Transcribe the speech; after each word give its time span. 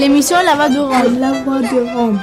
L'émission 0.00 0.38
La 0.42 0.54
Voix 0.54 0.70
de 0.70 0.78
Rome. 0.78 1.20
La 1.20 1.32
Voix 1.42 1.60
de 1.60 1.94
Rome. 1.94 2.18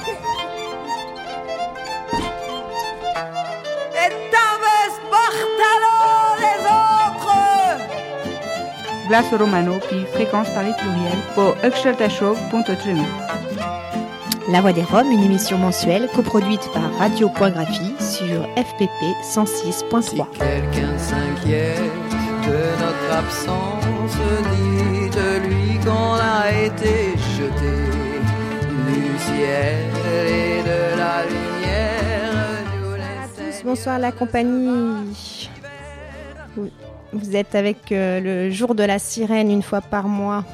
Blas 9.08 9.26
Romano, 9.32 9.74
puis 9.88 10.06
fréquence 10.12 10.50
Paris 10.56 10.74
pluriel, 10.80 11.20
pour 11.36 11.56
La 14.50 14.62
Voix 14.62 14.74
des 14.74 14.82
Roms, 14.82 15.12
une 15.12 15.24
émission 15.24 15.60
mensuelle 15.60 16.10
coproduite 16.16 16.68
par 16.74 16.92
Radio.graphie 16.98 17.94
sur 18.00 18.42
FPP 18.56 19.14
106.3. 19.22 20.02
Si 20.02 20.16
quelqu'un 20.40 20.98
s'inquiète 20.98 21.78
de 22.44 22.58
notre 22.82 23.18
absence, 23.20 24.18
dit 24.56 25.10
de 25.12 25.48
lui 25.48 25.80
qu'on 25.86 26.16
a 26.16 26.52
été 26.52 27.17
jeté 27.38 27.76
du 28.88 29.20
ciel 29.20 29.78
et 30.28 30.64
de 30.64 30.98
la 30.98 31.24
lumière. 31.26 32.64
bonsoir 33.64 34.00
la 34.00 34.12
compagnie. 34.12 35.50
Vous 37.14 37.36
êtes 37.36 37.54
avec 37.54 37.92
euh, 37.92 38.20
le 38.20 38.52
jour 38.52 38.74
de 38.74 38.84
la 38.84 38.98
sirène 38.98 39.52
une 39.52 39.62
fois 39.62 39.82
par 39.82 40.08
mois, 40.08 40.46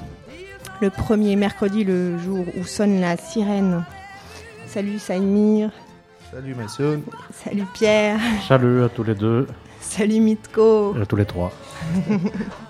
le 0.81 0.89
premier 0.89 1.37
mercredi, 1.37 1.85
le 1.85 2.17
jour 2.17 2.45
où 2.59 2.65
sonne 2.65 2.99
la 2.99 3.15
sirène. 3.15 3.85
Salut 4.67 4.99
Saïmir. 4.99 5.71
Salut 6.33 6.53
Mason. 6.53 7.01
Salut 7.31 7.65
Pierre. 7.73 8.19
Salut 8.45 8.83
à 8.83 8.89
tous 8.89 9.03
les 9.03 9.15
deux. 9.15 9.47
Salut 9.79 10.19
Mitko. 10.19 10.95
Et 10.97 11.01
à 11.01 11.05
tous 11.05 11.15
les 11.15 11.25
trois. 11.25 11.53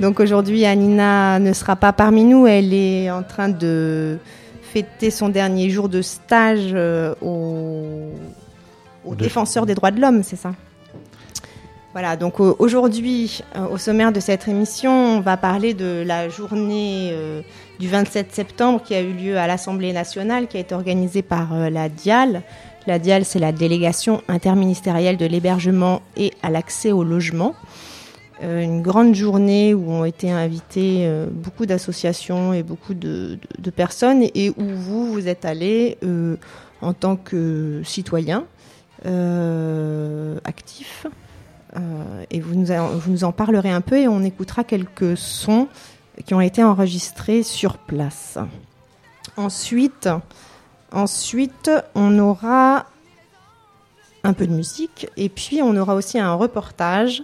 Donc 0.00 0.18
aujourd'hui, 0.18 0.64
Anina 0.64 1.38
ne 1.38 1.52
sera 1.52 1.76
pas 1.76 1.92
parmi 1.92 2.24
nous. 2.24 2.46
Elle 2.46 2.72
est 2.72 3.10
en 3.10 3.22
train 3.22 3.50
de 3.50 4.18
fêter 4.62 5.10
son 5.10 5.28
dernier 5.28 5.68
jour 5.68 5.88
de 5.88 6.00
stage 6.00 6.70
euh, 6.72 7.14
au, 7.20 8.10
au 9.04 9.14
défenseur 9.14 9.66
des 9.66 9.74
droits 9.74 9.90
de 9.90 10.00
l'homme, 10.00 10.22
c'est 10.22 10.36
ça? 10.36 10.52
Voilà, 11.92 12.16
donc 12.16 12.38
aujourd'hui, 12.38 13.40
euh, 13.56 13.66
au 13.66 13.76
sommaire 13.76 14.12
de 14.12 14.20
cette 14.20 14.46
émission, 14.46 14.92
on 14.92 15.20
va 15.20 15.36
parler 15.36 15.74
de 15.74 16.04
la 16.06 16.28
journée 16.28 17.10
euh, 17.12 17.42
du 17.80 17.88
27 17.88 18.32
septembre 18.32 18.80
qui 18.80 18.94
a 18.94 19.00
eu 19.00 19.12
lieu 19.12 19.36
à 19.36 19.48
l'Assemblée 19.48 19.92
nationale, 19.92 20.46
qui 20.46 20.56
a 20.56 20.60
été 20.60 20.72
organisée 20.72 21.22
par 21.22 21.52
euh, 21.52 21.68
la 21.68 21.88
DIAL. 21.88 22.42
La 22.86 23.00
DIAL, 23.00 23.24
c'est 23.24 23.40
la 23.40 23.50
délégation 23.50 24.22
interministérielle 24.28 25.16
de 25.16 25.26
l'hébergement 25.26 26.00
et 26.16 26.32
à 26.44 26.50
l'accès 26.50 26.92
au 26.92 27.02
logement. 27.02 27.56
Une 28.42 28.80
grande 28.82 29.14
journée 29.14 29.74
où 29.74 29.90
ont 29.90 30.04
été 30.04 30.30
invités 30.30 31.10
beaucoup 31.30 31.66
d'associations 31.66 32.54
et 32.54 32.62
beaucoup 32.62 32.94
de, 32.94 33.38
personnes 33.74 34.22
et 34.34 34.50
où 34.50 34.64
vous, 34.64 35.12
vous 35.12 35.28
êtes 35.28 35.44
allés 35.44 35.98
en 36.80 36.92
tant 36.94 37.16
que 37.16 37.82
citoyen 37.84 38.46
actif. 40.44 41.06
Euh, 41.76 42.24
et 42.30 42.40
vous 42.40 42.54
nous, 42.54 42.66
vous 42.98 43.10
nous 43.10 43.24
en 43.24 43.32
parlerez 43.32 43.70
un 43.70 43.80
peu 43.80 43.96
et 43.96 44.08
on 44.08 44.22
écoutera 44.22 44.64
quelques 44.64 45.16
sons 45.16 45.68
qui 46.26 46.34
ont 46.34 46.40
été 46.40 46.64
enregistrés 46.64 47.42
sur 47.42 47.78
place. 47.78 48.38
Ensuite, 49.36 50.08
ensuite, 50.92 51.70
on 51.94 52.18
aura 52.18 52.86
un 54.24 54.32
peu 54.32 54.46
de 54.46 54.52
musique 54.52 55.08
et 55.16 55.28
puis 55.28 55.62
on 55.62 55.76
aura 55.76 55.94
aussi 55.94 56.18
un 56.18 56.34
reportage 56.34 57.22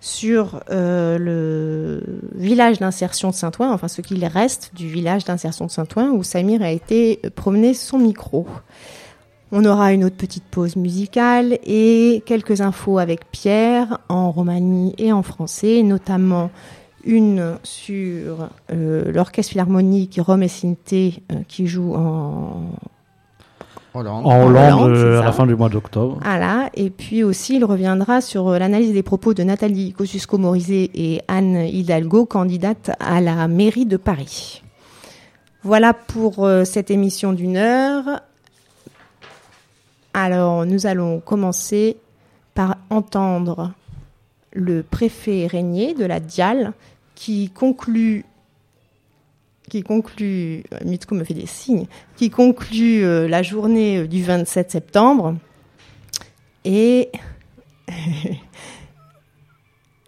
sur 0.00 0.60
euh, 0.70 1.18
le 1.18 2.02
village 2.34 2.78
d'insertion 2.78 3.30
de 3.30 3.34
Saint-Ouen, 3.34 3.70
enfin 3.72 3.88
ce 3.88 4.00
qu'il 4.00 4.24
reste 4.24 4.72
du 4.74 4.88
village 4.88 5.24
d'insertion 5.24 5.66
de 5.66 5.70
Saint-Ouen 5.70 6.10
où 6.10 6.22
Samir 6.22 6.62
a 6.62 6.70
été 6.70 7.20
promener 7.36 7.74
son 7.74 7.98
micro. 7.98 8.46
On 9.52 9.64
aura 9.64 9.92
une 9.92 10.04
autre 10.04 10.16
petite 10.16 10.44
pause 10.44 10.76
musicale 10.76 11.58
et 11.64 12.22
quelques 12.24 12.60
infos 12.60 12.98
avec 12.98 13.30
Pierre 13.30 13.98
en 14.08 14.30
romanie 14.30 14.94
et 14.96 15.12
en 15.12 15.22
français, 15.22 15.82
notamment 15.82 16.50
une 17.04 17.56
sur 17.62 18.48
euh, 18.72 19.10
l'orchestre 19.12 19.52
philharmonique 19.52 20.20
Rome 20.22 20.42
et 20.42 20.48
Sinté 20.48 21.22
euh, 21.32 21.36
qui 21.48 21.66
joue 21.66 21.94
en 21.94 22.70
Hollande, 23.94 24.26
en 24.26 24.46
Hollande, 24.46 24.90
euh, 24.90 25.20
à 25.20 25.24
la 25.24 25.32
fin 25.32 25.46
du 25.46 25.56
mois 25.56 25.68
d'octobre. 25.68 26.18
Voilà, 26.22 26.70
et 26.74 26.90
puis 26.90 27.24
aussi 27.24 27.56
il 27.56 27.64
reviendra 27.64 28.20
sur 28.20 28.50
l'analyse 28.50 28.92
des 28.92 29.02
propos 29.02 29.34
de 29.34 29.42
Nathalie 29.42 29.92
Kosciusko-Morizet 29.92 30.90
et 30.94 31.22
Anne 31.28 31.56
Hidalgo, 31.56 32.26
candidate 32.26 32.90
à 33.00 33.20
la 33.20 33.48
mairie 33.48 33.86
de 33.86 33.96
Paris. 33.96 34.62
Voilà 35.62 35.92
pour 35.92 36.48
cette 36.64 36.90
émission 36.90 37.32
d'une 37.32 37.58
heure. 37.58 38.22
Alors, 40.14 40.66
nous 40.66 40.86
allons 40.86 41.20
commencer 41.20 41.96
par 42.54 42.76
entendre 42.88 43.72
le 44.52 44.82
préfet 44.82 45.46
Régnier 45.46 45.94
de 45.94 46.04
la 46.04 46.20
Dial 46.20 46.72
qui 47.14 47.50
conclut 47.50 48.24
qui 49.70 49.82
conclut, 49.82 50.64
Mitko 50.84 51.14
me 51.14 51.24
fait 51.24 51.32
des 51.32 51.46
signes, 51.46 51.86
qui 52.16 52.28
conclut 52.28 53.04
euh, 53.04 53.26
la 53.28 53.42
journée 53.42 54.00
euh, 54.00 54.06
du 54.06 54.22
27 54.22 54.70
septembre. 54.70 55.36
Et 56.66 57.10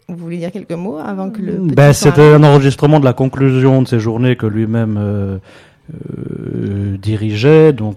vous 0.09 0.17
voulez 0.17 0.37
dire 0.37 0.53
quelques 0.53 0.73
mots 0.73 0.99
avant 0.99 1.31
que 1.31 1.41
le. 1.41 1.53
Ben, 1.59 1.95
C'était 1.95 2.34
un 2.34 2.45
enregistrement 2.45 3.00
de 3.00 3.06
la 3.06 3.15
conclusion 3.15 3.81
de 3.81 3.89
ces 3.89 4.00
journées 4.00 4.37
que 4.37 4.47
lui-même 4.47 4.99
euh, 4.99 5.39
euh, 5.94 6.99
dirigeait. 6.99 7.73
Donc 7.73 7.97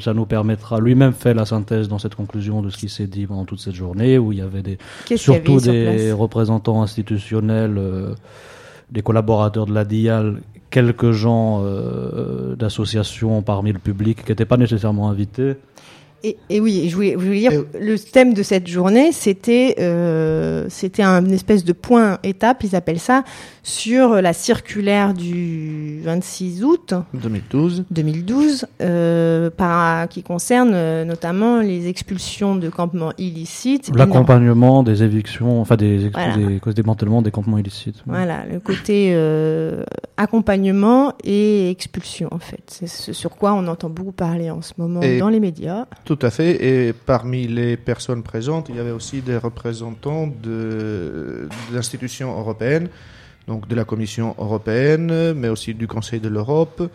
ça 0.00 0.14
nous 0.14 0.26
permettra, 0.26 0.80
lui-même 0.80 1.12
fait 1.12 1.34
la 1.34 1.44
synthèse 1.44 1.88
dans 1.88 1.98
cette 1.98 2.16
conclusion 2.16 2.62
de 2.62 2.70
ce 2.70 2.78
qui 2.78 2.88
s'est 2.88 3.06
dit 3.06 3.26
pendant 3.26 3.44
toute 3.44 3.60
cette 3.60 3.74
journée, 3.74 4.18
où 4.18 4.32
il 4.32 4.38
y 4.38 4.42
avait 4.42 4.62
des, 4.62 4.78
surtout 5.16 5.60
des 5.60 6.10
représentants 6.10 6.82
institutionnels, 6.82 7.78
des 8.90 9.02
collaborateurs 9.02 9.66
de 9.66 9.74
la 9.74 9.84
DIAL, 9.84 10.40
quelques 10.70 11.12
gens 11.12 11.64
d'associations 12.56 13.42
parmi 13.42 13.72
le 13.72 13.78
public 13.78 14.24
qui 14.24 14.32
n'étaient 14.32 14.44
pas 14.44 14.56
nécessairement 14.56 15.08
invités. 15.08 15.56
Et, 16.24 16.60
oui, 16.60 16.88
je 16.88 16.94
voulais, 16.94 17.12
je 17.12 17.24
voulais 17.24 17.38
dire, 17.38 17.64
le 17.78 17.98
thème 17.98 18.34
de 18.34 18.42
cette 18.42 18.66
journée, 18.66 19.12
c'était 19.12 19.76
euh, 19.78 20.66
c'était 20.68 21.02
un 21.02 21.24
espèce 21.26 21.64
de 21.64 21.72
point 21.72 22.18
étape, 22.22 22.64
ils 22.64 22.74
appellent 22.74 22.98
ça, 22.98 23.22
sur 23.62 24.22
la 24.22 24.32
circulaire 24.32 25.12
du 25.12 26.00
26 26.02 26.64
août 26.64 26.94
2012, 27.14 27.84
2012 27.90 28.66
euh, 28.80 29.50
par, 29.50 30.08
qui 30.08 30.22
concerne 30.22 30.70
euh, 30.72 31.04
notamment 31.04 31.60
les 31.60 31.88
expulsions 31.88 32.54
de 32.54 32.68
campements 32.68 33.12
illicites. 33.18 33.90
L'accompagnement 33.94 34.82
des 34.82 35.02
évictions, 35.02 35.60
enfin 35.60 35.76
des, 35.76 36.10
des 36.10 36.60
causes 36.60 36.74
démantèlement 36.74 37.22
des 37.22 37.32
campements 37.32 37.58
illicites. 37.58 38.02
Voilà, 38.06 38.44
le 38.46 38.60
côté 38.60 39.10
euh, 39.14 39.84
accompagnement 40.16 41.14
et 41.24 41.68
expulsion 41.70 42.28
en 42.30 42.38
fait. 42.38 42.62
C'est 42.66 42.86
ce 42.86 43.12
sur 43.12 43.30
quoi 43.30 43.54
on 43.54 43.66
entend 43.66 43.90
beaucoup 43.90 44.12
parler 44.12 44.50
en 44.50 44.62
ce 44.62 44.74
moment 44.78 45.00
dans 45.18 45.28
les 45.28 45.40
médias. 45.40 45.86
Tout 46.06 46.18
à 46.22 46.30
fait. 46.30 46.64
Et 46.64 46.92
parmi 46.92 47.48
les 47.48 47.76
personnes 47.76 48.22
présentes, 48.22 48.68
il 48.68 48.76
y 48.76 48.78
avait 48.78 48.92
aussi 48.92 49.22
des 49.22 49.36
représentants 49.36 50.28
de, 50.28 51.48
l'institution 51.72 52.38
européenne, 52.38 52.88
donc 53.48 53.66
de 53.66 53.74
la 53.74 53.84
Commission 53.84 54.36
européenne, 54.38 55.32
mais 55.34 55.48
aussi 55.48 55.74
du 55.74 55.88
Conseil 55.88 56.20
de 56.20 56.28
l'Europe, 56.28 56.88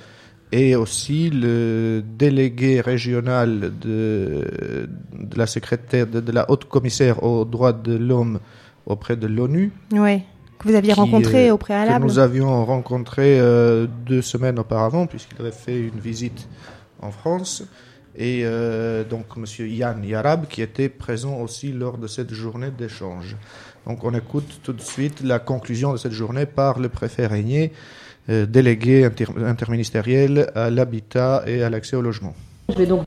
et 0.53 0.77
aussi 0.77 1.29
le 1.29 2.01
délégué 2.17 2.79
régional 2.79 3.73
de, 3.81 4.87
de 5.13 5.37
la 5.37 5.45
secrétaire, 5.45 6.07
de, 6.07 6.31
la 6.31 6.49
haute 6.49 6.69
commissaire 6.69 7.21
aux 7.21 7.43
droits 7.43 7.73
de 7.73 7.97
l'homme 7.97 8.39
auprès 8.85 9.17
de 9.17 9.27
l'ONU. 9.27 9.73
Oui, 9.91 10.21
que 10.57 10.69
vous 10.69 10.75
aviez 10.75 10.93
rencontré 10.93 11.49
euh, 11.49 11.55
au 11.55 11.57
préalable. 11.57 12.05
Que 12.05 12.09
nous 12.09 12.19
avions 12.19 12.63
rencontré 12.63 13.41
euh, 13.41 13.87
deux 14.05 14.21
semaines 14.21 14.57
auparavant, 14.57 15.05
puisqu'il 15.05 15.41
avait 15.41 15.51
fait 15.51 15.77
une 15.77 15.99
visite 15.99 16.47
en 17.01 17.11
France 17.11 17.65
et 18.15 18.41
euh, 18.43 19.03
donc 19.03 19.25
M. 19.37 19.45
Yann 19.67 20.03
Yarab 20.03 20.47
qui 20.47 20.61
était 20.61 20.89
présent 20.89 21.39
aussi 21.39 21.71
lors 21.71 21.97
de 21.97 22.07
cette 22.07 22.33
journée 22.33 22.71
d'échange. 22.71 23.35
Donc 23.87 24.03
on 24.03 24.13
écoute 24.13 24.59
tout 24.63 24.73
de 24.73 24.81
suite 24.81 25.21
la 25.23 25.39
conclusion 25.39 25.91
de 25.93 25.97
cette 25.97 26.11
journée 26.11 26.45
par 26.45 26.79
le 26.79 26.89
préfet 26.89 27.25
Régnier, 27.25 27.71
euh, 28.29 28.45
délégué 28.45 29.09
interministériel 29.45 30.51
à 30.55 30.69
l'habitat 30.69 31.43
et 31.47 31.63
à 31.63 31.69
l'accès 31.69 31.95
au 31.95 32.01
logement. 32.01 32.33
Je 32.69 32.75
vais 32.75 32.85
donc 32.85 33.05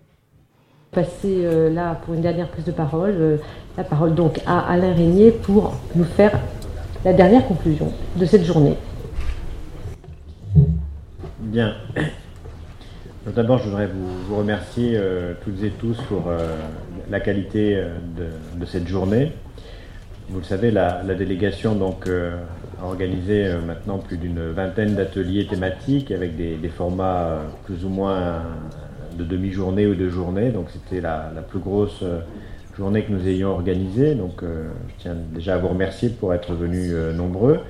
passer 0.91 1.45
euh, 1.45 1.71
là 1.71 2.01
pour 2.05 2.15
une 2.15 2.23
dernière 2.23 2.49
prise 2.49 2.65
de 2.65 2.73
parole, 2.73 3.39
la 3.77 3.85
parole 3.85 4.15
donc 4.15 4.41
à 4.47 4.61
Alain 4.61 4.95
Régnier 4.95 5.33
pour 5.33 5.75
nous 5.95 6.05
faire 6.05 6.41
la 7.05 7.13
dernière 7.13 7.47
conclusion 7.47 7.93
de 8.17 8.25
cette 8.25 8.45
journée. 8.45 8.77
Bien. 11.41 11.75
D'abord, 13.33 13.57
je 13.57 13.65
voudrais 13.71 13.87
vous, 13.87 14.37
remercier 14.37 14.93
euh, 14.97 15.33
toutes 15.43 15.63
et 15.65 15.71
tous 15.71 15.97
pour 16.09 16.29
euh, 16.29 16.57
la 17.11 17.21
qualité 17.21 17.75
euh, 17.75 17.89
de, 18.59 18.67
cette 18.67 18.87
journée. 18.87 19.33
vous 20.29 20.41
le 20.41 20.45
savez, 20.45 20.71
la, 20.71 21.03
délégation 21.15 21.75
donc, 21.75 22.07
a 22.07 22.85
organisé 22.85 23.49
maintenant 23.67 23.97
plus 23.97 24.19
d'une 24.19 24.51
vingtaine 24.51 24.95
d'ateliers 24.95 25.47
thématiques 25.47 26.11
avec 26.11 26.37
des, 26.37 26.69
formats 26.69 27.39
plus 27.65 27.87
ou 27.87 27.89
moins 27.89 28.43
de 29.17 29.25
demi-journée 29.25 29.87
ou 29.87 29.95
de 29.95 30.11
journée. 30.11 30.51
Donc 30.51 30.67
c'était 30.71 31.01
la, 31.01 31.31
plus 31.49 31.61
grosse 31.61 32.05
journée 32.77 33.05
que 33.05 33.13
nous 33.13 33.27
ayons 33.27 33.53
organisée. 33.53 34.15
Donc 34.15 34.43
je 34.43 34.95
tiens 34.99 35.17
déjà 35.33 35.55
à 35.55 35.59
vous 35.59 35.69
remercier 35.69 36.11
pour 36.11 36.35
être 36.35 36.53
venus 36.53 36.93
nombreux. 37.15 37.61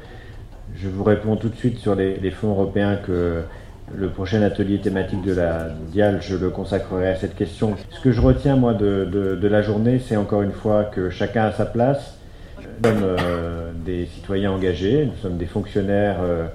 Je 0.75 0.89
vous 0.89 1.05
réponds 1.05 1.37
tout 1.37 1.49
de 1.49 1.57
suite 1.57 1.79
sur 1.79 1.95
les, 1.95 2.31
fonds 2.31 2.51
européens 2.51 2.97
que 2.97 3.43
le 3.93 4.09
prochain 4.09 4.43
atelier 4.43 4.79
thématique 4.79 5.23
de 5.23 5.35
la 5.35 5.69
DIAL, 5.93 6.21
je 6.23 6.37
le 6.37 6.51
consacrerai 6.51 7.09
à 7.09 7.17
cette 7.17 7.35
question. 7.35 7.77
Ce 7.91 8.01
que 8.01 8.13
je 8.13 8.21
retiens, 8.21 8.57
moi, 8.57 8.75
de, 8.75 9.39
la 9.43 9.63
journée, 9.63 10.01
c'est 10.05 10.17
encore 10.17 10.43
une 10.43 10.53
fois 10.53 10.85
que 10.85 11.11
chacun 11.11 11.45
a 11.45 11.53
sa 11.53 11.67
place. 11.67 12.19
Nous 12.59 12.89
sommes 12.89 13.03
euh, 13.03 13.71
des 13.85 14.07
citoyens 14.07 14.53
engagés, 14.53 15.07
nous 15.07 15.17
sommes 15.23 15.37
des 15.37 15.47
fonctionnaires, 15.47 16.17
euh, 16.23 16.47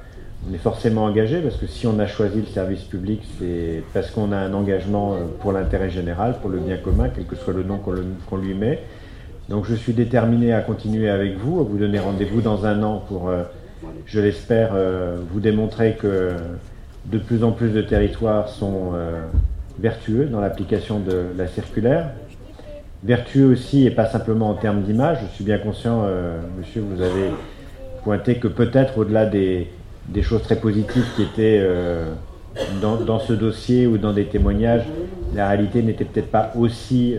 on 0.49 0.53
est 0.53 0.59
forcément 0.59 1.05
engagés 1.05 1.39
parce 1.39 1.55
que 1.55 1.67
si 1.67 1.85
on 1.87 1.99
a 1.99 2.07
choisi 2.07 2.39
le 2.39 2.47
service 2.47 2.83
public, 2.83 3.21
c'est 3.37 3.83
parce 3.93 4.09
qu'on 4.09 4.31
a 4.31 4.37
un 4.37 4.53
engagement 4.53 5.13
euh, 5.13 5.17
pour 5.39 5.51
l'intérêt 5.51 5.89
général, 5.89 6.35
pour 6.41 6.49
le 6.49 6.57
bien 6.59 6.77
commun, 6.77 7.09
quel 7.13 7.25
que 7.25 7.35
soit 7.35 7.53
le 7.53 7.63
nom 7.63 7.77
qu'on 7.77 8.37
lui 8.37 8.53
met. 8.53 8.79
Donc 9.49 9.65
je 9.65 9.75
suis 9.75 9.93
déterminé 9.93 10.51
à 10.51 10.61
continuer 10.61 11.09
avec 11.09 11.37
vous, 11.37 11.59
à 11.59 11.63
vous 11.63 11.77
donner 11.77 11.99
rendez-vous 11.99 12.41
dans 12.41 12.65
un 12.65 12.83
an 12.83 13.03
pour 13.07 13.31
je 14.05 14.19
l'espère, 14.19 14.75
vous 15.31 15.39
démontrer 15.39 15.97
que 15.99 16.33
de 17.05 17.17
plus 17.17 17.43
en 17.43 17.51
plus 17.51 17.69
de 17.69 17.81
territoires 17.81 18.49
sont 18.49 18.91
euh, 18.93 19.21
vertueux 19.79 20.25
dans 20.25 20.39
l'application 20.39 20.99
de 20.99 21.27
la 21.37 21.47
circulaire. 21.47 22.11
Vertueux 23.03 23.45
aussi, 23.45 23.85
et 23.85 23.91
pas 23.91 24.05
simplement 24.05 24.49
en 24.49 24.55
termes 24.55 24.81
d'image. 24.81 25.19
Je 25.21 25.35
suis 25.35 25.43
bien 25.43 25.57
conscient, 25.57 26.03
euh, 26.05 26.39
monsieur, 26.57 26.81
vous 26.81 27.01
avez 27.01 27.31
pointé 28.03 28.35
que 28.35 28.47
peut-être 28.47 28.97
au-delà 28.97 29.25
des, 29.25 29.67
choses 30.21 30.43
très 30.43 30.57
positives 30.57 31.05
qui 31.15 31.23
étaient 31.23 31.65
dans, 32.81 33.19
ce 33.19 33.33
dossier 33.33 33.87
ou 33.87 33.97
dans 33.97 34.11
des 34.11 34.25
témoignages, 34.25 34.83
la 35.33 35.47
réalité 35.47 35.81
n'était 35.81 36.05
peut-être 36.05 36.31
pas 36.31 36.51
aussi 36.57 37.15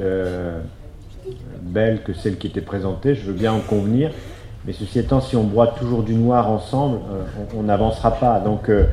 belle 1.62 2.03
que 2.03 2.12
celle 2.12 2.37
qui 2.37 2.49
était 2.49 2.61
présentée. 2.61 3.15
Je 3.15 3.27
veux 3.27 3.32
bien 3.32 3.53
en 3.53 3.61
convenir. 3.61 4.11
Mais 4.67 4.73
ceci 4.73 4.99
étant, 4.99 5.21
si 5.21 5.37
on 5.37 5.44
broie 5.44 5.69
toujours 5.69 6.03
du 6.03 6.15
noir 6.15 6.50
ensemble, 6.50 6.99
euh, 7.11 7.25
on 7.56 7.62
n'avancera 7.62 8.11
pas. 8.12 8.41
Donc 8.41 8.69
euh, 8.69 8.85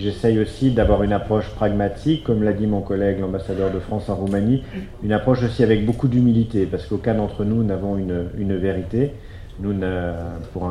j'essaye 0.00 0.38
aussi 0.38 0.70
d'avoir 0.70 1.02
une 1.02 1.12
approche 1.12 1.48
pragmatique, 1.50 2.24
comme 2.24 2.42
l'a 2.42 2.52
dit 2.52 2.66
mon 2.66 2.80
collègue 2.80 3.20
l'ambassadeur 3.20 3.70
de 3.70 3.78
France 3.78 4.08
en 4.08 4.16
Roumanie, 4.16 4.62
une 5.02 5.12
approche 5.12 5.42
aussi 5.42 5.62
avec 5.62 5.84
beaucoup 5.86 6.08
d'humilité, 6.08 6.66
parce 6.66 6.86
qu'aucun 6.86 7.14
d'entre 7.14 7.44
nous 7.44 7.62
n'avons 7.62 7.96
une, 7.96 8.56
vérité. 8.56 9.12
Pour 10.52 10.70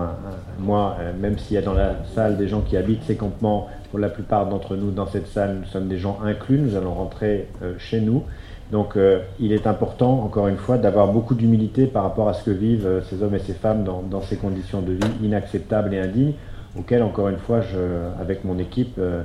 moi, 0.59 0.97
euh, 0.99 1.11
même 1.21 1.37
s'il 1.37 1.53
y 1.53 1.57
a 1.57 1.61
dans 1.61 1.73
la 1.73 1.97
salle 2.15 2.37
des 2.37 2.47
gens 2.47 2.61
qui 2.61 2.75
habitent 2.75 3.03
ces 3.05 3.15
campements, 3.15 3.67
pour 3.91 3.99
la 3.99 4.09
plupart 4.09 4.47
d'entre 4.47 4.75
nous 4.75 4.91
dans 4.91 5.07
cette 5.07 5.27
salle, 5.27 5.57
nous 5.61 5.67
sommes 5.67 5.87
des 5.87 5.99
gens 5.99 6.19
inclus, 6.23 6.57
nous 6.57 6.75
allons 6.75 6.93
rentrer 6.93 7.47
chez 7.77 8.01
nous. 8.01 8.23
Donc 8.71 8.97
euh, 8.97 9.21
il 9.39 9.51
est 9.51 9.65
important, 9.65 10.21
encore 10.23 10.47
une 10.47 10.57
fois, 10.57 10.77
d'avoir 10.77 11.07
beaucoup 11.11 11.33
d'humilité 11.33 11.87
par 11.87 12.03
rapport 12.03 12.29
à 12.29 12.33
ce 12.33 12.43
que 12.43 12.51
vivent 12.51 12.85
euh, 12.85 13.01
ces 13.09 13.23
hommes 13.23 13.33
et 13.33 13.39
ces 13.39 13.53
femmes 13.53 13.83
dans, 13.83 14.21
ces 14.21 14.35
conditions 14.35 14.81
de 14.81 14.93
vie 14.93 15.11
inacceptables 15.23 15.93
et 15.93 15.99
indignes, 15.99 16.33
auxquelles, 16.79 17.03
encore 17.03 17.29
une 17.29 17.37
fois, 17.37 17.61
avec 18.19 18.43
mon 18.45 18.57
équipe, 18.57 18.97
euh, 18.97 19.23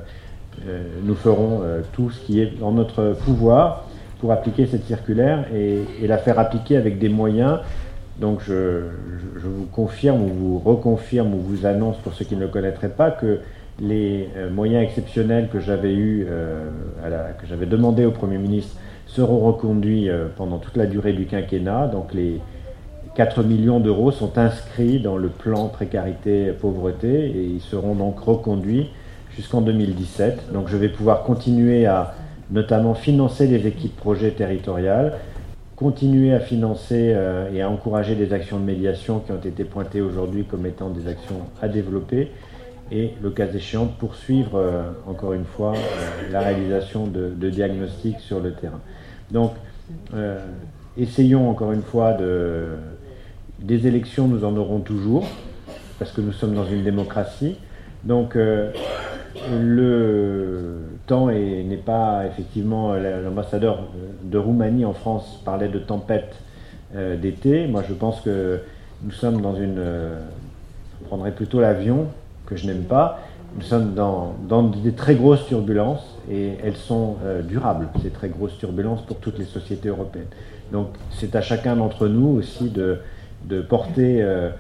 nous 1.03 1.15
ferons 1.15 1.63
tout 1.93 2.11
ce 2.11 2.21
qui 2.21 2.41
est 2.41 2.53
en 2.63 2.73
notre 2.73 3.17
pouvoir 3.25 3.87
pour 4.21 4.31
appliquer 4.33 4.67
cette 4.67 4.85
circulaire 4.85 5.45
et, 5.53 6.07
la 6.07 6.19
faire 6.19 6.39
appliquer 6.39 6.77
avec 6.77 6.99
des 6.99 7.09
moyens. 7.09 7.59
Donc 8.21 8.41
je, 8.47 8.85
vous 9.37 9.67
confirme 9.73 10.23
ou 10.23 10.29
vous 10.29 10.59
reconfirme 10.59 11.35
ou 11.35 11.39
vous 11.39 11.67
annonce 11.67 11.97
pour 11.99 12.15
ceux 12.15 12.25
qui 12.25 12.37
ne 12.37 12.43
le 12.43 12.49
connaîtraient 12.49 12.89
pas 12.89 13.11
que 13.11 13.41
les 13.81 14.29
moyens 14.53 14.85
exceptionnels 14.85 15.49
que 15.53 15.59
j'avais 15.59 15.93
eu, 15.93 16.25
que 17.41 17.47
j'avais 17.49 17.67
demandé 17.67 18.05
au 18.05 18.13
Premier 18.13 18.39
ministre 18.39 18.77
seront 19.15 19.41
reconduits 19.41 20.09
euh, 20.09 20.27
pendant 20.37 20.59
toute 20.59 20.77
la 20.77 20.87
durée 20.87 21.13
du 21.13 21.27
quinquennat. 21.27 21.87
Donc 21.89 22.13
les 22.15 22.41
4 23.15 23.43
millions 23.45 23.81
d'euros 23.81 24.11
sont 24.11 24.39
inscrits 24.39 24.99
dans 25.01 25.17
le 25.17 25.29
plan 25.29 25.69
précarité 25.69 26.53
pauvreté 26.53 27.27
et 27.27 27.45
ils 27.45 27.61
seront 27.61 27.95
donc 27.95 28.19
reconduits 28.19 28.91
jusqu'en 29.37 29.61
2017. 29.61 30.53
Donc 30.53 30.69
je 30.69 30.77
vais 30.77 30.89
pouvoir 30.89 31.23
continuer 31.23 31.87
à 31.87 32.15
notamment 32.51 32.95
financer 32.95 33.47
les 33.47 33.67
équipes 33.67 33.97
projets 33.97 34.33
territoriales, 34.33 35.15
continuer 35.77 36.35
à 36.35 36.41
financer 36.41 37.13
euh, 37.15 37.53
et 37.53 37.63
à 37.63 37.71
encourager 37.71 38.15
des 38.15 38.33
actions 38.33 38.59
de 38.59 38.65
médiation 38.65 39.21
qui 39.21 39.33
ont 39.33 39.41
été 39.41 39.65
pointées 39.65 40.01
aujourd'hui 40.01 40.45
comme 40.45 40.67
étant 40.67 40.91
des 40.91 41.09
actions 41.09 41.41
à 41.63 41.69
développer 41.69 42.31
et, 42.93 43.13
le 43.23 43.31
cas 43.31 43.47
échéant, 43.47 43.87
poursuivre 43.87 44.59
euh, 44.59 44.83
encore 45.07 45.33
une 45.33 45.47
fois 45.47 45.73
la 46.31 46.41
réalisation 46.41 47.07
de 47.07 47.51
diagnostics 47.51 48.21
sur 48.21 48.41
le 48.41 48.53
terrain. 48.53 48.81
Donc, 49.31 49.53
euh, 50.15 50.39
essayons 50.97 51.51
encore 51.51 51.73
une 51.73 51.83
fois 51.83 52.13
de. 52.15 52.69
Des 53.61 53.87
élections, 53.87 54.29
nous 54.29 54.45
en 54.45 54.57
aurons 54.57 54.81
toujours, 54.81 55.27
parce 55.99 56.13
que 56.13 56.21
nous 56.21 56.33
sommes 56.33 56.55
dans 56.55 56.67
une 56.67 56.83
démocratie. 56.83 57.57
Donc, 58.05 58.37
euh, 58.37 58.73
le 59.51 60.81
temps 61.07 61.29
n'est 61.29 61.83
pas 61.85 62.27
effectivement. 62.27 62.95
L'ambassadeur 62.95 63.85
de 64.23 64.39
Roumanie 64.39 64.85
en 64.85 64.93
France 64.93 65.41
parlait 65.45 65.69
de 65.69 65.79
tempête 65.79 66.35
euh, 66.95 67.17
d'été. 67.17 67.67
Moi, 67.67 67.83
je 67.89 67.95
pense 67.95 68.21
que 68.21 68.61
nous 69.03 69.13
sommes 69.13 69.41
dans 69.41 69.55
une. 69.55 69.83
je 71.01 71.07
prendrais 71.07 71.33
plutôt 71.33 71.61
l'avion, 71.61 72.09
que 72.47 72.57
je 72.57 72.67
n'aime 72.67 72.85
pas. 72.85 73.21
Nous 73.57 73.63
sommes 73.63 73.95
dans, 73.95 74.35
dans 74.49 74.65
des 74.65 74.93
très 74.93 75.15
grosses 75.15 75.47
turbulences 75.47 76.19
et 76.29 76.55
elles 76.63 76.77
sont 76.77 77.17
euh, 77.25 77.43
durables, 77.43 77.89
ces 78.03 78.11
très 78.11 78.29
grosses 78.29 78.59
turbulences 78.59 79.03
pour 79.03 79.19
toutes 79.19 79.39
les 79.39 79.45
sociétés 79.45 79.89
européennes. 79.89 80.27
Donc 80.73 80.89
c'est 81.11 81.37
à 81.37 81.41
chacun 81.41 81.77
d'entre 81.77 82.09
nous 82.09 82.29
aussi 82.39 82.69
de, 82.69 82.99
de 83.45 83.61
porter, 83.61 84.23
euh, 84.23 84.51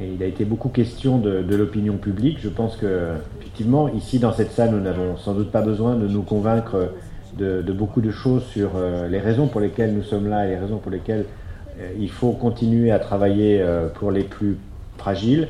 et 0.00 0.12
il 0.14 0.22
a 0.22 0.26
été 0.26 0.44
beaucoup 0.44 0.68
question 0.68 1.18
de, 1.18 1.44
l'opinion 1.54 1.96
publique, 1.96 2.38
je 2.40 2.48
pense 2.48 2.76
que 2.76 3.14
effectivement 3.40 3.88
ici 3.88 4.18
dans 4.18 4.32
cette 4.32 4.52
salle 4.52 4.70
nous 4.70 4.80
n'avons 4.80 5.16
sans 5.16 5.34
doute 5.34 5.50
pas 5.50 5.62
besoin 5.62 5.96
de 5.96 6.06
nous 6.06 6.22
convaincre 6.22 6.92
de, 7.36 7.72
beaucoup 7.72 8.00
de 8.00 8.10
choses 8.10 8.44
sur 8.44 8.72
euh, 8.76 9.08
les 9.08 9.18
raisons 9.18 9.48
pour 9.48 9.60
lesquelles 9.60 9.92
nous 9.94 10.02
sommes 10.02 10.28
là 10.28 10.46
et 10.46 10.50
les 10.50 10.58
raisons 10.58 10.78
pour 10.78 10.90
lesquelles 10.90 11.24
il 11.98 12.10
faut 12.10 12.32
continuer 12.32 12.90
à 12.90 12.98
travailler 12.98 13.64
pour 13.94 14.10
les 14.10 14.24
plus 14.24 14.58
fragiles 14.98 15.48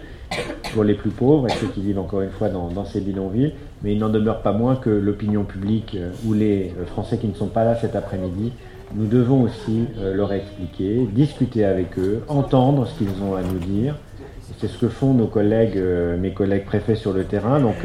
pour 0.73 0.85
les 0.85 0.95
plus 0.95 1.11
pauvres 1.11 1.47
et 1.49 1.53
ceux 1.61 1.67
qui 1.67 1.81
vivent 1.81 1.99
encore 1.99 2.23
une 2.23 2.31
fois 2.31 2.49
dans, 2.49 2.85
ces 2.85 3.01
bidonvilles, 3.01 3.53
mais 3.83 3.93
il 3.93 3.99
n'en 3.99 4.09
demeure 4.09 4.43
pas 4.43 4.53
moins 4.53 4.77
que 4.77 4.91
l'opinion 4.91 5.45
publique 5.45 5.97
euh, 5.97 6.11
ou 6.25 6.33
les 6.33 6.73
euh, 6.79 6.87
Français 6.87 7.19
qui 7.19 7.29
ne 7.29 7.35
sont 7.35 7.49
pas 7.49 7.65
là 7.65 7.75
cet 7.75 7.97
après-midi, 7.97 8.53
nous 8.95 9.07
devons 9.07 9.43
aussi 9.43 9.87
euh, 9.99 10.15
leur 10.15 10.33
expliquer, 10.33 11.07
discuter 11.13 11.65
avec 11.65 11.99
eux, 11.99 12.23
entendre 12.29 12.87
ce 12.87 12.99
qu'ils 12.99 13.23
ont 13.23 13.35
à 13.35 13.43
nous 13.43 13.59
dire. 13.59 13.97
C'est 14.59 14.69
ce 14.69 14.79
que 14.79 14.89
font 14.89 15.15
nos 15.15 15.27
collègues, 15.27 15.81
mes 16.19 16.33
collègues 16.33 16.65
préfets 16.67 16.97
sur 16.97 17.15
le 17.15 17.25
terrain. 17.25 17.61
Donc, 17.61 17.77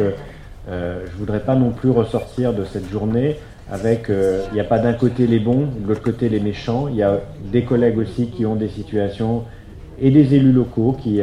je 0.67 0.73
ne 0.73 1.17
voudrais 1.17 1.39
pas 1.39 1.55
non 1.55 1.69
plus 1.69 1.89
ressortir 1.89 2.53
de 2.53 2.65
cette 2.65 2.89
journée 2.89 3.37
avec, 3.71 4.07
il 4.09 4.53
n'y 4.53 4.59
a 4.59 4.65
pas 4.65 4.79
d'un 4.79 4.91
côté 4.91 5.25
les 5.25 5.39
bons, 5.39 5.67
de 5.79 5.87
l'autre 5.87 6.01
côté 6.01 6.27
les 6.27 6.41
méchants. 6.41 6.87
Il 6.89 6.95
y 6.95 7.03
a 7.03 7.21
des 7.51 7.63
collègues 7.63 7.99
aussi 7.99 8.27
qui 8.27 8.45
ont 8.45 8.55
des 8.55 8.67
situations 8.67 9.43
et 10.01 10.11
des 10.11 10.33
élus 10.33 10.51
locaux 10.51 10.97
qui 10.99 11.21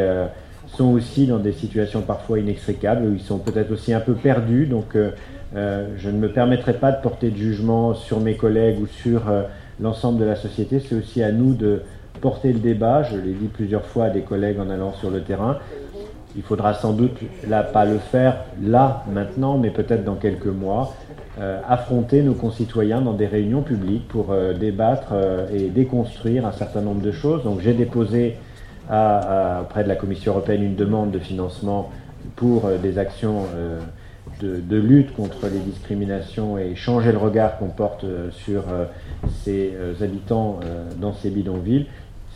sont 0.76 0.92
aussi 0.92 1.26
dans 1.26 1.38
des 1.38 1.52
situations 1.52 2.02
parfois 2.02 2.38
inextricables, 2.38 3.06
où 3.06 3.14
ils 3.14 3.20
sont 3.20 3.38
peut-être 3.38 3.70
aussi 3.72 3.92
un 3.92 4.00
peu 4.00 4.14
perdus. 4.14 4.66
Donc 4.66 4.96
euh, 4.96 5.10
euh, 5.54 5.88
je 5.98 6.08
ne 6.08 6.18
me 6.18 6.28
permettrai 6.28 6.74
pas 6.74 6.92
de 6.92 7.02
porter 7.02 7.30
de 7.30 7.36
jugement 7.36 7.94
sur 7.94 8.20
mes 8.20 8.36
collègues 8.36 8.80
ou 8.80 8.86
sur 8.86 9.28
euh, 9.28 9.42
l'ensemble 9.80 10.20
de 10.20 10.24
la 10.24 10.36
société. 10.36 10.80
C'est 10.80 10.94
aussi 10.94 11.22
à 11.22 11.32
nous 11.32 11.54
de 11.54 11.82
porter 12.20 12.52
le 12.52 12.60
débat. 12.60 13.02
Je 13.02 13.16
l'ai 13.16 13.32
dit 13.32 13.48
plusieurs 13.48 13.84
fois 13.84 14.06
à 14.06 14.10
des 14.10 14.22
collègues 14.22 14.58
en 14.58 14.70
allant 14.70 14.92
sur 14.94 15.10
le 15.10 15.22
terrain. 15.22 15.58
Il 16.36 16.42
faudra 16.42 16.74
sans 16.74 16.92
doute 16.92 17.16
là 17.46 17.62
pas 17.62 17.84
le 17.84 17.98
faire 17.98 18.36
là 18.62 19.04
maintenant, 19.12 19.58
mais 19.58 19.70
peut-être 19.70 20.04
dans 20.04 20.14
quelques 20.14 20.46
mois, 20.46 20.94
affronter 21.68 22.22
nos 22.22 22.32
concitoyens 22.32 23.02
dans 23.02 23.12
des 23.12 23.26
réunions 23.26 23.60
publiques 23.60 24.08
pour 24.08 24.34
débattre 24.58 25.12
et 25.52 25.68
déconstruire 25.68 26.46
un 26.46 26.52
certain 26.52 26.80
nombre 26.80 27.02
de 27.02 27.12
choses. 27.12 27.44
Donc 27.44 27.60
j'ai 27.60 27.74
déposé 27.74 28.36
auprès 28.86 29.84
de 29.84 29.88
la 29.88 29.96
Commission 29.96 30.32
européenne 30.32 30.62
une 30.62 30.74
demande 30.74 31.10
de 31.10 31.18
financement 31.18 31.90
pour 32.36 32.66
euh, 32.66 32.78
des 32.78 32.98
actions 32.98 33.44
euh, 34.42 34.60
de, 34.62 34.76
lutte 34.76 35.14
contre 35.14 35.46
les 35.48 35.58
discriminations 35.58 36.58
et 36.58 36.74
changer 36.74 37.12
le 37.12 37.18
regard 37.18 37.58
qu'on 37.58 37.68
porte 37.68 38.04
euh, 38.04 38.30
sur 38.30 38.64
ces 39.44 39.72
habitants 40.00 40.60
dans 41.00 41.12
ces 41.12 41.30
bidonvilles, 41.30 41.86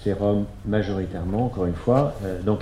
ces 0.02 0.12
Roms 0.12 0.44
majoritairement, 0.66 1.46
encore 1.46 1.66
une 1.66 1.74
fois. 1.74 2.14
donc 2.44 2.60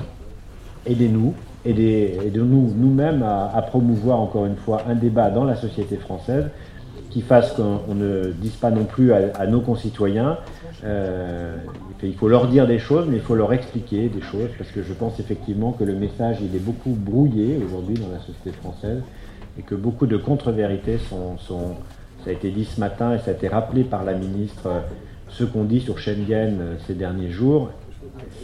aidez-nous, 0.87 1.35
aidez-nous 1.66 2.73
nous-mêmes 2.75 3.23
à, 3.23 3.61
promouvoir 3.62 4.21
encore 4.21 4.47
une 4.47 4.57
fois 4.57 4.83
un 4.88 4.95
débat 4.95 5.31
dans 5.31 5.45
la 5.45 5.57
société 5.57 5.97
française 5.97 6.47
qui 7.11 7.21
fasse 7.21 7.52
qu'on 7.52 7.95
ne 7.95 8.33
dise 8.33 8.57
pas 8.57 8.71
non 8.71 8.85
plus 8.85 9.12
à, 9.12 9.47
nos 9.47 9.61
concitoyens. 9.61 10.38
Euh, 10.85 11.57
il 12.03 12.14
faut 12.14 12.29
leur 12.29 12.49
dire 12.49 12.67
des 12.67 12.79
choses, 12.79 13.07
mais 13.09 13.17
il 13.17 13.23
faut 13.23 13.35
leur 13.35 13.53
expliquer 13.53 14.09
des 14.09 14.21
choses, 14.21 14.50
parce 14.59 14.71
que 14.71 14.83
je 14.83 14.93
pense 14.93 15.19
effectivement 15.19 15.73
que 15.73 15.85
le 15.85 15.95
message 15.95 16.38
il 16.43 16.55
est 16.55 16.62
beaucoup 16.62 16.91
brouillé 16.91 17.59
aujourd'hui 17.64 17.95
dans 17.95 18.12
la 18.12 18.19
société 18.19 18.53
française, 18.53 19.00
et 19.59 19.62
que 19.62 19.75
beaucoup 19.75 20.07
de 20.07 20.17
contre-vérités 20.17 20.99
sont, 20.99 21.38
sont, 21.38 21.76
ça 22.23 22.31
a 22.31 22.33
été 22.33 22.50
dit 22.50 22.64
ce 22.67 22.79
matin 22.81 23.14
et 23.14 23.19
ça 23.19 23.31
a 23.31 23.35
été 23.35 23.49
rappelé 23.49 23.85
par 23.85 24.05
la 24.05 24.12
ministre, 24.12 24.69
ce 25.29 25.45
qu'on 25.45 25.64
dit 25.64 25.81
sur 25.81 25.99
Schengen 25.99 26.76
ces 26.87 26.95
derniers 26.95 27.31
jours, 27.31 27.71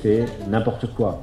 c'est 0.02 0.24
n'importe 0.48 0.86
quoi. 0.94 1.22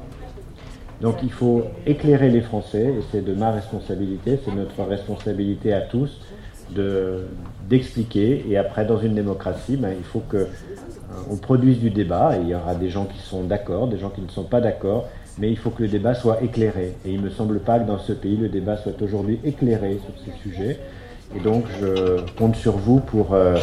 Donc 1.02 1.18
il 1.24 1.32
faut 1.32 1.64
éclairer 1.86 2.30
les 2.30 2.42
Français, 2.42 2.86
et 2.86 3.04
c'est 3.12 3.26
de 3.26 3.34
ma 3.34 3.52
responsabilité, 3.52 4.40
c'est 4.44 4.54
notre 4.54 4.84
responsabilité 4.84 5.74
à 5.74 5.82
tous 5.82 6.20
d'expliquer. 7.70 8.46
et 8.50 8.58
après, 8.58 8.86
dans 8.86 9.00
une 9.00 9.16
démocratie, 9.16 9.78
ben, 9.78 9.94
il 9.98 10.04
faut 10.04 10.22
que 10.28 10.38
euh, 10.38 10.46
on 11.30 11.38
produise 11.38 11.80
du 11.80 11.90
débat. 11.90 12.38
Et 12.38 12.42
il 12.42 12.50
y 12.50 12.56
aura 12.56 12.76
des 12.76 12.90
gens 12.90 13.06
qui 13.06 13.20
sont 13.20 13.44
d'accord, 13.44 13.88
des 13.88 13.98
gens 13.98 14.10
qui 14.10 14.22
ne 14.22 14.30
sont 14.30 14.44
pas 14.44 14.62
d'accord, 14.62 15.08
mais 15.38 15.50
il 15.50 15.58
faut 15.58 15.70
que 15.70 15.84
le 15.84 15.90
débat 15.90 16.14
soit 16.14 16.42
éclairé. 16.42 16.96
Et 17.06 17.12
il 17.12 17.22
ne 17.22 17.26
me 17.26 17.30
semble 17.30 17.60
pas 17.60 17.80
que 17.80 17.88
dans 17.88 18.00
ce 18.00 18.14
pays, 18.14 18.38
le 18.38 18.50
débat 18.50 18.78
soit 18.78 19.02
aujourd'hui 19.02 19.40
éclairé 19.44 20.00
sur 20.04 20.14
ces 20.26 20.40
sujets. 20.42 20.80
Et 21.36 21.40
donc, 21.40 21.66
je 21.82 22.22
compte 22.38 22.56
sur 22.56 22.78
vous 22.78 23.00
pour 23.00 23.34
euh, 23.34 23.58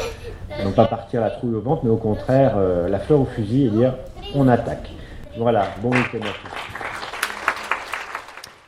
non 0.63 0.73
pas 0.73 0.87
partir 0.87 1.21
la 1.21 1.31
trouille 1.31 1.55
au 1.55 1.61
ventre, 1.61 1.83
mais 1.85 1.91
au 1.91 1.97
contraire, 1.97 2.55
euh, 2.57 2.89
la 2.89 2.99
fleur 2.99 3.21
au 3.21 3.25
fusil 3.25 3.67
et 3.67 3.71
dire 3.71 3.95
on 4.35 4.49
attaque. 4.49 4.91
Voilà, 5.37 5.69
bon 5.83 5.91
week-end 5.91 6.19
à 6.19 6.33
tous. 6.43 6.75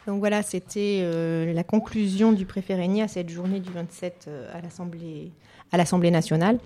Donc 0.07 0.21
voilà, 0.21 0.43
c'était 0.43 1.01
euh, 1.03 1.53
la 1.53 1.65
conclusion 1.65 2.33
du 2.33 2.47
Régnier 2.69 3.03
à 3.03 3.09
cette 3.09 3.29
journée 3.29 3.59
du 3.59 3.71
27 3.71 4.27
euh, 4.29 4.49
à 4.57 4.61
l'Assemblée 4.61 5.33
à 5.73 5.77
l'Assemblée 5.77 6.13
nationale. 6.13 6.59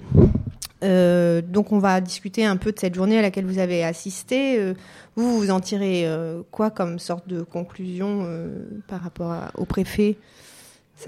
Euh, 0.83 1.43
donc 1.43 1.73
on 1.73 1.79
va 1.79 2.01
discuter 2.01 2.45
un 2.45 2.57
peu 2.57 2.73
de 2.73 2.79
cette 2.79 2.95
journée 2.95 3.19
à 3.19 3.23
laquelle 3.23 3.47
vous 3.47 3.59
avez 3.59 3.85
assisté. 3.85 4.75
vous, 5.17 5.39
vous 5.39 5.51
en 5.51 5.61
tirez 5.61 6.07
quoi 6.51 6.71
comme 6.71 6.99
sorte 6.99 7.29
de 7.29 7.43
conclusion 7.43 8.27
par 8.89 9.03
rapport 9.03 9.35
au 9.57 9.65
préfet 9.65 10.17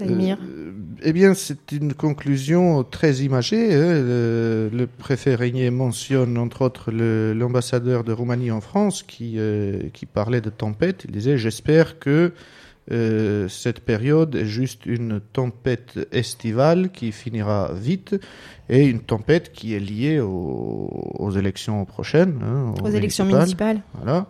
euh, 0.01 0.71
eh 1.03 1.13
bien, 1.13 1.33
c'est 1.33 1.71
une 1.71 1.93
conclusion 1.93 2.83
très 2.83 3.17
imagée. 3.17 3.73
Hein. 3.73 4.03
Le, 4.03 4.85
préfet 4.85 5.35
Régnier 5.35 5.69
mentionne 5.69 6.37
entre 6.37 6.63
autres 6.63 6.91
l'ambassadeur 6.91 8.03
de 8.03 8.11
Roumanie 8.11 8.51
en 8.51 8.61
France 8.61 9.05
euh, 9.21 9.89
qui 9.93 10.05
parlait 10.05 10.41
de 10.41 10.49
tempête. 10.49 11.03
Il 11.05 11.11
disait 11.11 11.37
J'espère 11.37 11.99
que 11.99 12.33
euh, 12.91 13.47
cette 13.47 13.79
période 13.79 14.35
est 14.35 14.45
juste 14.45 14.85
une 14.85 15.21
tempête 15.21 15.99
estivale 16.11 16.91
qui 16.91 17.11
finira 17.11 17.71
vite 17.73 18.15
et 18.69 18.85
une 18.85 18.99
tempête 18.99 19.53
qui 19.53 19.73
est 19.73 19.79
liée 19.79 20.19
aux, 20.19 21.31
élections 21.31 21.85
prochaines. 21.85 22.39
Hein, 22.43 22.73
aux, 22.83 22.89
élections 22.89 23.25
municipales. 23.25 23.81
Voilà. 23.93 24.27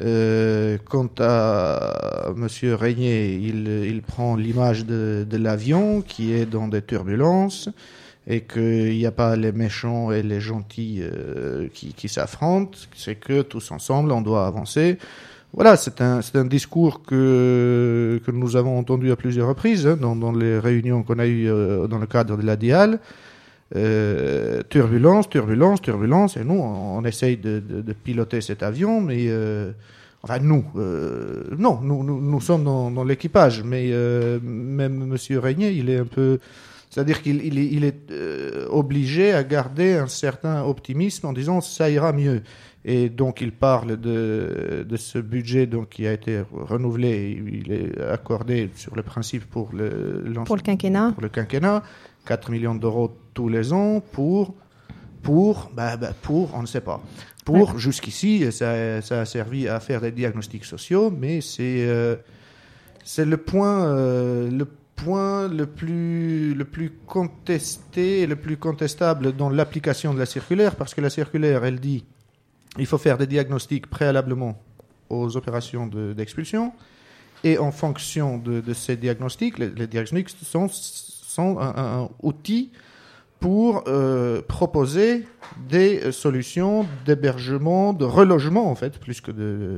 Euh, 0.00 0.78
quant 0.84 1.10
à 1.20 2.32
Monsieur 2.34 2.74
Régnier, 2.74 3.34
il, 3.34 3.68
il 3.68 4.02
prend 4.02 4.34
l'image 4.34 4.86
de, 4.86 5.26
de 5.28 5.36
l'avion 5.36 6.00
qui 6.00 6.32
est 6.32 6.46
dans 6.46 6.68
des 6.68 6.82
turbulences 6.82 7.68
et 8.26 8.40
qu'il 8.40 8.96
n'y 8.96 9.06
a 9.06 9.12
pas 9.12 9.36
les 9.36 9.52
méchants 9.52 10.10
et 10.10 10.22
les 10.22 10.40
gentils 10.40 11.00
euh, 11.02 11.68
qui, 11.72 11.92
qui 11.92 12.08
s'affrontent, 12.08 12.78
c'est 12.96 13.16
que 13.16 13.42
tous 13.42 13.70
ensemble 13.70 14.10
on 14.12 14.22
doit 14.22 14.46
avancer. 14.46 14.98
Voilà, 15.54 15.76
c'est 15.76 16.00
un, 16.00 16.44
discours 16.46 17.04
que, 17.04 18.20
nous 18.32 18.56
avons 18.56 18.76
entendu 18.76 19.12
à 19.12 19.16
plusieurs 19.16 19.46
reprises 19.46 19.86
hein, 19.86 19.96
dans, 19.96 20.16
dans, 20.16 20.32
les 20.32 20.58
réunions 20.58 21.04
qu'on 21.04 21.20
a 21.20 21.26
eues 21.26 21.48
euh, 21.48 21.86
dans 21.86 21.98
le 21.98 22.06
cadre 22.06 22.36
de 22.36 22.42
la 22.44 22.56
DIAL. 22.56 22.98
Euh, 23.76 24.62
turbulence, 24.68 25.28
turbulence, 25.28 25.80
turbulence, 25.80 26.36
et 26.36 26.42
nous, 26.44 26.60
on, 26.60 27.04
essaye 27.04 27.36
de, 27.36 27.62
piloter 28.02 28.40
cet 28.40 28.64
avion, 28.64 29.00
mais 29.00 29.26
euh, 29.28 29.70
enfin 30.24 30.40
nous, 30.40 30.64
non, 31.56 31.80
nous, 31.80 32.40
sommes 32.40 32.64
dans, 32.64 33.04
l'équipage, 33.04 33.62
mais 33.62 33.92
même 34.42 35.06
Monsieur 35.06 35.38
Régnier, 35.38 35.70
il 35.70 35.88
est 35.88 35.98
un 35.98 36.04
peu, 36.04 36.40
c'est-à-dire 36.90 37.22
qu'il 37.22 37.44
il, 37.44 37.84
est 37.84 38.12
obligé 38.70 39.32
à 39.32 39.44
garder 39.44 39.94
un 39.94 40.08
certain 40.08 40.64
optimisme 40.64 41.28
en 41.28 41.32
disant 41.32 41.60
ça 41.60 41.88
ira 41.90 42.12
mieux. 42.12 42.42
Et 42.84 43.08
donc 43.08 43.40
il 43.40 43.52
parle 43.52 43.96
de, 43.96 44.84
de 44.86 44.96
ce 44.96 45.18
budget 45.18 45.66
donc 45.66 45.88
qui 45.88 46.06
a 46.06 46.12
été 46.12 46.42
renouvelé, 46.52 47.42
il 47.46 47.72
est 47.72 48.00
accordé 48.00 48.70
sur 48.74 48.94
le 48.94 49.02
principe 49.02 49.44
pour 49.46 49.70
le, 49.72 50.22
pour 50.44 50.56
le 50.56 50.62
quinquennat. 50.62 51.12
Pour 51.12 51.22
le 51.22 51.30
quinquennat 51.30 51.82
4 52.26 52.50
millions 52.50 52.74
d'euros 52.74 53.16
tous 53.32 53.48
les 53.48 53.72
ans 53.72 54.00
pour, 54.12 54.54
pour, 55.22 55.70
bah, 55.74 55.96
bah, 55.96 56.12
pour, 56.22 56.54
on 56.54 56.62
ne 56.62 56.66
sait 56.66 56.80
pas. 56.80 57.00
Pour, 57.44 57.78
jusqu'ici, 57.78 58.50
ça, 58.52 59.02
ça, 59.02 59.20
a 59.20 59.24
servi 59.26 59.68
à 59.68 59.78
faire 59.80 60.00
des 60.00 60.12
diagnostics 60.12 60.64
sociaux, 60.64 61.10
mais 61.10 61.42
c'est 61.42 61.86
euh, 61.86 62.16
c'est 63.04 63.26
le 63.26 63.36
point, 63.36 63.86
euh, 63.86 64.50
le 64.50 64.66
point 64.96 65.48
le 65.48 65.66
plus, 65.66 66.54
le 66.54 66.64
plus 66.64 66.90
contesté 67.06 68.22
et 68.22 68.26
le 68.26 68.36
plus 68.36 68.56
contestable 68.56 69.36
dans 69.36 69.50
l'application 69.50 70.14
de 70.14 70.18
la 70.18 70.26
circulaire, 70.26 70.74
parce 70.74 70.94
que 70.94 71.02
la 71.02 71.10
circulaire, 71.10 71.64
elle 71.64 71.80
dit 71.80 72.04
il 72.78 72.86
faut 72.86 72.98
faire 72.98 73.18
des 73.18 73.26
diagnostics 73.26 73.86
préalablement 73.86 74.60
aux 75.10 75.36
opérations 75.36 75.86
d'expulsion, 75.86 76.72
et 77.44 77.58
en 77.58 77.72
fonction 77.72 78.38
de, 78.38 78.72
ces 78.72 78.96
diagnostics, 78.96 79.58
les, 79.58 79.86
diagnostics 79.86 80.30
sont 80.30 80.68
sont 81.34 81.58
un, 81.58 82.08
outil 82.22 82.70
pour 83.40 83.84
euh, 83.88 84.40
proposer 84.46 85.26
des 85.68 86.12
solutions 86.12 86.86
d'hébergement, 87.06 87.92
de 87.92 88.04
relogement 88.04 88.70
en 88.70 88.74
fait, 88.74 88.98
plus 88.98 89.20
que 89.20 89.30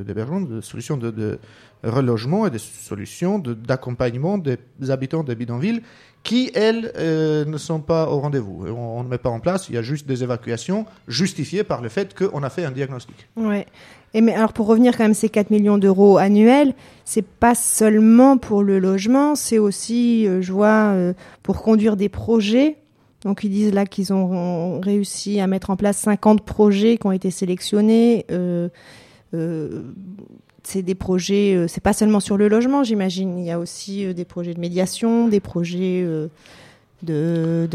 d'hébergement, 0.03 0.41
de, 0.41 0.61
solutions 0.61 0.97
de, 0.97 1.39
relogement 1.83 2.47
et 2.47 2.51
des 2.51 2.59
solutions 2.59 3.39
d'accompagnement 3.39 4.39
des 4.39 4.59
habitants 4.89 5.23
des 5.23 5.35
bidonvilles 5.35 5.83
qui, 6.27 6.51
elles, 6.57 6.91
euh, 6.97 7.45
ne 7.45 7.57
sont 7.57 7.79
pas 7.79 8.09
au 8.09 8.19
rendez-vous. 8.19 8.67
On, 8.67 9.05
ne 9.05 9.09
met 9.09 9.17
pas 9.17 9.31
en 9.31 9.39
place, 9.39 9.69
il 9.69 9.77
y 9.77 9.79
a 9.79 9.83
juste 9.83 10.09
des 10.09 10.25
évacuations 10.25 10.85
justifiées 11.07 11.63
par 11.63 11.83
le 11.83 11.89
fait 11.89 12.19
qu'on 12.19 12.43
a 12.43 12.51
fait 12.51 12.65
un 12.65 12.73
diagnostic. 12.73 13.29
Ouais. 13.37 13.65
Et 14.13 14.21
mais 14.21 14.35
alors 14.35 14.53
pour 14.53 14.67
revenir 14.67 14.97
quand 14.97 15.05
même 15.05 15.15
ces 15.15 15.29
4 15.29 15.51
millions 15.51 15.79
d'euros 15.79 16.19
annuels, 16.19 16.75
c'est 17.05 17.25
pas 17.25 17.55
seulement 17.55 18.39
pour 18.39 18.65
le 18.65 18.81
logement, 18.81 19.37
c'est 19.37 19.59
aussi, 19.59 20.27
euh, 20.27 20.43
je 20.43 20.53
vois, 20.53 20.91
euh, 20.95 21.13
pour 21.45 21.63
conduire 21.63 21.97
des 21.97 22.09
projets. 22.09 22.79
Donc 23.27 23.45
ils 23.45 23.51
disent 23.51 23.75
là 23.75 23.85
qu'ils 23.85 24.13
ont 24.13 24.81
réussi 24.81 25.41
à 25.41 25.47
mettre 25.47 25.69
en 25.71 25.77
place 25.77 25.99
50 25.99 26.43
projets 26.43 26.97
qui 26.97 27.07
ont 27.07 27.13
été 27.13 27.31
sélectionnés. 27.31 28.25
Euh, 28.31 28.69
c'est 30.63 30.83
des 30.83 30.95
projets, 30.95 31.67
c'est 31.69 31.83
pas 31.83 31.93
seulement 31.93 32.21
sur 32.21 32.37
le 32.37 32.49
logement, 32.49 32.83
j'imagine. 32.83 33.39
Il 33.39 33.45
y 33.45 33.51
a 33.51 33.59
aussi 33.59 34.15
des 34.15 34.25
projets 34.25 34.55
de 34.55 34.61
médiation, 34.61 35.29
des 35.29 35.41
projets 35.41 36.05
de, 37.03 37.69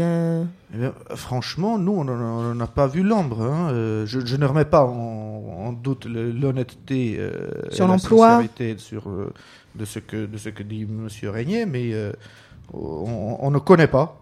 eh 0.74 1.16
franchement, 1.16 1.78
nous, 1.78 1.92
on 1.92 2.54
n'a 2.54 2.66
pas 2.66 2.86
vu 2.86 3.02
l'ombre. 3.02 3.42
Hein. 3.42 3.70
Euh, 3.72 4.06
je, 4.06 4.36
ne 4.36 4.46
remets 4.46 4.64
pas 4.64 4.84
en, 4.84 5.72
doute 5.72 6.06
l'honnêteté 6.06 7.16
euh, 7.18 7.50
sur 7.70 7.86
l'emploi 7.86 8.42
sur 8.76 9.08
euh, 9.08 9.32
de 9.74 9.84
ce 9.84 9.98
que 9.98 10.26
de 10.26 10.36
ce 10.36 10.48
que 10.48 10.62
dit 10.62 10.86
Monsieur 10.86 11.30
Régnier, 11.30 11.66
mais 11.66 11.92
on, 12.72 13.50
ne 13.50 13.58
connaît 13.58 13.86
pas 13.86 14.21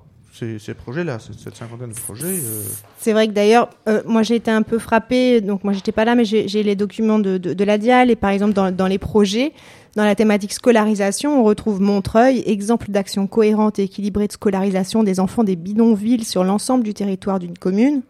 ces, 0.58 0.74
projets-là, 0.74 1.18
cette 1.18 1.56
cinquantaine 1.56 1.90
de 1.90 2.00
projets. 2.00 2.38
C'est 2.98 3.12
vrai 3.12 3.28
que 3.28 3.32
d'ailleurs, 3.32 3.70
moi 4.06 4.22
j'ai 4.22 4.36
été 4.36 4.50
un 4.50 4.62
peu 4.62 4.78
frappée, 4.78 5.40
donc 5.40 5.64
moi 5.64 5.72
j'étais 5.72 5.92
pas 5.92 6.04
là, 6.04 6.14
mais 6.14 6.24
j'ai 6.24 6.62
les 6.62 6.76
documents 6.76 7.18
de, 7.18 7.38
de, 7.38 7.64
la 7.64 7.78
DIAL 7.78 8.10
et 8.10 8.16
par 8.16 8.30
exemple 8.30 8.52
dans, 8.52 8.74
dans 8.74 8.86
les 8.86 8.98
projets, 8.98 9.52
dans 9.96 10.04
la 10.04 10.14
thématique 10.14 10.52
scolarisation, 10.52 11.40
on 11.40 11.44
retrouve 11.44 11.80
Montreuil, 11.80 12.42
exemple 12.46 12.90
d'action 12.90 13.26
cohérente 13.26 13.78
et 13.78 13.84
équilibrée 13.84 14.28
de 14.28 14.32
scolarisation 14.32 15.02
des 15.02 15.18
enfants 15.18 15.42
des 15.42 15.56
bidonvilles 15.56 16.24
sur 16.24 16.44
l'ensemble 16.44 16.84
du 16.84 16.94
territoire 16.94 17.40
d'une 17.40 17.58
commune. 17.58 18.02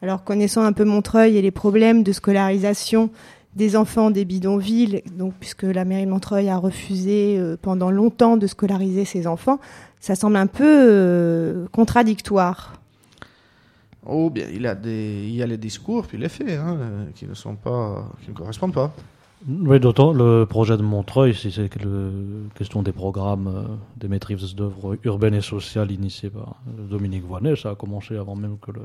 Alors 0.00 0.24
connaissant 0.24 0.62
un 0.62 0.72
peu 0.72 0.84
Montreuil 0.84 1.36
et 1.36 1.42
les 1.42 1.50
problèmes 1.50 2.02
de 2.02 2.12
scolarisation 2.12 3.10
des 3.56 3.76
enfants 3.76 4.10
des 4.10 4.24
bidonvilles, 4.24 5.02
donc 5.16 5.34
puisque 5.38 5.62
la 5.62 5.84
mairie 5.84 6.04
de 6.04 6.10
Montreuil 6.10 6.48
a 6.48 6.56
refusé 6.56 7.38
euh, 7.38 7.56
pendant 7.60 7.90
longtemps 7.90 8.36
de 8.36 8.46
scolariser 8.46 9.04
ses 9.04 9.26
enfants, 9.26 9.58
ça 10.00 10.14
semble 10.14 10.36
un 10.36 10.46
peu 10.46 10.64
euh, 10.64 11.66
contradictoire. 11.72 12.74
Oh 14.06 14.30
bien, 14.30 14.46
il, 14.52 14.66
a 14.66 14.74
des, 14.74 15.24
il 15.26 15.34
y 15.34 15.42
a 15.42 15.46
les 15.46 15.58
discours 15.58 16.06
puis 16.06 16.18
les 16.18 16.28
faits 16.28 16.58
hein, 16.58 16.78
qui 17.14 17.26
ne 17.26 17.34
sont 17.34 17.56
pas, 17.56 18.06
qui 18.22 18.30
ne 18.30 18.34
correspondent 18.34 18.74
pas. 18.74 18.92
Oui, 19.46 19.78
d'autant 19.78 20.12
le 20.12 20.46
projet 20.46 20.76
de 20.76 20.82
Montreuil, 20.82 21.32
si 21.32 21.52
c'est 21.52 21.72
la 21.74 22.10
question 22.56 22.82
des 22.82 22.92
programmes, 22.92 23.46
euh, 23.48 23.76
des 23.96 24.08
maîtrises 24.08 24.54
d'œuvres 24.54 24.98
urbaines 25.04 25.34
et 25.34 25.40
sociales 25.40 25.90
initiées 25.90 26.30
par 26.30 26.56
Dominique 26.66 27.24
Voinet, 27.24 27.54
ça 27.54 27.70
a 27.70 27.74
commencé 27.74 28.16
avant 28.16 28.34
même 28.34 28.58
que 28.58 28.72
le, 28.72 28.82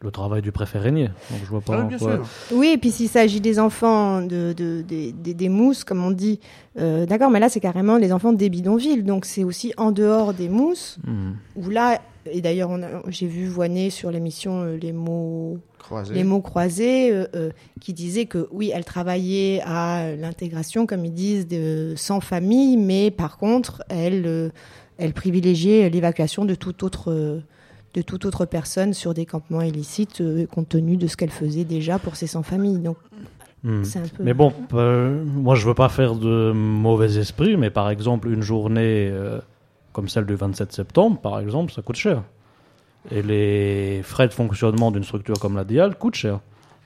le 0.00 0.10
travail 0.10 0.42
du 0.42 0.52
préfet 0.52 0.78
régnier. 0.78 1.08
Donc 1.30 1.40
je 1.42 1.48
vois 1.48 1.60
pas 1.62 1.72
Ah 1.74 1.78
oui, 1.78 1.84
en 1.84 1.88
bien 1.88 1.98
quoi- 1.98 2.12
sûr. 2.16 2.26
Oui, 2.58 2.68
et 2.74 2.78
puis 2.78 2.90
s'il 2.90 3.08
s'agit 3.08 3.40
des 3.40 3.58
enfants 3.58 4.20
de, 4.20 4.52
de- 4.52 4.82
des- 4.82 5.48
mousses, 5.48 5.84
comme 5.84 6.04
on 6.04 6.10
dit, 6.10 6.38
euh, 6.78 7.06
d'accord, 7.06 7.30
mais 7.30 7.40
là 7.40 7.48
c'est 7.48 7.60
carrément 7.60 7.96
les 7.96 8.12
enfants 8.12 8.32
des 8.34 8.50
bidonvilles, 8.50 9.02
donc 9.02 9.24
c'est 9.24 9.42
aussi 9.44 9.72
en 9.78 9.92
dehors 9.92 10.34
des 10.34 10.48
mousses, 10.50 10.98
Hmm. 11.06 11.32
où 11.56 11.70
là, 11.70 12.00
et 12.30 12.40
d'ailleurs 12.42 12.70
j'ai 13.08 13.26
vu 13.26 13.46
Voiner 13.46 13.88
sur 13.90 14.10
l'émission 14.10 14.62
euh, 14.64 14.76
Les 14.76 14.92
mots 14.92 15.58
Croisé. 15.78 16.12
les 16.14 16.24
mots 16.24 16.40
croisés, 16.42 17.10
euh, 17.12 17.26
euh, 17.34 17.50
qui 17.80 17.92
disait 17.94 18.26
que 18.26 18.48
oui, 18.52 18.70
elle 18.74 18.84
travaillait 18.84 19.62
à 19.64 20.14
l'intégration, 20.14 20.84
comme 20.86 21.04
ils 21.06 21.14
disent, 21.14 21.46
de, 21.48 21.94
sans 21.96 22.20
famille, 22.20 22.76
mais 22.76 23.10
par 23.10 23.38
contre, 23.38 23.82
elle, 23.88 24.24
euh, 24.26 24.50
elle 24.98 25.14
privilégiait 25.14 25.88
l'évacuation 25.88 26.44
de 26.44 26.54
toute 26.54 26.82
autre, 26.82 27.12
euh, 27.12 27.40
de 27.96 28.02
toute 28.02 28.24
autre 28.26 28.44
personne 28.44 28.92
sur 28.94 29.14
des 29.14 29.26
campements 29.26 29.62
illicites, 29.62 30.20
euh, 30.20 30.46
compte 30.46 30.68
tenu 30.68 30.96
de 30.96 31.06
ce 31.06 31.16
qu'elle 31.16 31.30
faisait 31.30 31.64
déjà 31.64 31.98
pour 31.98 32.14
ses 32.14 32.26
sans-familles. 32.28 32.78
Donc, 32.78 32.98
Hmm. 33.64 33.82
c'est 33.82 33.98
un 33.98 34.06
peu. 34.06 34.22
Mais 34.22 34.34
bon, 34.34 34.52
euh, 34.74 35.24
moi 35.24 35.56
je 35.56 35.66
veux 35.66 35.74
pas 35.74 35.88
faire 35.88 36.14
de 36.14 36.52
mauvais 36.52 37.18
esprit, 37.18 37.56
mais 37.56 37.70
par 37.70 37.90
exemple 37.90 38.28
une 38.28 38.42
journée 38.42 39.08
euh, 39.10 39.40
comme 39.92 40.08
celle 40.08 40.24
du 40.26 40.34
27 40.36 40.72
septembre, 40.72 41.18
par 41.18 41.40
exemple, 41.40 41.72
ça 41.72 41.82
coûte 41.82 41.96
cher. 41.96 42.22
Et 43.10 43.22
les 43.22 44.02
frais 44.04 44.28
de 44.28 44.32
fonctionnement 44.34 44.90
d'une 44.90 45.04
structure 45.04 45.40
comme 45.40 45.56
la 45.56 45.64
Dial 45.64 45.96
coûtent 45.96 46.14
cher. 46.16 46.40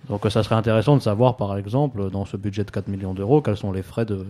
Donc 0.09 0.25
ça 0.31 0.43
serait 0.43 0.55
intéressant 0.55 0.97
de 0.97 1.03
savoir, 1.03 1.37
par 1.37 1.57
exemple, 1.59 2.09
dans 2.09 2.25
ce 2.25 2.37
budget 2.37 2.65
de 2.65 2.71
4 2.71 2.89
millions 2.89 3.13
d'euros, 3.13 3.43
quels 3.43 3.57
sont 3.57 3.73
les 3.73 3.83
frais 3.83 4.07
de 4.07 4.25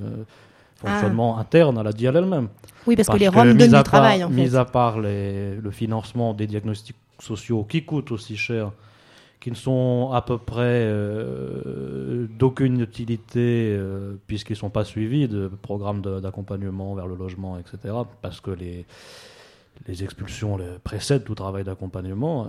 euh, 0.84 0.88
fonctionnement 0.90 1.38
interne 1.38 1.78
à 1.78 1.82
la 1.82 1.92
Dial 1.92 2.16
elle-même. 2.16 2.48
oui, 2.86 2.96
parce, 2.96 3.08
que 3.08 3.16
les 3.16 3.26
Parce 3.26 3.36
Roms 3.38 3.52
mis 3.52 3.58
donnent 3.58 3.78
du 3.78 3.82
travail, 3.82 4.24
en 4.24 4.30
mis 4.30 4.48
fait. 4.48 4.56
à 4.56 4.64
part 4.64 5.00
les- 5.00 5.56
le 5.56 5.70
financement 5.70 6.32
des 6.34 6.46
diagnostics 6.46 6.96
sociaux 7.18 7.64
qui 7.64 7.84
coûtent 7.84 8.12
aussi 8.12 8.36
cher, 8.36 8.72
qui 9.40 9.50
ne 9.50 9.56
sont 9.56 10.10
à 10.12 10.20
peu 10.22 10.36
près 10.38 10.84
euh, 10.86 12.26
d'aucune 12.38 12.80
utilité 12.80 13.74
euh, 13.76 14.14
puisqu'ils 14.26 14.52
ne 14.52 14.58
sont 14.58 14.70
pas 14.70 14.84
suivis 14.84 15.28
de 15.28 15.48
programmes 15.62 16.02
d'accompagnement 16.20 16.94
vers 16.94 17.06
le 17.06 17.14
logement, 17.16 17.58
etc. 17.58 17.94
Parce 18.22 18.40
que 18.40 18.50
les, 18.50 18.84
les 19.86 20.04
expulsions 20.04 20.56
les 20.58 20.78
précèdent 20.84 21.24
tout 21.24 21.34
travail 21.34 21.64
d'accompagnement. 21.64 22.48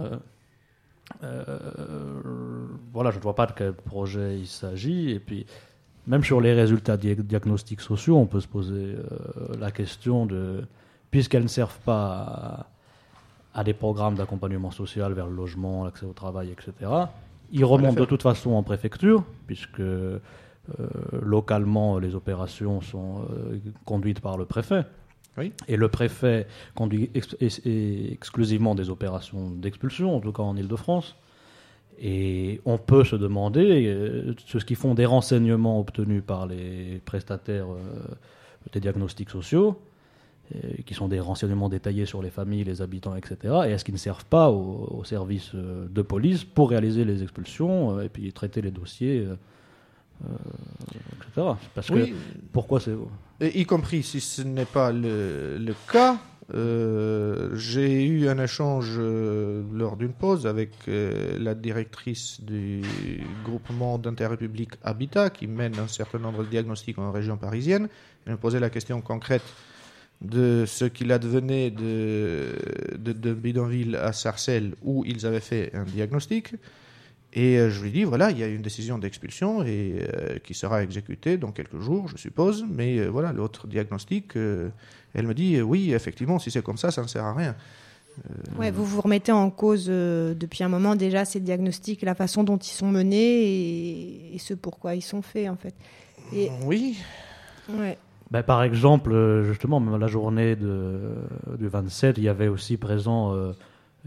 euh, 1.24 2.66
voilà, 2.94 3.12
je 3.12 3.18
ne 3.18 3.22
vois 3.22 3.36
pas 3.36 3.46
de 3.46 3.54
quel 3.56 3.74
projet 3.74 4.38
il 4.38 4.48
s'agit. 4.48 5.12
Et 5.12 5.20
puis, 5.20 5.46
même 6.08 6.24
sur 6.24 6.42
les 6.42 6.54
résultats 6.54 6.98
dia- 6.98 7.16
diagnostics 7.16 7.82
sociaux, 7.82 8.18
on 8.18 8.26
peut 8.26 8.40
se 8.42 8.48
poser 8.48 8.96
euh, 8.96 9.56
la 9.60 9.72
question 9.72 10.26
de, 10.26 10.64
puisqu'elles 11.12 11.44
ne 11.44 11.48
servent 11.48 11.80
pas 11.86 12.68
à, 13.54 13.60
à 13.60 13.64
des 13.64 13.74
programmes 13.74 14.16
d'accompagnement 14.16 14.72
social 14.72 15.14
vers 15.14 15.28
le 15.28 15.36
logement, 15.36 15.86
l'accès 15.86 16.06
au 16.06 16.14
travail, 16.14 16.50
etc., 16.52 16.90
ils 17.54 17.66
remontent 17.66 18.00
de 18.00 18.06
toute 18.06 18.22
façon 18.24 18.52
en 18.52 18.64
préfecture, 18.64 19.24
puisque 19.46 19.82
euh, 19.82 20.20
localement, 21.22 22.00
les 22.00 22.16
opérations 22.16 22.80
sont 22.82 23.24
euh, 23.30 23.60
conduites 23.86 24.22
par 24.22 24.38
le 24.38 24.46
préfet. 24.46 24.84
Oui. 25.38 25.52
Et 25.68 25.76
le 25.76 25.88
préfet 25.90 26.48
conduit 26.76 27.10
ex- 27.14 27.36
ex- 27.42 27.62
exclusivement 27.66 28.74
des 28.76 28.90
opérations 28.90 29.50
d'expulsion, 29.50 30.16
en 30.16 30.20
tout 30.22 30.32
cas 30.32 30.44
en 30.44 30.56
Ile-de-France. 30.56 31.16
Et 32.04 32.60
on 32.66 32.80
peut 32.80 33.04
se 33.04 33.16
demander, 33.16 33.86
euh, 33.86 34.34
ce 34.48 34.58
qui 34.58 34.74
font 34.74 34.96
des 34.96 35.06
renseignements 35.06 35.80
obtenus 35.80 36.24
par 36.26 36.48
les 36.48 37.00
prestataires 37.06 37.72
euh, 37.72 37.78
des 38.74 38.80
diagnostics 38.80 39.30
sociaux, 39.30 39.80
euh, 40.56 40.58
qui 40.84 40.96
sont 40.96 41.08
des 41.08 41.20
renseignements 41.20 41.70
détaillés 41.70 42.08
sur 42.08 42.24
les 42.24 42.32
familles, 42.32 42.64
les 42.64 42.82
habitants, 42.82 43.16
etc. 43.16 43.38
Et 43.68 43.72
est-ce 43.72 43.86
qu'ils 43.86 43.94
ne 43.94 44.00
servent 44.00 44.26
pas 44.26 44.50
aux 44.50 44.98
au 44.98 45.04
services 45.04 45.54
de 45.54 46.02
police 46.02 46.44
pour 46.44 46.72
réaliser 46.72 47.06
les 47.06 47.22
expulsions 47.22 48.02
et 48.02 48.10
puis 48.10 48.34
traiter 48.34 48.64
les 48.64 48.72
dossiers, 48.72 49.28
euh, 50.26 50.34
etc. 51.22 51.48
Parce 51.76 51.88
que 51.88 52.10
pourquoi 52.52 52.80
c'est 52.80 52.96
y 53.42 53.66
compris 53.66 54.02
si 54.04 54.20
ce 54.22 54.42
n'est 54.42 54.66
pas 54.66 54.92
le, 54.92 55.58
le 55.58 55.76
cas. 55.92 56.18
Euh, 56.54 57.50
J'ai 57.56 58.06
eu 58.06 58.28
un 58.28 58.38
échange 58.38 58.96
euh, 58.98 59.64
lors 59.74 59.96
d'une 59.96 60.14
pause 60.14 60.48
avec 60.48 60.72
euh, 60.88 61.38
la 61.40 61.56
directrice 61.56 62.42
du 62.42 62.82
groupement 63.44 63.98
d'intérêt 63.98 64.38
public 64.38 64.72
Habitat 64.84 65.30
qui 65.30 65.48
mène 65.48 65.78
un 65.80 65.88
certain 65.88 66.20
nombre 66.20 66.44
de 66.44 66.50
diagnostics 66.50 66.98
en 66.98 67.12
région 67.12 67.38
parisienne. 67.38 67.88
Elle 68.26 68.34
me 68.34 68.38
posait 68.38 68.60
la 68.60 68.70
question 68.70 69.02
concrète 69.02 69.44
de 70.22 70.66
ce 70.68 70.86
qu'il 70.86 71.12
advenait 71.12 71.72
de, 71.72 72.54
Bidonville 73.34 73.96
à 73.96 74.14
Sarcelles 74.14 74.76
où 74.84 75.04
ils 75.06 75.26
avaient 75.26 75.40
fait 75.40 75.72
un 75.74 75.84
diagnostic. 75.84 76.54
Et 77.34 77.58
euh, 77.58 77.70
je 77.70 77.82
lui 77.82 77.92
dis, 77.92 78.04
voilà, 78.04 78.30
il 78.32 78.38
y 78.38 78.44
a 78.44 78.48
une 78.48 78.62
décision 78.62 78.98
d'expulsion 78.98 79.64
et 79.64 80.06
euh, 80.14 80.38
qui 80.40 80.54
sera 80.54 80.84
exécutée 80.84 81.38
dans 81.38 81.52
quelques 81.52 81.80
jours, 81.80 82.08
je 82.10 82.18
suppose. 82.18 82.66
Mais 82.70 83.00
euh, 83.00 83.08
voilà, 83.08 83.32
l'autre 83.32 83.68
diagnostic, 83.68 84.36
euh, 84.36 84.70
elle 85.14 85.28
me 85.28 85.34
dit, 85.34 85.56
euh, 85.56 85.62
oui, 85.62 85.94
effectivement, 85.94 86.40
si 86.40 86.52
c'est 86.52 86.62
comme 86.62 86.78
ça, 86.78 86.92
ça 86.92 87.02
ne 87.02 87.08
sert 87.08 87.24
à 87.24 87.34
rien. 87.34 87.56
Ouais, 88.58 88.72
vous 88.72 88.84
vous 88.84 89.00
remettez 89.00 89.32
en 89.32 89.50
cause 89.50 89.88
euh, 89.88 90.34
depuis 90.34 90.66
un 90.66 90.68
moment 90.68 90.98
déjà 90.98 91.24
ces 91.24 91.40
diagnostics, 91.40 92.02
la 92.02 92.16
façon 92.16 92.44
dont 92.44 92.58
ils 92.58 92.74
sont 92.74 92.92
menés 92.92 93.44
et, 93.44 94.36
et 94.36 94.38
ce 94.38 94.54
pourquoi 94.54 94.96
ils 94.96 95.02
sont 95.02 95.22
faits 95.22 95.50
en 95.50 95.56
fait. 95.56 95.74
Et, 96.34 96.50
Oui, 96.66 96.98
ouais. 97.70 97.98
Ben, 98.30 98.44
par 98.44 98.64
exemple, 98.64 99.44
justement, 99.46 99.80
même 99.80 100.00
la 100.00 100.08
journée 100.08 100.56
de, 100.56 101.00
du 101.58 101.68
27, 101.68 102.18
il 102.18 102.24
y 102.24 102.30
avait 102.30 102.48
aussi 102.48 102.78
présent 102.78 103.34
euh, 103.34 103.52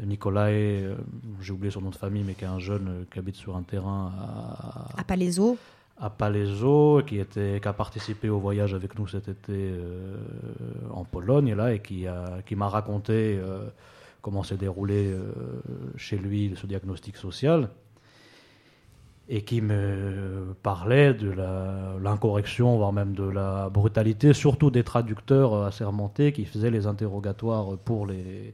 Nicolai, 0.03 0.83
euh, 0.83 0.97
j'ai 1.41 1.53
oublié 1.53 1.71
son 1.71 1.81
nom 1.83 1.91
de 1.91 1.97
famille, 1.97 2.25
mais 2.27 2.35
qui 2.35 2.45
est 2.45 2.49
un 2.49 2.59
jeune 2.59 2.89
euh, 2.89 3.05
qui 3.13 3.19
habite 3.19 3.37
sur 3.37 3.57
un 3.57 3.63
terrain 3.63 4.13
à, 4.19 5.01
à 5.01 5.05
Palaiso. 5.05 5.57
à 6.01 6.11
Palaiso, 6.11 7.03
qui, 7.07 7.19
était, 7.19 7.61
qui 7.61 7.69
a 7.69 7.73
participé 7.73 8.29
au 8.29 8.39
voyage 8.41 8.75
avec 8.75 8.99
nous 8.99 9.07
cet 9.07 9.29
été 9.29 9.53
euh, 9.53 10.17
en 10.93 11.05
Pologne, 11.05 11.55
là, 11.55 11.73
et 11.73 11.81
qui, 11.81 12.07
a- 12.09 12.43
qui 12.45 12.57
m'a 12.57 12.69
raconté 12.69 13.39
euh, 13.41 13.69
comment 14.21 14.43
s'est 14.43 14.57
déroulé 14.57 15.07
euh, 15.13 15.31
chez 15.97 16.17
lui 16.19 16.55
ce 16.57 16.67
diagnostic 16.67 17.17
social, 17.17 17.69
et 19.29 19.43
qui 19.43 19.61
me 19.63 20.55
parlait 20.63 21.15
de 21.15 21.31
l'incorrection, 22.03 22.77
voire 22.77 22.93
même 22.93 23.15
de 23.15 23.25
la 23.25 23.71
brutalité, 23.71 24.33
surtout 24.35 24.71
des 24.71 24.83
traducteurs 24.85 25.55
assermentés 25.65 26.33
qui 26.33 26.45
faisaient 26.45 26.71
les 26.71 26.87
interrogatoires 26.87 27.79
pour 27.85 28.07
les, 28.07 28.53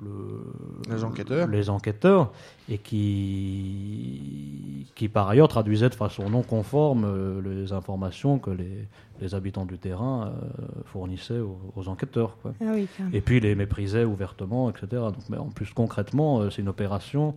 le- 0.00 0.52
Les 0.90 1.04
enquêteurs. 1.04 1.46
les 1.48 1.70
enquêteurs, 1.70 2.32
et 2.68 2.78
qui, 2.78 4.86
qui 4.94 5.08
par 5.08 5.28
ailleurs 5.28 5.48
traduisaient 5.48 5.88
de 5.90 5.94
façon 5.94 6.28
non 6.30 6.42
conforme 6.42 7.04
euh, 7.04 7.40
les 7.42 7.72
informations 7.72 8.38
que 8.38 8.50
les, 8.50 8.86
les 9.20 9.34
habitants 9.34 9.66
du 9.66 9.78
terrain 9.78 10.32
euh, 10.60 10.64
fournissaient 10.86 11.38
aux, 11.40 11.58
aux 11.76 11.88
enquêteurs. 11.88 12.36
quoi. 12.42 12.54
Ah 12.60 12.72
oui. 12.74 12.86
Et 13.12 13.20
puis 13.20 13.40
les 13.40 13.54
méprisaient 13.54 14.04
ouvertement, 14.04 14.70
etc. 14.70 14.86
Donc, 14.92 15.14
mais 15.28 15.36
en 15.38 15.50
plus, 15.50 15.70
concrètement, 15.72 16.40
euh, 16.40 16.50
c'est 16.50 16.62
une 16.62 16.68
opération 16.68 17.34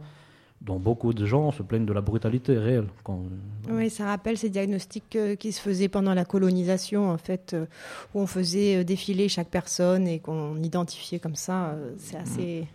dont 0.61 0.79
beaucoup 0.79 1.13
de 1.13 1.25
gens 1.25 1.51
se 1.51 1.61
plaignent 1.61 1.85
de 1.85 1.93
la 1.93 2.01
brutalité 2.01 2.57
réelle. 2.57 2.87
Quand, 3.03 3.21
Oui, 3.69 3.89
ça 3.89 4.05
rappelle 4.05 4.37
ces 4.37 4.49
diagnostics 4.49 5.15
euh, 5.15 5.35
qui 5.35 5.51
se 5.51 5.61
faisaient 5.61 5.89
pendant 5.89 6.13
la 6.13 6.25
colonisation, 6.25 7.09
en 7.09 7.17
fait, 7.17 7.53
euh, 7.53 7.65
où 8.13 8.21
on 8.21 8.27
faisait 8.27 8.77
euh, 8.77 8.83
défiler 8.83 9.29
chaque 9.29 9.49
personne 9.49 10.07
et 10.07 10.19
qu'on 10.19 10.61
identifiait 10.63 11.19
comme 11.19 11.35
ça. 11.35 11.65
euh, 11.67 11.91
c'est 11.97 12.17
assez, 12.17 12.67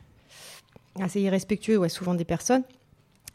assez 1.00 1.20
irrespectueux, 1.20 1.78
ouais, 1.78 1.88
souvent 1.88 2.14
des 2.14 2.24
personnes. 2.24 2.62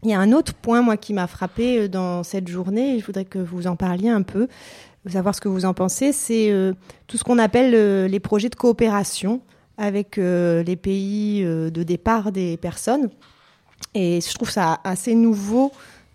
Il 0.03 0.09
y 0.09 0.13
a 0.13 0.19
un 0.19 0.31
autre 0.31 0.53
point, 0.53 0.81
moi, 0.81 0.97
qui 0.97 1.13
m'a 1.13 1.27
frappé 1.27 1.79
euh, 1.79 1.87
dans 1.89 2.23
cette 2.23 2.47
journée, 2.47 2.95
et 2.95 2.99
je 2.99 3.05
voudrais 3.05 3.25
que 3.25 3.39
vous 3.39 3.67
en 3.67 3.75
parliez 3.75 4.09
un 4.09 4.21
peu, 4.21 4.47
savoir 5.07 5.35
ce 5.35 5.41
que 5.41 5.49
vous 5.49 5.65
en 5.65 5.73
pensez, 5.73 6.13
c'est 6.13 6.51
euh, 6.51 6.73
tout 7.07 7.17
ce 7.17 7.23
qu'on 7.23 7.39
appelle 7.39 7.73
euh, 7.75 8.07
les 8.07 8.19
projets 8.19 8.49
de 8.49 8.55
coopération 8.55 9.41
avec 9.77 10.17
euh, 10.17 10.63
les 10.63 10.75
pays 10.77 11.43
euh, 11.43 11.69
de 11.69 11.83
départ 11.83 12.31
des 12.31 12.57
personnes. 12.57 13.09
Et 13.93 14.19
je 14.21 14.33
trouve 14.33 14.49
ça 14.49 14.79
assez 14.83 15.15
nouveau 15.15 15.71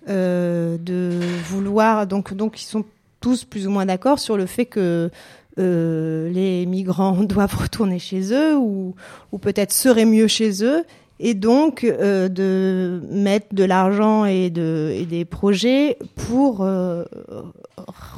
euh, 0.09 0.78
de 0.78 1.18
vouloir. 1.44 2.06
Donc, 2.06 2.33
donc, 2.35 2.61
ils 2.62 2.66
sont 2.66 2.85
tous 3.20 3.44
plus 3.44 3.66
ou 3.66 3.70
moins 3.70 3.85
d'accord 3.85 4.18
sur 4.18 4.38
le 4.38 4.46
fait 4.46 4.64
que 4.64 5.11
euh, 5.59 6.30
les 6.30 6.64
migrants 6.64 7.12
doivent 7.22 7.54
retourner 7.54 7.98
chez 7.98 8.33
eux 8.33 8.56
ou, 8.56 8.94
ou 9.30 9.38
peut-être 9.38 9.72
seraient 9.72 10.06
mieux 10.06 10.26
chez 10.26 10.64
eux. 10.64 10.85
Et 11.22 11.35
donc, 11.35 11.85
euh, 11.85 12.28
de 12.30 13.02
mettre 13.11 13.54
de 13.54 13.62
l'argent 13.62 14.24
et, 14.24 14.48
de, 14.48 14.90
et 14.94 15.04
des 15.04 15.26
projets 15.26 15.98
pour 16.16 16.66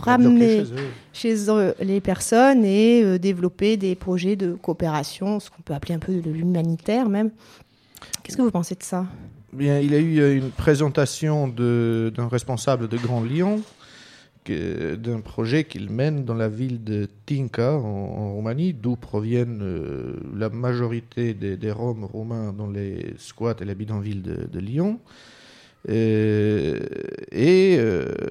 ramener 0.03 0.59
chez 0.59 0.73
eux. 0.73 0.77
chez 1.13 1.51
eux 1.51 1.75
les 1.81 2.01
personnes 2.01 2.65
et 2.65 3.19
développer 3.19 3.77
des 3.77 3.97
projets 3.97 4.37
de 4.37 4.53
coopération, 4.53 5.41
ce 5.41 5.51
qu'on 5.51 5.63
peut 5.63 5.75
appeler 5.75 5.95
un 5.95 5.99
peu 5.99 6.13
de 6.13 6.31
l'humanitaire 6.31 7.09
même. 7.09 7.31
Qu'est-ce 8.23 8.37
que 8.37 8.43
vous 8.43 8.53
pensez 8.53 8.77
de 8.77 8.85
ça? 8.85 9.05
Bien, 9.53 9.81
il 9.81 9.93
y 9.93 9.95
a 9.95 9.99
eu 9.99 10.19
euh, 10.19 10.35
une 10.35 10.51
présentation 10.51 11.47
d'un 11.47 12.29
responsable 12.29 12.89
de 12.89 12.97
Grand 12.97 13.23
Lyon 13.23 13.63
d'un 14.49 15.21
projet 15.21 15.63
qu'il 15.63 15.89
mène 15.89 16.25
dans 16.25 16.35
la 16.35 16.49
ville 16.49 16.83
de 16.83 17.07
Tinca, 17.27 17.75
en, 17.75 18.33
Roumanie, 18.33 18.73
d'où 18.73 18.97
proviennent 18.97 19.61
euh, 19.63 20.17
la 20.35 20.49
majorité 20.49 21.33
des, 21.33 21.71
Roms 21.71 22.05
roumains 22.05 22.53
dans 22.53 22.67
les 22.67 23.15
squats 23.19 23.55
et 23.61 23.65
les 23.65 23.77
bidonvilles 23.77 24.23
de, 24.23 24.49
de 24.51 24.59
Lyon. 24.59 24.99
Euh, 25.89 26.81
et 27.31 27.79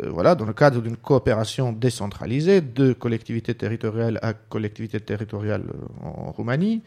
voilà, 0.09 0.35
dans 0.35 0.45
le 0.45 0.53
cadre 0.53 0.81
d'une 0.81 0.97
coopération 0.97 1.71
décentralisée 1.71 2.59
de 2.59 2.91
collectivité 2.91 3.53
territoriale 3.53 4.19
à 4.21 4.33
collectivité 4.33 4.99
territoriale 4.99 5.63
en 6.01 6.31
Roumanie, 6.31 6.81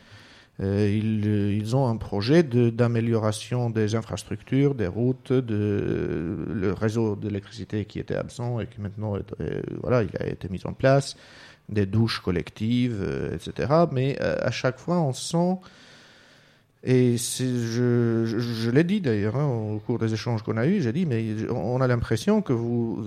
ils, 0.60 1.22
euh, 1.26 1.52
ils 1.52 1.74
ont 1.74 1.88
un 1.88 1.96
projet 1.96 2.42
d'amélioration 2.42 3.70
des 3.70 3.94
infrastructures, 3.96 4.74
des 4.74 4.86
routes, 4.86 5.32
de 5.32 6.46
le 6.48 6.72
réseau 6.72 7.16
d'électricité 7.16 7.84
qui 7.84 7.98
était 7.98 8.14
absent 8.14 8.60
et 8.60 8.66
qui 8.66 8.80
maintenant 8.80 9.16
euh, 9.16 9.62
voilà, 9.82 10.02
il 10.02 10.10
a 10.20 10.26
été 10.26 10.48
mis 10.48 10.60
en 10.64 10.72
place, 10.72 11.16
des 11.68 11.86
douches 11.86 12.20
collectives, 12.20 13.00
euh, 13.02 13.34
etc. 13.34 13.72
Mais 13.90 14.16
euh, 14.20 14.36
à 14.40 14.50
chaque 14.50 14.78
fois, 14.78 15.00
on 15.00 15.12
sent 15.12 15.58
et 16.86 17.16
je, 17.16 18.24
je, 18.26 18.38
je 18.38 18.70
l'ai 18.70 18.84
dit 18.84 19.00
d'ailleurs 19.00 19.36
hein, 19.36 19.46
au 19.74 19.78
cours 19.78 19.98
des 19.98 20.12
échanges 20.12 20.42
qu'on 20.42 20.56
a 20.58 20.66
eus, 20.66 20.82
j'ai 20.82 20.92
dit, 20.92 21.06
mais 21.06 21.24
on 21.50 21.80
a 21.80 21.86
l'impression 21.86 22.42
que 22.42 22.52
vous, 22.52 23.02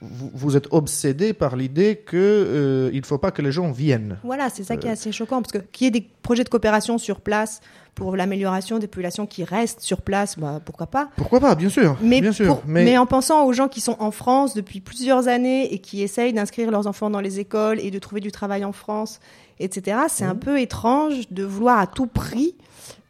vous, 0.00 0.30
vous 0.32 0.56
êtes 0.56 0.68
obsédé 0.72 1.32
par 1.32 1.56
l'idée 1.56 2.02
qu'il 2.08 2.18
euh, 2.18 2.90
ne 2.90 3.02
faut 3.06 3.18
pas 3.18 3.30
que 3.30 3.42
les 3.42 3.52
gens 3.52 3.70
viennent. 3.70 4.16
Voilà, 4.24 4.48
c'est 4.48 4.64
ça 4.64 4.76
qui 4.76 4.86
est 4.86 4.90
assez 4.90 5.12
choquant, 5.12 5.42
parce 5.42 5.52
que 5.52 5.58
qu'il 5.58 5.84
y 5.84 5.88
ait 5.88 6.00
des 6.00 6.08
projets 6.22 6.44
de 6.44 6.48
coopération 6.48 6.98
sur 6.98 7.20
place 7.20 7.60
pour 7.94 8.14
l'amélioration 8.16 8.78
des 8.78 8.86
populations 8.86 9.26
qui 9.26 9.42
restent 9.42 9.80
sur 9.80 10.02
place, 10.02 10.38
bah, 10.38 10.60
pourquoi 10.64 10.86
pas. 10.86 11.08
Pourquoi 11.16 11.40
pas, 11.40 11.54
bien 11.56 11.68
sûr. 11.68 11.96
Mais, 12.00 12.20
bien 12.20 12.30
sûr. 12.32 12.46
pour- 12.46 12.62
mais, 12.66 12.84
mais 12.84 12.96
en 12.96 13.06
pensant 13.06 13.44
aux 13.44 13.52
gens 13.52 13.66
qui 13.66 13.80
sont 13.80 13.96
en 13.98 14.12
France 14.12 14.54
depuis 14.54 14.80
plusieurs 14.80 15.26
années 15.26 15.74
et 15.74 15.80
qui 15.80 16.02
essayent 16.02 16.32
d'inscrire 16.32 16.70
leurs 16.70 16.86
enfants 16.86 17.10
dans 17.10 17.20
les 17.20 17.40
écoles 17.40 17.80
et 17.80 17.90
de 17.90 17.98
trouver 17.98 18.20
du 18.20 18.30
travail 18.30 18.64
en 18.64 18.72
France, 18.72 19.18
etc., 19.60 19.98
c'est 20.08 20.24
un 20.24 20.34
peu 20.36 20.60
étrange 20.60 21.28
de 21.30 21.44
vouloir 21.44 21.78
à 21.78 21.86
tout 21.86 22.06
prix 22.06 22.54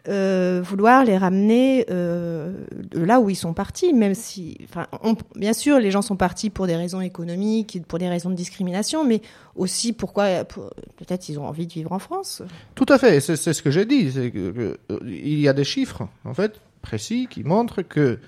euh, 0.06 0.62
vouloir 0.64 1.04
les 1.04 1.18
ramener 1.18 1.84
euh, 1.90 2.54
de 2.90 3.00
là 3.04 3.20
où 3.20 3.28
ils 3.28 3.37
sont 3.37 3.52
partis, 3.52 3.92
même 3.92 4.14
si, 4.14 4.56
enfin, 4.64 4.87
on- 5.02 5.16
bien 5.38 5.52
sûr, 5.52 5.78
les 5.78 5.90
gens 5.90 6.00
sont 6.00 6.16
partis 6.16 6.48
pour 6.48 6.66
des 6.66 6.76
raisons 6.76 7.02
économiques, 7.02 7.82
pour 7.87 7.98
des 7.98 8.08
raisons 8.08 8.30
de 8.30 8.34
discrimination, 8.34 9.04
mais 9.04 9.20
aussi 9.54 9.92
pourquoi, 9.92 10.44
pour- 10.44 10.70
peut-être 10.96 11.28
ils 11.28 11.38
ont 11.38 11.46
envie 11.46 11.66
de 11.66 11.72
vivre 11.74 11.92
en 11.92 11.98
France. 11.98 12.40
Tout 12.74 12.87
à 12.88 12.96
fait, 12.96 13.20
c'est 13.20 13.37
ce 13.52 13.61
que 13.62 13.70
j'ai 13.70 13.84
dit. 13.84 14.11
c'est 14.11 14.30
que- 14.30 14.50
que, 14.50 14.78
euh, 14.92 14.98
il 15.04 15.40
y 15.40 15.48
a 15.48 15.52
des 15.52 15.64
chiffres, 15.64 16.08
en 16.24 16.32
fait, 16.32 16.58
précis, 16.80 17.26
qui 17.28 17.44
montrent 17.44 17.82
que 17.82 18.18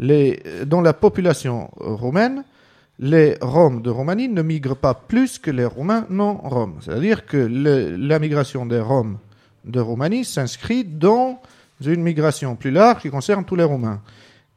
les, 0.00 0.42
dans 0.66 0.80
la 0.80 0.92
population 0.94 1.70
roumaine, 1.76 2.42
les 3.02 3.36
Roms 3.40 3.82
de 3.82 3.90
Roumanie 3.90 4.28
ne 4.28 4.42
migrent 4.42 4.76
pas 4.76 4.94
plus 4.94 5.40
que 5.40 5.50
les 5.50 5.64
Roumains 5.64 6.06
non 6.08 6.34
Roms. 6.34 6.78
C'est-à-dire 6.80 7.26
que 7.26 7.36
la 7.36 8.18
migration 8.20 8.64
des 8.64 8.78
Roms 8.78 9.18
de 9.64 9.80
Roumanie 9.80 10.24
s'inscrit 10.24 10.84
dans 10.84 11.42
une 11.84 12.00
migration 12.00 12.54
plus 12.54 12.70
large 12.70 13.02
qui 13.02 13.10
concerne 13.10 13.44
tous 13.44 13.56
les 13.56 13.64
Roumains. 13.64 14.00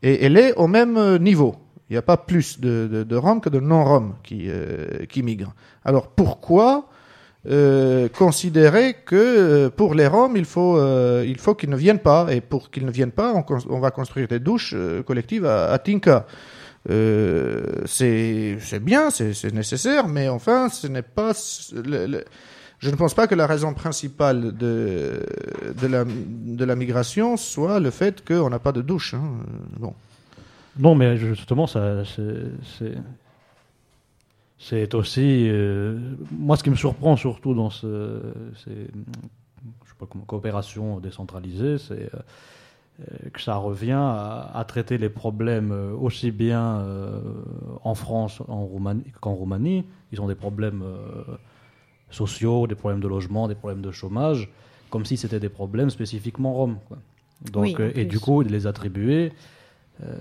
Et 0.03 0.23
elle 0.23 0.37
est 0.37 0.53
au 0.53 0.67
même 0.67 0.95
euh, 0.95 1.17
niveau. 1.17 1.55
Il 1.89 1.93
n'y 1.93 1.97
a 1.97 2.03
pas 2.03 2.17
plus 2.17 2.59
de, 2.59 3.15
Roms 3.15 3.41
que 3.41 3.49
de 3.49 3.59
non-Roms 3.59 4.13
qui, 4.23 4.45
euh, 4.47 4.85
migrent. 5.23 5.53
Alors 5.83 6.07
pourquoi 6.09 6.87
euh, 7.47 8.09
considérer 8.09 8.95
que 9.05 9.69
pour 9.69 9.95
les 9.95 10.05
Roms, 10.05 10.37
il 10.37 10.45
faut, 10.45 10.79
il 11.23 11.37
faut 11.39 11.55
qu'ils 11.55 11.69
ne 11.71 11.75
viennent 11.75 11.99
pas? 11.99 12.27
Et 12.29 12.41
pour 12.41 12.69
qu'ils 12.69 12.85
ne 12.85 12.91
viennent 12.91 13.11
pas, 13.11 13.33
on, 13.69 13.79
va 13.79 13.89
construire 13.89 14.27
des 14.27 14.39
douches 14.39 14.75
collectives 15.05 15.45
à 15.45 15.77
Tinka. 15.79 16.27
Euh, 16.89 17.81
c'est 17.85 18.79
bien, 18.81 19.09
c'est 19.09 19.51
nécessaire, 19.53 20.07
mais 20.07 20.29
enfin, 20.29 20.69
ce 20.69 20.87
n'est 20.87 21.01
pas. 21.01 21.33
je 21.73 22.89
ne 22.89 22.95
pense 22.95 23.13
pas 23.13 23.27
que 23.27 23.35
la 23.35 23.47
raison 23.47 23.73
principale 23.73 24.55
de, 24.55 25.21
de, 25.81 25.87
la, 25.87 26.05
de 26.05 26.63
la 26.65 26.75
migration 26.75 27.37
soit 27.37 27.79
le 27.79 27.89
fait 27.89 28.23
qu'on 28.25 28.49
n'a 28.49 28.59
pas 28.59 28.71
de 28.71 28.81
douche. 28.81 29.13
hein. 29.15 29.23
Bon. 29.79 29.93
Non, 30.77 30.93
mais 30.93 31.17
justement, 31.17 31.67
c'est- 31.67 32.03
aussi. 34.93 35.47
euh, 35.49 35.97
moi, 36.31 36.57
ce 36.57 36.63
qui 36.63 36.69
me 36.69 36.75
surprend 36.75 37.15
surtout 37.17 37.53
dans 37.53 37.69
ce, 37.69 38.19
c'est, 38.63 38.71
je 38.71 39.89
sais 39.89 39.95
pas 39.99 40.05
coopération 40.27 40.99
décentralisée, 40.99 41.77
c'est 41.77 42.09
euh, 42.13 42.19
que 43.33 43.41
ça 43.41 43.55
revient 43.57 43.91
à, 43.91 44.51
à 44.53 44.63
traiter 44.63 44.97
les 44.97 45.09
problèmes 45.09 45.71
euh, 45.71 45.91
aussi 45.93 46.31
bien 46.31 46.79
euh, 46.79 47.19
en 47.83 47.93
France 47.95 48.41
en 48.47 48.63
Roumanie, 48.65 49.03
qu'en 49.19 49.33
Roumanie. 49.33 49.85
Ils 50.11 50.21
ont 50.21 50.27
des 50.27 50.35
problèmes 50.35 50.81
euh, 50.83 51.35
sociaux, 52.09 52.67
des 52.67 52.75
problèmes 52.75 53.01
de 53.01 53.07
logement, 53.07 53.47
des 53.47 53.55
problèmes 53.55 53.81
de 53.81 53.91
chômage, 53.91 54.49
comme 54.89 55.05
si 55.05 55.17
c'était 55.17 55.39
des 55.39 55.49
problèmes 55.49 55.89
spécifiquement 55.89 56.53
roms. 56.53 56.77
quoi. 56.87 56.97
Donc, 57.51 57.63
Oui, 57.63 57.75
euh, 57.79 57.91
et 57.95 58.05
du 58.05 58.19
coup, 58.19 58.43
de 58.43 58.49
les 58.49 58.65
attribuer, 58.65 59.33
euh, 60.03 60.15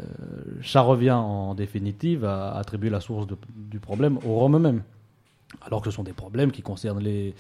ça 0.65 0.81
revient 0.81 1.13
en 1.13 1.55
définitive 1.55 2.25
à 2.25 2.53
attribuer 2.57 2.91
la 2.91 3.01
source 3.01 3.27
de- 3.27 3.37
du 3.57 3.79
problème 3.79 4.19
aux 4.27 4.35
Roms 4.41 4.57
eux-mêmes. 4.57 4.83
Alors 5.63 5.81
que 5.81 5.91
ce 5.91 5.95
sont 5.97 6.03
des 6.03 6.13
problèmes 6.13 6.51
qui 6.51 6.63
concernent 6.63 7.03
les, 7.03 7.35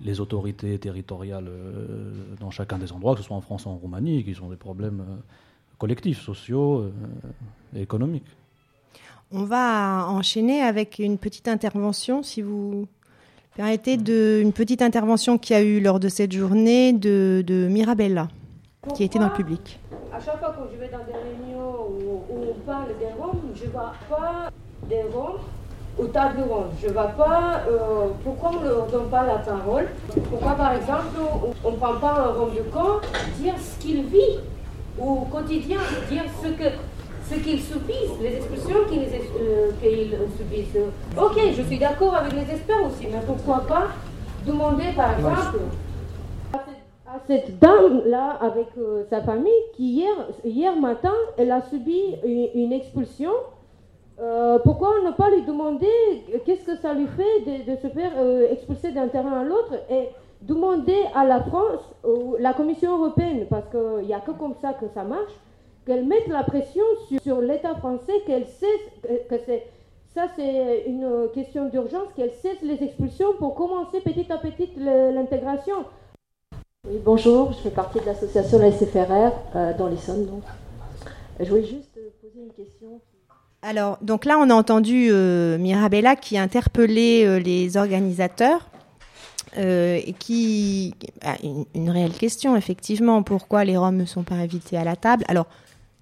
les 0.00 0.20
autorités 0.20 0.78
territoriales 0.78 1.48
euh, 1.48 2.12
dans 2.40 2.50
chacun 2.50 2.78
des 2.78 2.92
endroits, 2.92 3.14
que 3.14 3.20
ce 3.20 3.26
soit 3.26 3.36
en 3.36 3.40
France 3.40 3.66
ou 3.66 3.70
en 3.70 3.76
Roumanie, 3.76 4.24
qui 4.24 4.34
sont 4.34 4.48
des 4.48 4.56
problèmes 4.56 5.00
euh, 5.00 5.16
collectifs, 5.78 6.20
sociaux 6.20 6.80
euh, 6.80 6.90
et 7.76 7.82
économiques. 7.82 8.26
On 9.30 9.44
va 9.44 10.06
enchaîner 10.08 10.62
avec 10.62 10.98
une 10.98 11.18
petite 11.18 11.48
intervention, 11.48 12.22
si 12.22 12.40
vous 12.40 12.86
permettez, 13.56 13.96
de, 13.96 14.40
une 14.40 14.52
petite 14.52 14.80
intervention 14.80 15.36
qui 15.36 15.52
a 15.52 15.62
eu 15.62 15.80
lors 15.80 16.00
de 16.00 16.08
cette 16.08 16.32
journée 16.32 16.92
de, 16.92 17.44
de 17.46 17.68
Mirabella, 17.68 18.28
qui 18.94 19.04
était 19.04 19.18
dans 19.18 19.28
le 19.28 19.34
public. 19.34 19.80
À 20.12 20.20
chaque 20.20 20.38
fois 20.38 20.50
que 20.50 20.72
je 20.72 20.80
vais 20.80 20.88
dans 20.88 21.04
des 21.04 21.12
réunions 21.12 21.88
où, 21.90 22.32
où 22.32 22.44
on 22.50 22.60
parle 22.64 22.88
des 22.98 23.12
Roms, 23.20 23.52
je 23.54 23.66
ne 23.66 23.70
vois 23.70 23.92
pas 24.08 24.50
des 24.88 25.02
Roms 25.12 25.40
ou 25.98 26.06
table 26.06 26.42
ronde. 26.48 26.70
Je 26.80 26.88
ne 26.88 26.92
vois 26.92 27.08
pas 27.08 27.62
euh, 27.68 28.08
pourquoi 28.24 28.50
on 28.54 28.60
ne 28.64 28.68
leur 28.68 28.86
donne 28.86 29.08
pas 29.08 29.26
la 29.26 29.38
parole. 29.38 29.88
Pourquoi, 30.30 30.52
par 30.52 30.72
exemple, 30.74 31.16
on 31.64 31.70
ne 31.70 31.76
prend 31.76 31.94
pas 31.94 32.12
un 32.12 32.32
Rom 32.32 32.50
de 32.50 32.62
camp 32.72 33.00
dire 33.38 33.54
ce 33.58 33.80
qu'il 33.80 34.04
vit 34.04 34.38
au 35.00 35.16
quotidien, 35.30 35.78
dire 36.10 36.24
ce 36.42 36.48
que 36.48 36.70
ce 37.28 37.34
qu'ils 37.34 37.60
subissent, 37.60 38.18
les 38.22 38.36
expressions 38.36 38.84
qu'ils 38.88 39.02
euh, 39.02 40.26
subissent. 40.38 40.78
Ok, 41.20 41.38
je 41.54 41.62
suis 41.62 41.78
d'accord 41.78 42.14
avec 42.14 42.32
les 42.32 42.54
experts 42.54 42.84
aussi, 42.86 43.06
mais 43.12 43.20
pourquoi 43.26 43.66
pas 43.66 43.88
demander, 44.46 44.92
par 44.96 45.18
exemple, 45.18 45.58
à 47.06 47.18
cette 47.26 47.58
dame-là 47.58 48.38
avec 48.40 48.68
euh, 48.78 49.04
sa 49.10 49.20
famille 49.22 49.52
qui 49.74 49.92
hier, 49.92 50.14
hier 50.44 50.74
matin, 50.76 51.12
elle 51.36 51.50
a 51.50 51.60
subi 51.62 52.16
une, 52.24 52.48
une 52.54 52.72
expulsion. 52.72 53.32
Euh, 54.20 54.58
pourquoi 54.64 55.00
ne 55.04 55.12
pas 55.12 55.30
lui 55.30 55.42
demander 55.42 55.86
qu'est-ce 56.44 56.64
que 56.64 56.76
ça 56.76 56.92
lui 56.92 57.06
fait 57.06 57.64
de, 57.64 57.76
se 57.76 57.86
faire 57.88 58.12
euh, 58.18 58.50
expulser 58.50 58.90
d'un 58.90 59.06
terrain 59.06 59.40
à 59.40 59.44
l'autre 59.44 59.74
et 59.90 60.08
demander 60.42 61.04
à 61.14 61.24
la 61.24 61.40
France, 61.42 61.80
ou 62.04 62.36
la 62.38 62.52
Commission 62.52 62.96
européenne, 62.98 63.46
parce 63.48 63.66
qu'il 63.68 64.06
n'y 64.06 64.14
a 64.14 64.20
que 64.20 64.32
comme 64.32 64.54
ça 64.60 64.72
que 64.72 64.88
ça 64.88 65.04
marche, 65.04 65.32
qu'elle 65.86 66.04
mette 66.04 66.28
la 66.28 66.42
pression 66.42 66.84
sur, 67.22 67.40
l'État 67.40 67.74
français, 67.76 68.12
qu'elle 68.26 68.46
cesse, 68.46 69.24
que, 69.28 69.38
c'est, 69.46 69.66
ça 70.14 70.26
c'est 70.36 70.84
une 70.86 71.28
question 71.32 71.68
d'urgence, 71.68 72.08
qu'elle 72.14 72.32
cesse 72.32 72.60
les 72.62 72.82
expulsions 72.82 73.34
pour 73.38 73.54
commencer 73.54 74.00
petit 74.00 74.30
à 74.32 74.38
petit 74.38 74.70
l'intégration. 74.76 75.84
Oui, 76.88 77.00
bonjour, 77.04 77.52
je 77.52 77.58
fais 77.58 77.70
partie 77.70 78.00
de 78.00 78.06
l'association 78.06 78.58
la 78.58 78.70
SFRR 78.70 79.32
euh, 79.56 79.76
dans 79.76 79.88
l'Essonne. 79.88 80.28
Je 81.40 81.48
voulais 81.48 81.64
juste 81.64 81.98
poser 82.20 82.40
une 82.40 82.52
question. 82.52 83.00
Alors, 83.62 83.98
donc 84.02 84.24
là, 84.24 84.38
on 84.38 84.50
a 84.50 84.54
entendu 84.54 85.08
euh, 85.10 85.58
Mirabella 85.58 86.14
qui 86.14 86.38
a 86.38 86.42
interpellé 86.42 87.24
euh, 87.24 87.40
les 87.40 87.76
organisateurs 87.76 88.68
euh, 89.56 89.98
et 90.04 90.12
qui 90.12 90.94
a 91.22 91.34
une, 91.74 91.90
réelle 91.90 92.12
question, 92.12 92.56
effectivement, 92.56 93.24
pourquoi 93.24 93.64
les 93.64 93.76
Roms 93.76 93.96
ne 93.96 94.04
sont 94.04 94.22
pas 94.22 94.36
invités 94.36 94.76
à 94.76 94.84
la 94.84 94.94
table? 94.94 95.24
Alors, 95.26 95.46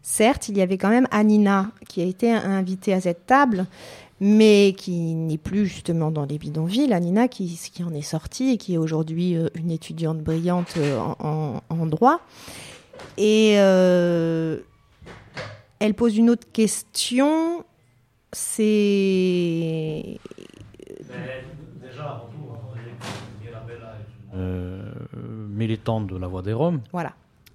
certes, 0.03 0.51
il 0.51 0.59
y 0.59 0.61
avait 0.61 0.77
quand 0.77 0.91
même 0.91 1.09
Anina 1.11 1.71
qui 1.89 2.03
a 2.03 2.05
été 2.05 2.31
invitée 2.31 2.93
à 2.93 3.01
cette 3.01 3.25
table, 3.25 3.65
mais 4.21 4.75
qui 4.77 5.15
n'est 5.15 5.39
plus 5.39 5.67
justement 5.67 6.11
dans 6.11 6.27
les 6.27 6.37
bidonvilles. 6.37 6.93
Anina 6.93 7.27
qui, 7.27 7.59
en 7.87 7.95
est 7.95 8.03
sortie 8.03 8.51
et 8.51 8.57
qui 8.59 8.75
est 8.75 8.79
aujourd'hui 8.79 9.35
une 9.55 9.71
étudiante 9.71 10.19
brillante 10.19 10.75
en, 11.21 11.63
en- 11.71 11.87
droit. 11.87 12.21
Et 13.17 13.57
elle 15.79 15.95
pose 15.95 16.17
une 16.17 16.31
autre 16.31 16.47
question. 16.53 17.65
C'est. 18.33 20.19
Euh, 24.35 24.83
militante 25.49 26.09
de 26.09 26.17
la 26.17 26.27
Voix 26.27 26.43
des 26.43 26.53
Roms. 26.53 26.81
Voilà. 26.93 27.13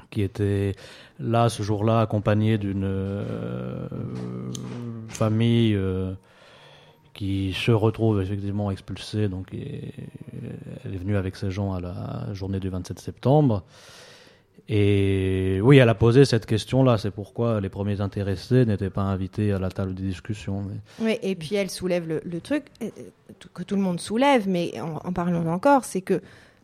qui 0.10 0.22
était 0.24 0.76
là 1.20 1.48
ce 1.48 1.64
jour-là 1.64 2.02
accompagné 2.02 2.58
d'une 2.58 2.84
euh, 2.84 3.88
famille 5.08 5.74
euh, 5.76 6.14
qui 7.14 7.54
se 7.54 7.72
retrouve 7.72 8.22
effectivement 8.22 8.72
expulsée. 8.72 9.30
Donc, 9.30 9.54
et- 9.54 9.94
elle 10.84 10.96
est 10.96 10.98
venue 10.98 11.16
avec 11.16 11.36
ses 11.38 11.52
gens 11.52 11.74
à 11.74 11.80
la 11.80 12.34
journée 12.34 12.60
du 12.60 12.68
27 12.70 13.00
septembre. 13.00 13.64
Et 14.70 15.60
oui, 15.64 15.78
elle 15.78 15.90
a 15.90 15.96
posé 15.96 16.26
cette 16.26 16.46
question-là. 16.46 16.98
C'est 16.98 17.12
pourquoi 17.12 17.60
les 17.62 17.70
premiers 17.70 18.00
intéressés 18.02 18.66
n'étaient 18.66 18.90
pas 18.90 19.02
invités 19.02 19.52
à 19.52 19.60
la 19.60 19.70
table 19.70 19.94
des 19.94 20.04
discussions. 20.04 20.62
Mais- 20.62 21.06
Oui, 21.06 21.20
et 21.22 21.36
puis 21.36 21.56
elle 21.56 21.70
soulève 21.70 22.08
le, 22.08 22.22
le 22.24 22.40
truc 22.42 22.66
euh, 22.82 22.90
que 23.54 23.64
tout 23.64 23.76
le 23.76 23.82
monde 23.82 24.00
soulève, 24.00 24.48
mais 24.48 24.80
en, 24.80 24.96
en 25.08 25.14
parlant 25.14 25.46
encore, 25.48 25.84
c'est 25.86 26.02
que 26.02 26.22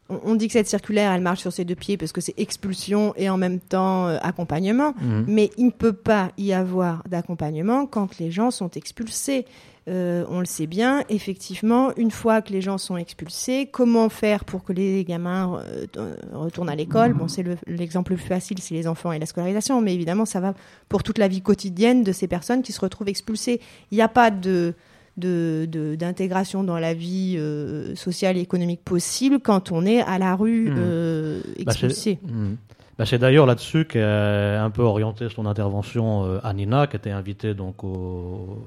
on, 0.10 0.19
on 0.23 0.36
dit 0.36 0.47
que 0.47 0.53
cette 0.53 0.67
circulaire, 0.69 1.12
elle 1.12 1.21
marche 1.21 1.41
sur 1.41 1.51
ses 1.51 1.65
deux 1.65 1.75
pieds 1.75 1.97
parce 1.97 2.13
que 2.13 2.21
c'est 2.21 2.33
expulsion 2.39 3.13
et 3.17 3.29
en 3.29 3.38
même 3.38 3.60
temps 3.60 4.07
euh, 4.07 4.17
accompagnement, 4.21 4.93
Mhm. 5.01 5.25
mais 5.27 5.49
il 5.57 5.65
ne 5.65 5.71
peut 5.71 5.91
pas 5.93 6.31
y 6.38 6.53
avoir 6.53 7.03
d'accompagnement 7.10 7.86
quand 7.88 8.17
les 8.19 8.31
gens 8.31 8.51
sont 8.51 8.69
expulsés. 8.71 9.45
Euh, 9.88 10.26
on 10.30 10.39
le 10.39 10.45
sait 10.45 10.67
bien, 10.67 11.04
effectivement, 11.08 11.91
une 11.95 12.12
fois 12.12 12.41
que 12.41 12.52
les 12.52 12.62
gens 12.62 12.78
sont 12.78 12.97
expulsés, 12.97 13.69
comment 13.71 14.10
faire 14.10 14.43
pour 14.43 14.65
que 14.65 14.73
les 14.73 15.06
gamins 15.06 15.62
euh, 15.97 16.15
retournent 16.34 16.69
à 16.69 16.76
l'école? 16.76 17.13
Bon, 17.13 17.30
c'est 17.30 17.43
le- 17.43 17.56
l'exemple 17.67 18.12
le 18.12 18.17
plus 18.17 18.28
facile, 18.28 18.60
c'est 18.60 18.76
les 18.76 18.86
enfants 18.88 19.13
et 19.13 19.19
la 19.19 19.26
scolarisation, 19.26 19.80
mais 19.82 19.93
évidemment, 19.93 20.26
ça 20.26 20.41
va 20.41 20.54
pour 20.89 21.04
toute 21.04 21.17
la 21.17 21.30
vie 21.30 21.41
quotidienne 21.41 22.04
de 22.04 22.12
ces 22.12 22.28
personnes 22.28 22.63
qui 22.63 22.73
se 22.73 22.82
retrouvent 22.82 23.08
expulsées. 23.08 23.62
Il 23.91 23.95
n'y 23.95 24.02
a 24.02 24.10
pas 24.10 24.30
de 24.32 24.73
de- 25.15 25.65
de- 25.71 25.95
d'intégration 25.95 26.63
dans 26.63 26.78
la 26.78 26.93
vie 26.93 27.38
euh, 27.39 27.95
sociale 27.95 28.38
et 28.38 28.41
économique 28.41 28.84
possible 28.84 29.39
quand 29.39 29.71
on 29.71 29.84
est 29.84 30.00
à 30.02 30.19
la 30.19 30.36
rue 30.36 30.69
Mhm. 30.69 30.76
euh, 30.78 31.41
Bah, 31.43 31.52
c'est- 31.56 31.62
expulsé. 31.88 32.19
Mhm. 32.28 32.58
Bah, 33.00 33.06
c'est 33.08 33.17
d'ailleurs 33.17 33.47
là-dessus 33.47 33.86
qu'a 33.86 34.62
un 34.63 34.69
peu 34.69 34.84
orienté 34.84 35.28
son 35.34 35.47
intervention 35.47 36.23
euh, 36.26 36.39
Anina, 36.43 36.86
qui 36.86 36.97
était 36.97 37.10
invitée 37.10 37.56
donc 37.56 37.84
au, 37.84 38.60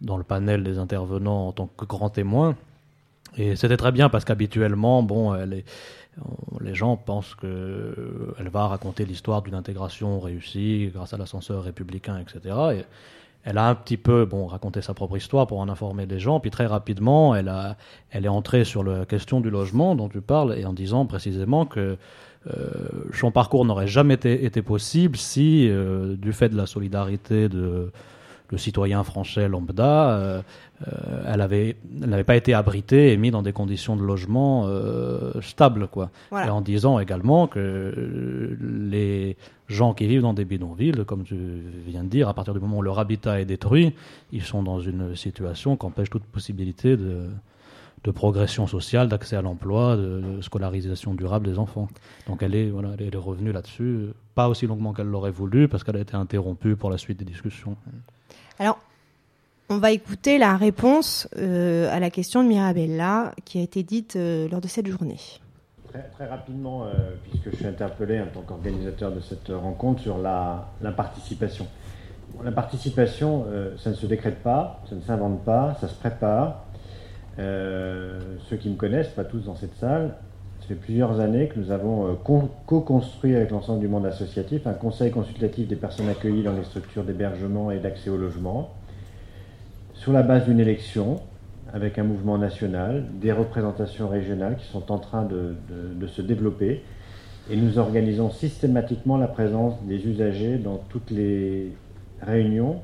dans 0.00 0.16
le 0.16 0.24
panel 0.24 0.62
des 0.64 0.78
intervenants 0.78 1.48
en 1.48 1.52
tant 1.52 1.66
que 1.66 1.84
grand 1.84 2.10
témoin. 2.10 2.56
Et 3.36 3.56
c'était 3.56 3.76
très 3.76 3.92
bien 3.92 4.08
parce 4.08 4.24
qu'habituellement, 4.24 5.02
bon, 5.02 5.34
les 6.60 6.74
gens 6.74 6.96
pensent 6.96 7.34
que 7.34 8.34
elle 8.38 8.48
va 8.48 8.68
raconter 8.68 9.04
l'histoire 9.04 9.42
d'une 9.42 9.54
intégration 9.54 10.20
réussie 10.20 10.90
grâce 10.94 11.12
à 11.12 11.16
l'ascenseur 11.16 11.64
républicain, 11.64 12.18
etc. 12.18 12.54
Et 12.76 12.84
elle 13.44 13.58
a 13.58 13.68
un 13.68 13.74
petit 13.74 13.96
peu 13.96 14.24
bon 14.24 14.46
raconté 14.46 14.80
sa 14.80 14.94
propre 14.94 15.16
histoire 15.16 15.46
pour 15.46 15.58
en 15.58 15.68
informer 15.68 16.06
les 16.06 16.18
gens, 16.18 16.40
puis 16.40 16.50
très 16.50 16.66
rapidement, 16.66 17.34
elle 17.34 17.48
a, 17.48 17.76
elle 18.10 18.24
est 18.24 18.28
entrée 18.28 18.64
sur 18.64 18.82
la 18.82 19.04
question 19.04 19.40
du 19.40 19.50
logement 19.50 19.94
dont 19.94 20.08
tu 20.08 20.20
parles 20.20 20.58
et 20.58 20.64
en 20.64 20.72
disant 20.72 21.04
précisément 21.04 21.66
que 21.66 21.98
euh, 22.46 22.70
son 23.12 23.30
parcours 23.30 23.64
n'aurait 23.64 23.86
jamais 23.86 24.14
été, 24.14 24.44
été 24.44 24.62
possible 24.62 25.16
si, 25.16 25.68
euh, 25.68 26.16
du 26.16 26.32
fait 26.32 26.48
de 26.48 26.56
la 26.56 26.66
solidarité 26.66 27.48
de 27.48 27.90
le 28.54 28.58
citoyen 28.58 29.02
français 29.02 29.48
lambda, 29.48 30.10
euh, 30.10 30.42
euh, 30.86 31.32
elle 31.32 31.40
avait, 31.40 31.76
elle 32.02 32.08
n'avait 32.08 32.24
pas 32.24 32.36
été 32.36 32.54
abritée 32.54 33.12
et 33.12 33.16
mise 33.16 33.32
dans 33.32 33.42
des 33.42 33.52
conditions 33.52 33.96
de 33.96 34.02
logement 34.02 34.66
euh, 34.66 35.40
stables, 35.40 35.88
quoi. 35.88 36.10
Voilà. 36.30 36.46
Et 36.46 36.50
en 36.50 36.60
disant 36.60 37.00
également 37.00 37.48
que 37.48 38.56
les 38.60 39.36
gens 39.68 39.92
qui 39.92 40.06
vivent 40.06 40.22
dans 40.22 40.34
des 40.34 40.44
bidonvilles, 40.44 41.04
comme 41.04 41.24
tu 41.24 41.36
viens 41.86 42.04
de 42.04 42.08
dire, 42.08 42.28
à 42.28 42.34
partir 42.34 42.54
du 42.54 42.60
moment 42.60 42.78
où 42.78 42.82
leur 42.82 42.98
habitat 43.00 43.40
est 43.40 43.44
détruit, 43.44 43.92
ils 44.30 44.42
sont 44.42 44.62
dans 44.62 44.80
une 44.80 45.16
situation 45.16 45.76
qui 45.76 45.84
empêche 45.86 46.10
toute 46.10 46.24
possibilité 46.24 46.96
de, 46.96 47.26
de 48.04 48.10
progression 48.12 48.68
sociale, 48.68 49.08
d'accès 49.08 49.34
à 49.34 49.42
l'emploi, 49.42 49.96
de, 49.96 50.20
de 50.20 50.42
scolarisation 50.42 51.14
durable 51.14 51.46
des 51.46 51.58
enfants. 51.58 51.88
Donc 52.28 52.42
elle 52.44 52.54
est, 52.54 52.70
voilà, 52.70 52.90
elle 52.96 53.12
est 53.12 53.16
revenue 53.16 53.50
là-dessus, 53.50 54.10
pas 54.36 54.48
aussi 54.48 54.68
longuement 54.68 54.92
qu'elle 54.92 55.08
l'aurait 55.08 55.32
voulu, 55.32 55.66
parce 55.66 55.82
qu'elle 55.82 55.96
a 55.96 56.00
été 56.00 56.14
interrompue 56.14 56.76
pour 56.76 56.90
la 56.90 56.98
suite 56.98 57.18
des 57.18 57.24
discussions. 57.24 57.76
Alors, 58.58 58.78
on 59.70 59.78
va 59.78 59.90
écouter 59.90 60.38
la 60.38 60.56
réponse 60.56 61.26
euh, 61.36 61.88
à 61.90 61.98
la 61.98 62.10
question 62.10 62.42
de 62.42 62.48
Mirabella 62.48 63.32
qui 63.44 63.58
a 63.58 63.62
été 63.62 63.82
dite 63.82 64.16
euh, 64.16 64.48
lors 64.48 64.60
de 64.60 64.68
cette 64.68 64.86
journée. 64.86 65.18
Très, 66.16 66.26
rapidement, 66.26 66.84
euh, 66.84 66.92
puisque 67.22 67.50
je 67.50 67.56
suis 67.56 67.66
interpellé 67.66 68.20
en 68.20 68.26
tant 68.26 68.42
qu'organisateur 68.42 69.12
de 69.12 69.20
cette 69.20 69.48
rencontre 69.48 70.02
sur 70.02 70.18
la, 70.18 70.68
la 70.82 70.92
participation. 70.92 71.66
La 72.42 72.50
participation, 72.50 73.46
ça 73.78 73.90
ne 73.90 73.94
se 73.94 74.06
décrète 74.06 74.42
pas, 74.42 74.82
ça 74.88 74.96
ne 74.96 75.00
s'invente 75.02 75.44
pas, 75.44 75.76
ça 75.80 75.86
se 75.86 75.94
prépare. 75.94 76.64
Ceux 77.38 78.56
qui 78.60 78.70
me 78.70 78.74
connaissent, 78.74 79.10
pas 79.10 79.22
tous 79.22 79.44
dans 79.44 79.54
cette 79.54 79.76
salle, 79.76 80.16
ça 80.64 80.68
fait 80.68 80.80
plusieurs 80.80 81.20
années 81.20 81.48
que 81.48 81.58
nous 81.60 81.70
avons 81.70 82.06
euh, 82.06 82.14
con- 82.14 82.48
co-construit 82.66 83.36
avec 83.36 83.50
l'ensemble 83.50 83.80
du 83.80 83.88
monde 83.88 84.06
associatif 84.06 84.66
un 84.66 84.72
conseil 84.72 85.10
consultatif 85.10 85.68
des 85.68 85.76
personnes 85.76 86.08
accueillies 86.08 86.42
dans 86.42 86.54
les 86.54 86.64
structures 86.64 87.04
d'hébergement 87.04 87.70
et 87.70 87.78
d'accès 87.78 88.08
au 88.08 88.16
logement, 88.16 88.70
sur 89.92 90.12
la 90.12 90.22
base 90.22 90.46
d'une 90.46 90.60
élection, 90.60 91.20
avec 91.72 91.98
un 91.98 92.04
mouvement 92.04 92.38
national, 92.38 93.04
des 93.20 93.30
représentations 93.32 94.08
régionales 94.08 94.56
qui 94.56 94.64
sont 94.66 94.90
en 94.90 94.98
train 94.98 95.24
de- 95.24 95.54
de 95.94 96.06
se 96.06 96.22
développer. 96.22 96.82
Et 97.50 97.56
nous 97.56 97.78
organisons 97.78 98.30
systématiquement 98.30 99.18
la 99.18 99.26
présence 99.28 99.74
des 99.82 100.06
usagers 100.06 100.56
dans 100.56 100.80
toutes 100.88 101.10
les 101.10 101.72
réunions. 102.22 102.80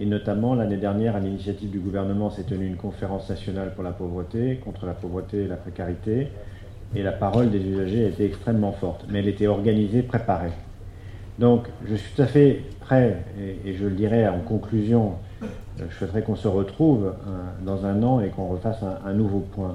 Et 0.00 0.06
notamment, 0.06 0.56
l'année 0.56 0.78
dernière, 0.78 1.14
à 1.14 1.20
l'initiative 1.20 1.70
du 1.70 1.78
gouvernement, 1.78 2.28
s'est 2.30 2.42
tenue 2.42 2.66
une 2.66 2.76
conférence 2.76 3.30
nationale 3.30 3.72
pour 3.74 3.84
la 3.84 3.92
pauvreté, 3.92 4.56
contre 4.64 4.84
la 4.86 4.94
pauvreté 4.94 5.44
et 5.44 5.48
la 5.48 5.56
précarité. 5.56 6.28
Et 6.96 7.02
la 7.02 7.12
parole 7.12 7.50
des 7.50 7.60
usagers 7.60 8.06
était 8.06 8.26
extrêmement 8.26 8.72
forte. 8.72 9.04
Mais 9.08 9.18
elle 9.20 9.28
était 9.28 9.46
organisée, 9.46 10.02
préparée. 10.02 10.52
Donc, 11.38 11.66
je 11.88 11.96
suis 11.96 12.14
tout 12.14 12.22
à 12.22 12.26
fait 12.26 12.60
prêt, 12.80 13.16
et, 13.64 13.74
je 13.74 13.84
le 13.84 13.90
dirai 13.90 14.28
en 14.28 14.38
conclusion, 14.38 15.14
euh, 15.42 15.46
je 15.90 15.96
souhaiterais 15.96 16.22
qu'on 16.22 16.36
se 16.36 16.46
retrouve 16.46 17.06
euh, 17.06 17.10
dans 17.64 17.84
un 17.86 18.02
an 18.02 18.20
et 18.20 18.28
qu'on 18.28 18.46
refasse 18.46 18.78
un, 19.04 19.12
nouveau 19.12 19.40
point. 19.40 19.74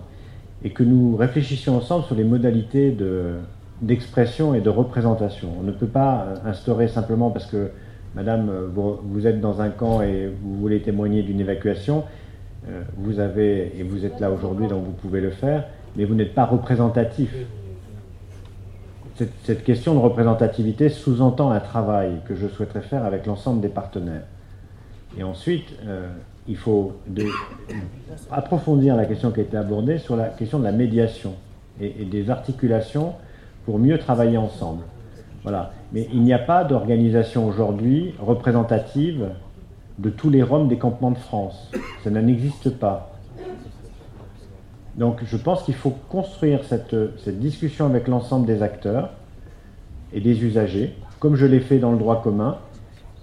Et 0.64 0.70
que 0.70 0.84
nous 0.84 1.16
réfléchissions 1.18 1.78
ensemble 1.78 2.06
sur 2.06 2.16
les 2.16 2.24
modalités 2.24 2.92
de- 2.92 3.36
d'expression 3.82 4.54
et 4.54 4.62
de 4.62 4.70
représentation. 4.70 5.50
On 5.60 5.64
ne 5.64 5.72
peut 5.72 5.88
pas 5.88 6.28
euh, 6.28 6.50
instaurer 6.50 6.88
simplement 6.88 7.30
parce 7.30 7.46
que, 7.46 7.72
madame, 8.16 8.50
vous, 8.74 8.98
vous 9.04 9.28
êtes 9.28 9.42
dans 9.42 9.60
un 9.62 9.70
camp 9.70 10.02
et 10.02 10.28
vous 10.42 10.56
voulez 10.56 10.82
témoigner 10.82 11.24
d'une 11.24 11.40
évacuation, 11.40 12.04
vous 12.98 13.20
avez, 13.20 13.74
et 13.80 13.84
vous 13.84 14.06
êtes 14.06 14.20
là 14.20 14.30
aujourd'hui, 14.30 14.68
donc 14.68 14.84
vous 14.84 14.92
pouvez 14.92 15.22
le 15.22 15.32
faire, 15.32 15.64
mais 15.96 16.06
vous 16.06 16.16
n'êtes 16.16 16.34
pas 16.34 16.46
représentatif. 16.46 17.34
Cette, 19.44 19.64
question 19.66 19.94
de 19.96 20.00
représentativité 20.00 20.88
sous-entend 20.88 21.52
un 21.52 21.60
travail 21.60 22.22
que 22.26 22.36
je 22.36 22.48
souhaiterais 22.48 22.82
faire 22.82 23.04
avec 23.04 23.26
l'ensemble 23.26 23.60
des 23.60 23.68
partenaires. 23.68 24.24
Et 25.18 25.24
ensuite, 25.24 25.76
euh, 25.86 26.10
il 26.48 26.56
faut 26.56 26.94
approfondir 28.32 28.96
la 28.96 29.06
question 29.06 29.32
qui 29.32 29.42
a 29.42 29.44
été 29.44 29.58
abordée 29.58 29.98
sur 29.98 30.16
la 30.16 30.30
question 30.30 30.60
de 30.60 30.64
la 30.64 30.72
médiation 30.72 31.34
et, 31.82 32.02
et 32.02 32.06
des 32.06 32.30
articulations 32.30 33.14
pour 33.66 33.78
mieux 33.78 33.98
travailler 33.98 34.38
ensemble. 34.38 34.84
Voilà. 35.44 35.72
Mais 35.92 36.08
il 36.14 36.22
n'y 36.22 36.34
a 36.34 36.40
pas 36.40 36.64
d'organisation 36.64 37.48
aujourd'hui 37.48 38.14
représentative 38.20 39.30
de 39.98 40.10
tous 40.10 40.30
les 40.30 40.44
Roms 40.44 40.68
des 40.68 40.78
campements 40.78 41.12
de 41.12 41.18
France. 41.18 41.72
Ça 42.04 42.10
n'existe 42.10 42.70
pas. 42.70 43.09
Donc 45.00 45.22
je 45.24 45.38
pense 45.38 45.64
qu'il 45.64 45.76
faut 45.76 45.96
construire 46.10 46.66
cette, 46.66 46.96
cette 47.24 47.40
discussion 47.40 47.86
avec 47.86 48.10
l'ensemble 48.10 48.46
des 48.46 48.62
acteurs 48.62 49.12
et 50.12 50.20
des 50.20 50.44
usagers, 50.44 50.94
comme 51.20 51.36
je 51.36 51.46
l'ai 51.46 51.62
fait 51.62 51.80
dans 51.80 51.94
le 51.94 51.98
droit 51.98 52.22
commun, 52.22 52.58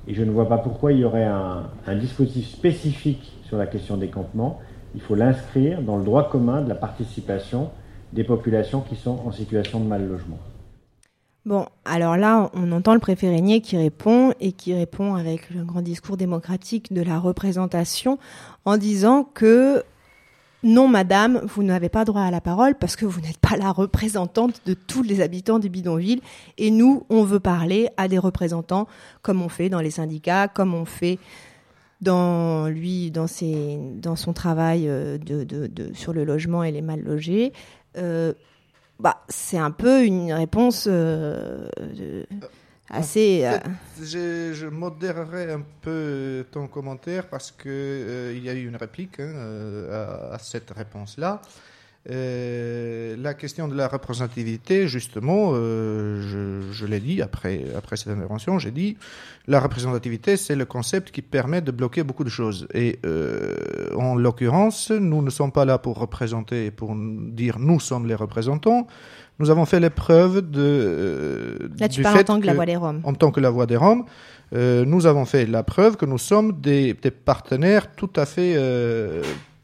et 0.09 0.15
je 0.15 0.25
ne 0.25 0.31
vois 0.31 0.49
pas 0.49 0.57
pourquoi 0.57 0.93
il 0.93 1.01
y 1.01 1.05
aurait 1.05 1.27
un, 1.27 1.65
un 1.87 1.97
dispositif 1.97 2.49
spécifique 2.49 3.31
sur 3.45 3.59
la 3.59 3.67
question 3.67 3.99
des 3.99 4.09
campements. 4.09 4.59
Il 4.95 5.03
faut 5.03 5.15
l'inscrire 5.15 5.83
dans 5.83 5.99
le 5.99 6.05
droit 6.05 6.31
commun 6.31 6.63
de 6.63 6.69
la 6.71 6.77
participation 6.77 7.69
des 8.15 8.25
populations 8.25 8.81
qui 8.81 8.97
sont 8.97 9.21
en 9.27 9.31
situation 9.31 9.79
de 9.79 9.85
mal 9.85 10.09
logement. 10.09 10.39
Bon, 11.45 11.67
alors 11.85 12.17
là, 12.17 12.51
on 12.55 12.73
entend 12.73 12.95
le 12.95 13.01
préfet 13.01 13.29
Régnier 13.29 13.61
qui 13.61 13.77
répond 13.77 14.33
et 14.41 14.53
qui 14.53 14.73
répond 14.73 15.15
avec 15.15 15.51
le 15.51 15.63
grand 15.63 15.83
discours 15.83 16.17
démocratique 16.17 16.95
de 16.95 17.03
la 17.03 17.19
représentation 17.19 18.19
en 18.65 18.79
disant 18.79 19.29
que 19.35 19.85
non, 20.67 20.89
madame, 20.89 21.41
vous 21.45 21.63
n'avez 21.63 21.89
pas 21.89 22.05
droit 22.05 22.23
à 22.23 22.33
la 22.33 22.41
parole 22.41 22.75
parce 22.75 22.97
que 22.97 23.07
vous 23.07 23.21
n'êtes 23.21 23.39
pas 23.39 23.57
la 23.57 23.71
représentante 23.71 24.63
de 24.67 24.75
tous 24.75 25.05
les 25.05 25.21
habitants 25.21 25.61
des 25.61 25.69
bidonvilles. 25.69 26.21
Et 26.59 26.73
nous, 26.73 27.05
on 27.09 27.23
veut 27.23 27.39
parler 27.39 27.89
à 27.97 28.09
des 28.09 28.19
représentants 28.19 28.89
comme 29.23 29.43
on 29.43 29.49
fait 29.49 29.69
dans 29.69 29.81
les 29.81 29.93
syndicats, 29.93 30.49
comme 30.49 30.75
on 30.75 30.85
fait 30.85 31.21
dans 32.01 32.67
lui, 32.67 33.13
dans, 33.13 33.29
ses, 33.29 33.79
dans 33.95 34.17
son 34.17 34.33
travail 34.33 34.89
euh, 34.89 35.19
sur 35.95 36.13
le 36.13 36.25
logement 36.25 36.65
et 36.65 36.73
les 36.73 36.83
mal 36.83 37.01
logés. 37.01 37.53
Euh, 37.97 38.33
bah, 38.99 39.23
c'est 39.29 39.59
un 39.59 39.71
peu 39.71 40.05
une 40.05 40.33
réponse 40.33 40.89
euh, 40.91 41.69
assez. 42.89 43.45
euh, 43.45 43.59
Je, 44.01 44.53
je 44.55 44.67
modérerai 44.67 45.53
un 45.53 45.63
peu 45.83 46.45
ton 46.51 46.67
commentaire 46.69 47.29
parce 47.29 47.51
que 47.51 47.69
euh, 47.69 48.35
il 48.37 48.45
y 48.45 48.49
a 48.49 48.55
eu 48.55 48.67
une 48.67 48.77
réplique 48.77 49.21
hein, 49.21 49.33
euh, 49.35 50.31
à, 50.31 50.35
à 50.35 50.39
cette 50.39 50.71
réponse-là. 50.71 51.41
Euh, 52.09 53.17
la 53.21 53.35
question 53.35 53.67
de 53.67 53.75
la 53.75 53.89
représentativité, 53.89 54.87
justement, 54.87 55.51
euh, 55.55 56.23
je, 56.23 56.73
je 56.73 56.87
l'ai 56.87 57.01
dit 57.01 57.21
après, 57.21 57.65
après 57.77 57.97
cette 57.97 58.09
intervention, 58.09 58.59
j'ai 58.61 58.71
dit 58.71 58.97
la 59.49 59.59
représentativité, 59.59 60.37
c'est 60.37 60.55
le 60.55 60.65
concept 60.67 61.11
qui 61.11 61.21
permet 61.23 61.61
de 61.63 61.73
bloquer 61.73 62.05
beaucoup 62.05 62.23
de 62.23 62.29
choses. 62.31 62.69
Et 62.75 63.01
euh, 63.05 63.55
en 63.97 64.15
l'occurrence, 64.15 64.91
nous 64.93 65.21
ne 65.21 65.31
sommes 65.31 65.51
pas 65.53 65.65
là 65.65 65.79
pour 65.79 65.99
représenter, 65.99 66.71
pour 66.71 66.95
dire 66.97 67.59
nous 67.59 67.81
sommes 67.81 68.07
les 68.07 68.15
représentants. 68.15 68.87
Nous 69.39 69.51
avons 69.51 69.67
fait 69.67 69.81
l'épreuve 69.81 70.49
de. 70.49 70.61
euh, 70.63 71.59
Là, 71.79 71.89
tu 71.89 71.97
du 71.97 72.03
parles 72.03 72.21
en 72.21 72.25
tant 72.25 72.41
que 72.41 72.47
la 72.47 72.55
voix 72.55 72.67
des 72.67 72.77
Roms. 72.77 73.01
En 73.05 73.15
tant 73.15 73.31
que 73.33 73.41
la 73.41 73.51
voix 73.51 73.67
des 73.67 73.77
Roms, 73.77 74.05
euh, 74.55 74.85
nous 74.87 75.07
avons 75.07 75.25
fait 75.25 75.45
la 75.45 75.63
preuve 75.63 75.97
que 75.97 76.07
nous 76.07 76.19
sommes 76.19 76.61
des, 76.61 76.95
des 76.95 77.11
partenaires 77.11 77.95
tout 77.97 78.11
à 78.17 78.25
fait 78.27 78.55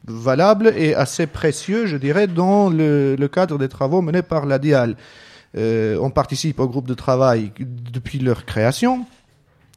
valables 0.05 0.73
et 0.75 0.95
assez 0.95 1.27
précieux, 1.27 1.85
je 1.85 1.97
dirais, 1.97 2.27
dans 2.27 2.69
le, 2.69 3.15
cadre 3.31 3.57
des 3.57 3.69
travaux 3.69 4.01
menés 4.01 4.21
par 4.21 4.45
la 4.45 4.59
DIAL. 4.59 4.95
Euh, 5.55 5.97
on 6.01 6.09
participe 6.09 6.59
au 6.59 6.67
groupe 6.67 6.87
de 6.87 6.93
travail 6.93 7.51
depuis 7.59 8.19
leur 8.19 8.45
création, 8.45 9.05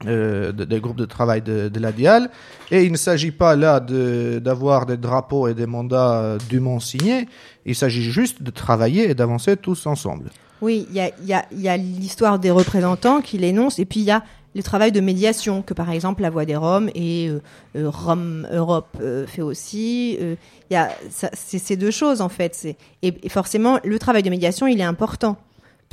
euh, 0.07 0.53
de- 0.53 0.65
des 0.65 0.81
groupes 0.81 0.97
de 0.97 1.05
travail 1.05 1.43
de, 1.43 1.69
de 1.69 1.81
la 1.81 1.93
DIAL, 1.93 2.31
et 2.71 2.85
il 2.85 2.93
ne 2.93 2.97
s'agit 2.97 3.31
pas 3.31 3.57
là 3.57 3.79
de- 3.81 4.41
d'avoir 4.43 4.87
des 4.87 4.97
drapeaux 4.97 5.49
et 5.49 5.55
des 5.55 5.67
mandats 5.67 6.21
euh, 6.21 6.39
dûment 6.49 6.81
signés, 6.81 7.29
il 7.65 7.75
s'agit 7.75 8.03
juste 8.11 8.43
de 8.43 8.51
travailler 8.51 9.11
et 9.11 9.15
d'avancer 9.15 9.57
tous 9.57 9.87
ensemble. 9.87 10.31
Oui, 10.63 10.87
il 10.91 10.97
y 10.97 11.01
a, 11.01 11.11
y 11.25 11.35
a- 11.35 11.45
il 11.53 11.61
y 11.61 11.69
a 11.69 11.77
l'histoire 11.77 12.39
des 12.39 12.51
représentants 12.51 13.21
qui 13.21 13.37
l'énoncent, 13.39 13.79
et 13.79 13.85
puis 13.85 14.01
il 14.01 14.07
y 14.07 14.11
a 14.11 14.23
le 14.57 14.63
travail 14.63 14.91
de 14.91 15.01
médiation 15.01 15.63
que 15.63 15.75
par 15.75 15.91
exemple 15.91 16.23
la 16.23 16.31
Voix 16.31 16.45
des 16.47 16.57
Roms 16.57 16.89
et 16.95 17.29
euh, 17.29 17.41
euh, 17.77 17.91
Rome 17.91 18.49
Europe 18.51 18.97
euh, 19.01 19.27
fait 19.27 19.43
aussi. 19.43 20.17
Euh, 20.21 20.35
Il 20.71 20.75
y 20.75 20.77
a 20.77 20.91
c'est 21.11 21.59
ces 21.59 21.77
deux 21.77 21.91
choses 21.93 22.21
en 22.21 22.29
fait. 22.29 22.55
C'est- 22.55 22.77
Et, 23.03 23.15
et 23.23 23.29
forcément, 23.29 23.79
le 23.85 23.99
travail 23.99 24.23
de 24.23 24.31
médiation, 24.31 24.67
il 24.67 24.81
est 24.81 24.85
important. 24.95 25.37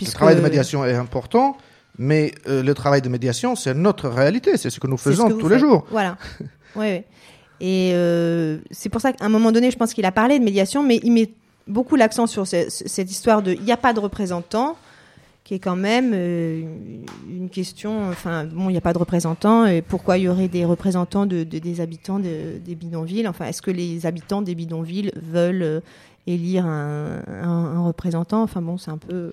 Le 0.01 0.07
travail 0.07 0.35
de 0.35 0.41
médiation 0.41 0.83
est 0.85 0.95
important, 0.95 1.57
mais 1.99 2.31
euh, 2.47 2.63
le 2.63 2.73
travail 2.73 3.01
de 3.01 3.09
médiation, 3.09 3.55
c'est 3.55 3.73
notre 3.75 4.07
réalité, 4.09 4.57
c'est 4.57 4.69
ce 4.71 4.79
que 4.79 4.87
nous 4.87 4.97
faisons 4.97 5.27
que 5.27 5.33
tous 5.33 5.47
les 5.49 5.55
faites. 5.55 5.65
jours. 5.65 5.85
Voilà. 5.91 6.17
ouais, 6.75 6.81
ouais. 6.81 7.05
Et 7.61 7.91
euh, 7.93 8.57
c'est 8.71 8.89
pour 8.89 8.99
ça 9.01 9.13
qu'à 9.13 9.23
un 9.25 9.29
moment 9.29 9.51
donné, 9.51 9.69
je 9.71 9.77
pense 9.77 9.93
qu'il 9.93 10.05
a 10.05 10.11
parlé 10.11 10.39
de 10.39 10.43
médiation, 10.43 10.81
mais 10.83 10.99
il 11.03 11.11
met 11.11 11.29
beaucoup 11.67 11.95
l'accent 11.95 12.27
sur 12.27 12.45
ce- 12.47 12.69
ce- 12.69 12.87
cette 12.87 13.09
histoire 13.11 13.41
de 13.41 13.53
il 13.53 13.61
n'y 13.61 13.71
a 13.71 13.77
pas 13.77 13.93
de 13.93 13.99
représentant, 13.99 14.75
qui 15.43 15.53
est 15.55 15.59
quand 15.59 15.75
même 15.75 16.11
euh, 16.13 16.61
une- 17.29 17.49
question. 17.49 18.09
Enfin, 18.09 18.45
bon, 18.45 18.69
il 18.69 18.71
n'y 18.73 18.77
a 18.77 18.81
pas 18.81 18.93
de 18.93 18.97
représentant. 18.97 19.65
Et 19.65 19.81
pourquoi 19.81 20.17
il 20.17 20.23
y 20.23 20.27
aurait 20.29 20.47
des 20.47 20.63
représentants 20.65 21.25
de, 21.25 21.43
de- 21.43 21.59
des 21.59 21.81
habitants 21.81 22.19
de- 22.19 22.57
des 22.63 22.75
bidonvilles? 22.75 23.27
Enfin, 23.27 23.45
est-ce 23.45 23.61
que 23.61 23.71
les 23.71 24.05
habitants 24.05 24.41
des 24.41 24.55
bidonvilles 24.55 25.11
veulent 25.21 25.61
euh, 25.63 25.79
élire 26.27 26.65
un 26.65 27.83
représentant? 27.85 28.41
Enfin, 28.43 28.61
bon, 28.61 28.77
c'est 28.77 28.91
un 28.91 28.97
peu. 28.97 29.31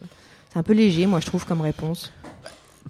C'est 0.52 0.58
un 0.58 0.64
peu 0.64 0.72
léger, 0.72 1.06
moi, 1.06 1.20
je 1.20 1.26
trouve, 1.26 1.46
comme 1.46 1.60
réponse. 1.60 2.12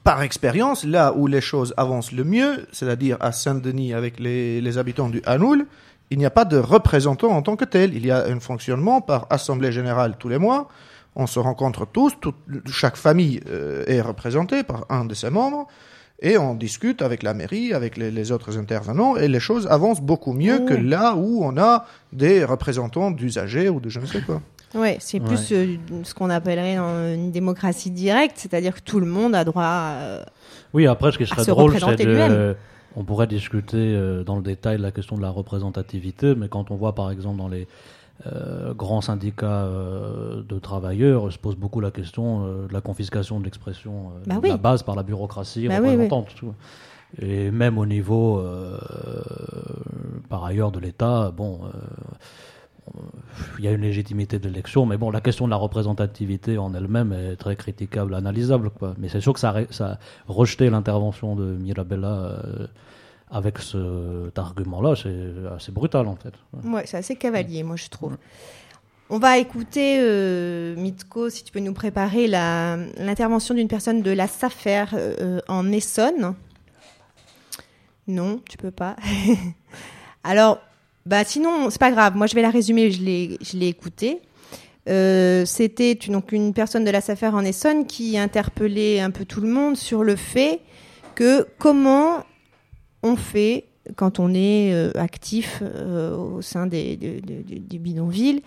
Par 0.02 0.22
expérience, 0.22 0.84
là 0.84 1.12
où 1.14 1.26
les 1.26 1.42
choses 1.42 1.74
avancent 1.76 2.12
le 2.12 2.24
mieux, 2.24 2.66
c'est-à-dire 2.72 3.18
à 3.20 3.32
Saint-Denis 3.32 3.92
avec 3.92 4.18
les, 4.18 4.62
les 4.62 4.78
habitants 4.78 5.10
du 5.10 5.20
Hanoul, 5.26 5.66
il 6.10 6.16
n'y 6.16 6.24
a 6.24 6.30
pas 6.30 6.46
de 6.46 6.56
représentant 6.56 7.28
en 7.28 7.42
tant 7.42 7.56
que 7.56 7.66
tel. 7.66 7.94
Il 7.94 8.06
y 8.06 8.10
a 8.10 8.24
un 8.26 8.40
fonctionnement 8.40 9.02
par 9.02 9.26
assemblée 9.28 9.72
générale 9.72 10.14
tous 10.18 10.30
les 10.30 10.38
mois. 10.38 10.70
On 11.16 11.26
se 11.26 11.38
rencontre 11.38 11.86
tous, 11.86 12.12
tout- 12.20 12.34
chaque 12.70 12.96
famille 12.96 13.40
euh, 13.48 13.84
est 13.86 14.00
représentée 14.00 14.62
par 14.62 14.86
un 14.90 15.04
de 15.04 15.14
ses 15.14 15.30
membres, 15.30 15.66
et 16.22 16.36
on 16.38 16.54
discute 16.54 17.02
avec 17.02 17.22
la 17.22 17.34
mairie, 17.34 17.72
avec 17.72 17.96
les, 17.96 18.10
les 18.10 18.30
autres 18.32 18.58
intervenants, 18.58 19.16
et 19.16 19.26
les 19.26 19.40
choses 19.40 19.66
avancent 19.66 20.00
beaucoup 20.02 20.32
mieux 20.32 20.60
Oh. 20.62 20.66
que 20.66 20.74
là 20.74 21.14
où 21.16 21.42
on 21.44 21.56
a 21.58 21.86
des 22.12 22.44
représentants 22.44 23.10
d'usagers 23.10 23.68
ou 23.68 23.80
de 23.80 23.88
je 23.88 24.00
ne 24.00 24.06
sais 24.06 24.20
quoi. 24.20 24.40
Ouais, 24.74 24.98
c'est 25.00 25.18
plus 25.18 25.50
euh, 25.50 25.76
ce 26.04 26.14
qu'on 26.14 26.30
appellerait 26.30 26.76
dans 26.76 27.12
une 27.14 27.32
démocratie 27.32 27.90
directe, 27.90 28.34
c'est-à-dire 28.36 28.76
que 28.76 28.80
tout 28.80 29.00
le 29.00 29.06
monde 29.06 29.34
a 29.34 29.42
droit 29.44 29.64
à... 29.64 30.26
Oui, 30.72 30.86
après, 30.86 31.10
ce 31.10 31.18
qui 31.18 31.26
serait 31.26 31.42
se 31.42 31.50
drôle, 31.50 31.74
c'est 31.80 32.04
de. 32.04 32.54
On 32.96 33.04
pourrait 33.04 33.26
discuter 33.28 33.76
euh, 33.78 34.22
dans 34.24 34.36
le 34.36 34.42
détail 34.42 34.78
la 34.78 34.90
question 34.92 35.16
de 35.16 35.22
la 35.22 35.30
représentativité, 35.30 36.34
mais 36.36 36.48
quand 36.48 36.70
on 36.72 36.76
voit 36.76 36.94
par 36.94 37.10
exemple 37.12 37.38
dans 37.38 37.48
les 37.48 37.66
euh, 38.26 38.74
grands 38.74 39.00
syndicats 39.00 39.64
euh, 39.64 40.42
de 40.48 40.58
travailleurs, 40.58 41.32
se 41.32 41.38
pose 41.38 41.56
beaucoup 41.56 41.80
la 41.80 41.90
question 41.90 42.44
euh, 42.44 42.66
de 42.68 42.72
la 42.72 42.80
confiscation 42.80 43.40
de 43.40 43.44
l'expression 43.44 44.10
euh, 44.16 44.20
Bah 44.26 44.40
de 44.40 44.48
la 44.48 44.56
base 44.56 44.82
par 44.82 44.94
la 44.96 45.02
bureaucratie 45.02 45.68
Bah 45.68 45.74
oui, 45.80 45.88
oui. 45.88 45.90
représentante. 46.04 46.34
Et 47.20 47.50
même 47.50 47.76
au 47.78 47.86
niveau, 47.86 48.40
par 50.28 50.44
ailleurs, 50.44 50.70
de 50.70 50.78
l'État, 50.78 51.32
bon. 51.36 51.60
il 53.58 53.64
y 53.64 53.68
a 53.68 53.72
une 53.72 53.80
légitimité 53.82 54.38
de 54.38 54.46
l'élection, 54.48 54.86
mais 54.86 54.96
bon, 54.96 55.10
la 55.10 55.20
question 55.20 55.44
de 55.46 55.50
la 55.50 55.56
représentativité 55.56 56.56
en 56.58 56.72
elle-même 56.74 57.12
est 57.12 57.36
très 57.36 57.56
critiquable, 57.56 58.14
analysable. 58.14 58.70
Quoi. 58.70 58.94
Mais 58.98 59.08
c'est 59.08 59.20
sûr 59.20 59.32
que 59.32 59.40
ça, 59.40 59.50
a- 59.50 59.72
ça 59.72 59.98
rejeté 60.28 60.70
l'intervention 60.70 61.34
de 61.36 61.44
Mirabella 61.44 62.42
avec 63.30 63.58
cet 63.58 64.38
argument-là, 64.38 64.94
c'est 64.96 65.54
assez 65.54 65.72
brutal 65.72 66.06
en 66.08 66.16
fait. 66.16 66.34
Ouais, 66.64 66.82
c'est 66.86 66.96
assez 66.96 67.16
cavalier, 67.16 67.62
moi, 67.62 67.76
je 67.76 67.88
trouve. 67.88 68.16
On 69.12 69.18
va 69.18 69.38
écouter, 69.38 69.98
euh, 70.00 70.76
Mitko, 70.76 71.30
si 71.30 71.42
tu 71.42 71.50
peux 71.50 71.58
nous 71.58 71.72
préparer 71.72 72.28
l'intervention 72.28 73.54
d'une 73.54 73.66
personne 73.66 74.02
de 74.02 74.10
la 74.12 74.28
SAFER 74.28 74.84
euh, 74.94 75.40
en 75.48 75.72
Essonne. 75.72 76.34
Non, 78.06 78.40
tu 78.48 78.56
peux 78.56 78.70
pas. 78.70 78.94
Alors, 80.24 80.60
bah 81.06 81.24
sinon, 81.24 81.70
c'est 81.70 81.80
pas 81.80 81.90
grave. 81.90 82.16
Moi, 82.16 82.28
je 82.28 82.36
vais 82.36 82.42
la 82.42 82.50
résumer. 82.50 82.92
Je 82.92 83.02
l'ai, 83.02 83.66
écoutée. 83.66 84.20
Euh, 84.88 85.44
C'était 85.44 85.96
donc 85.96 86.30
une 86.30 86.54
personne 86.54 86.84
de 86.84 86.90
la 86.90 87.00
SAFER 87.00 87.28
en 87.28 87.44
Essonne 87.44 87.86
qui 87.86 88.16
interpellait 88.16 89.00
un 89.00 89.10
peu 89.10 89.24
tout 89.24 89.40
le 89.40 89.48
monde 89.48 89.76
sur 89.76 90.04
le 90.04 90.14
fait 90.14 90.60
que 91.16 91.48
comment 91.58 92.22
on 93.02 93.16
fait 93.16 93.64
quand 93.96 94.18
on 94.20 94.34
est 94.34 94.72
euh, 94.74 94.90
actif 94.94 95.62
euh, 95.62 96.16
au 96.16 96.42
sein 96.42 96.66
des, 96.66 96.96
des 96.96 97.78
bidonvilles 97.78 98.42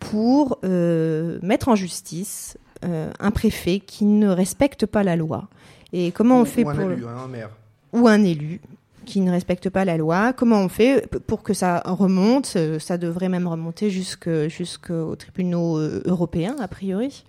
pour 0.00 0.58
euh, 0.64 1.38
mettre 1.42 1.68
en 1.68 1.74
justice 1.76 2.56
un 2.82 3.30
préfet 3.32 3.80
qui 3.80 4.04
ne 4.04 4.28
respecte 4.28 4.86
pas 4.86 5.02
la 5.02 5.16
loi. 5.16 5.48
Et 5.92 6.12
comment 6.12 6.40
on 6.40 6.44
fait 6.44 6.62
Ou 6.64 6.68
un 6.70 6.74
pour 6.76 6.90
élu, 6.92 7.04
hein, 7.06 7.16
un 7.24 7.26
maire. 7.26 7.50
ou 7.92 8.06
un 8.06 8.22
élu 8.22 8.60
qui 9.04 9.20
ne 9.20 9.32
respecte 9.32 9.68
pas 9.68 9.84
la 9.84 9.96
loi. 9.96 10.32
Comment 10.32 10.60
on 10.60 10.68
fait 10.68 11.08
pour 11.26 11.42
que 11.42 11.54
ça 11.54 11.82
remonte 11.84 12.56
Ça 12.78 12.96
devrait 12.98 13.28
même 13.28 13.48
remonter 13.48 13.90
jusque- 13.90 14.46
jusqu'aux 14.48 15.16
tribunaux 15.16 15.78
européens, 16.04 16.54
a 16.60 16.68
priori? 16.68 17.24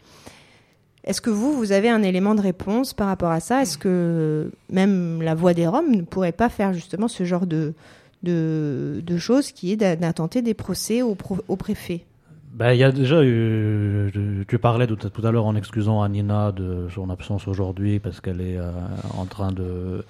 Est-ce 1.10 1.22
que 1.22 1.32
vous, 1.32 1.54
vous 1.54 1.72
avez 1.72 1.89
un 1.89 2.04
élément 2.04 2.36
de 2.36 2.41
réponse 2.41 2.93
par 2.93 3.08
rapport 3.08 3.32
à 3.32 3.39
ça? 3.39 3.63
Est-ce 3.63 3.80
que 3.80 4.52
même 4.72 5.24
la 5.24 5.34
voix 5.34 5.56
des 5.56 5.65
Roms 5.65 5.89
ne 5.91 6.04
pourrait 6.04 6.32
pas 6.32 6.50
faire 6.50 6.72
justement 6.72 7.08
ce 7.08 7.24
genre 7.24 7.48
de, 7.48 7.74
de, 8.22 9.02
de 9.04 9.17
choses 9.17 9.52
qui 9.52 9.72
est 9.72 9.76
d'intenter 9.76 10.43
des 10.43 10.54
procès 10.54 11.02
au, 11.02 11.17
au 11.48 11.56
préfet? 11.56 12.06
Ben, 12.54 12.74
il 12.74 12.78
y 12.80 12.84
a 12.84 12.91
déjà 12.91 13.22
tu- 13.22 14.60
parlais 14.62 14.86
tout, 14.86 14.98
tout 14.98 15.26
à 15.26 15.32
l'heure 15.32 15.48
en 15.48 15.56
excusant 15.56 16.04
Anina 16.04 16.52
de 16.52 16.88
son 16.93 17.10
absence 17.10 17.48
aujourd'hui 17.48 18.00
parce 18.00 18.22
qu'elle 18.22 18.41
est 18.41 18.58
euh, 18.58 18.69
en 19.17 19.26
train 19.26 19.52
de 19.52 20.06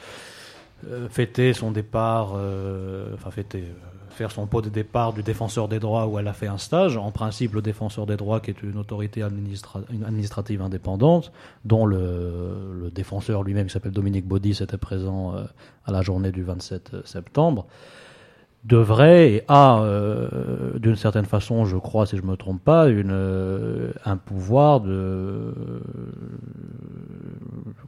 euh, 0.90 1.08
fêter 1.10 1.54
son 1.54 1.72
départ, 1.72 2.34
euh, 2.36 3.14
enfin 3.14 3.32
fêter, 3.32 3.64
faire 4.20 4.32
son 4.32 4.48
pot 4.48 4.62
de 4.62 4.68
départ 4.68 5.14
du 5.14 5.24
défenseur 5.24 5.70
des 5.70 5.80
droits 5.80 6.06
où 6.06 6.20
elle 6.20 6.28
a 6.28 6.34
fait 6.34 6.48
un 6.48 6.58
stage. 6.58 6.98
En 6.98 7.12
principe, 7.12 7.54
le 7.54 7.62
défenseur 7.62 8.06
des 8.06 8.18
droits, 8.18 8.42
qui 8.42 8.52
est 8.52 8.62
une 8.62 8.78
autorité 8.78 9.24
administrative 9.24 10.62
indépendante, 10.62 11.32
dont 11.64 11.86
le, 11.86 12.92
défenseur 12.94 13.44
lui-même, 13.44 13.68
qui 13.68 13.74
s'appelle 13.74 13.94
Dominique 13.94 14.28
Baudis, 14.28 14.58
était 14.62 14.78
présent 14.78 15.36
euh, 15.36 15.46
à 15.86 15.94
la 15.94 16.02
journée 16.02 16.34
du 16.34 16.44
27 16.44 16.98
septembre 17.06 17.66
devrait 18.64 19.32
et 19.32 19.44
a, 19.48 19.82
euh, 19.82 20.78
d'une 20.80 20.96
certaine 20.96 21.26
façon, 21.26 21.66
je 21.66 21.78
crois, 21.78 22.06
si 22.06 22.18
je 22.18 22.22
me 22.24 22.36
trompe 22.36 22.64
pas, 22.64 22.88
une, 22.88 23.12
euh, 23.12 23.92
un 24.06 24.18
pouvoir 24.18 24.82
de, 24.82 25.54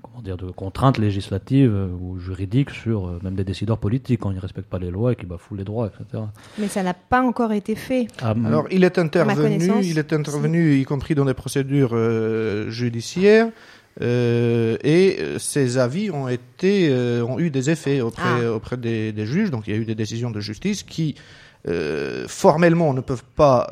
comment 0.01 0.21
dire, 0.21 0.37
de 0.37 0.51
contrainte 0.51 0.97
législative 0.97 1.73
euh, 1.73 1.87
ou 1.89 2.19
juridique 2.19 2.69
sur 2.69 3.07
euh, 3.07 3.19
même 3.23 3.35
des 3.35 3.43
décideurs 3.43 3.77
politiques 3.77 4.21
quand 4.21 4.31
ils 4.31 4.35
ne 4.35 4.41
respectent 4.41 4.69
pas 4.69 4.79
les 4.79 4.91
lois 4.91 5.13
et 5.13 5.15
qui 5.15 5.25
bafouent 5.25 5.55
les 5.55 5.63
droits, 5.63 5.87
etc. 5.87 6.23
Mais 6.57 6.67
ça 6.67 6.83
n'a 6.83 6.93
pas 6.93 7.21
encore 7.21 7.51
été 7.51 7.75
fait. 7.75 8.07
Ah, 8.21 8.33
Alors, 8.45 8.67
il 8.71 8.83
est 8.83 8.97
intervenu, 8.97 9.71
il 9.83 9.97
est 9.97 10.13
intervenu, 10.13 10.75
y 10.75 10.83
compris 10.85 11.15
dans 11.15 11.25
des 11.25 11.33
procédures 11.33 11.91
euh, 11.93 12.69
judiciaires, 12.69 13.49
euh, 14.01 14.77
et 14.83 15.17
euh, 15.19 15.39
ses 15.39 15.77
avis 15.77 16.11
ont 16.11 16.27
été, 16.29 16.87
euh, 16.89 17.23
ont 17.25 17.39
eu 17.39 17.49
des 17.49 17.69
effets 17.69 17.99
auprès, 18.01 18.45
Ah. 18.45 18.53
auprès 18.53 18.77
des, 18.77 19.11
des 19.11 19.25
juges. 19.25 19.51
Donc, 19.51 19.67
il 19.67 19.73
y 19.73 19.77
a 19.77 19.79
eu 19.79 19.85
des 19.85 19.95
décisions 19.95 20.31
de 20.31 20.39
justice 20.39 20.83
qui, 20.83 21.15
euh, 21.67 22.25
formellement, 22.27 22.93
ne 22.93 23.01
peuvent 23.01 23.25
pas 23.35 23.69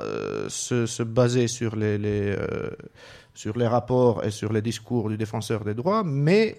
se, 0.49 0.85
se 0.85 1.03
baser 1.03 1.47
sur 1.47 1.75
les, 1.75 1.97
les, 1.97 2.35
sur 3.33 3.57
les 3.57 3.67
rapports 3.67 4.23
et 4.25 4.31
sur 4.31 4.51
les 4.51 4.61
discours 4.61 5.09
du 5.09 5.17
défenseur 5.17 5.63
des 5.63 5.73
droits, 5.73 6.03
mais 6.03 6.57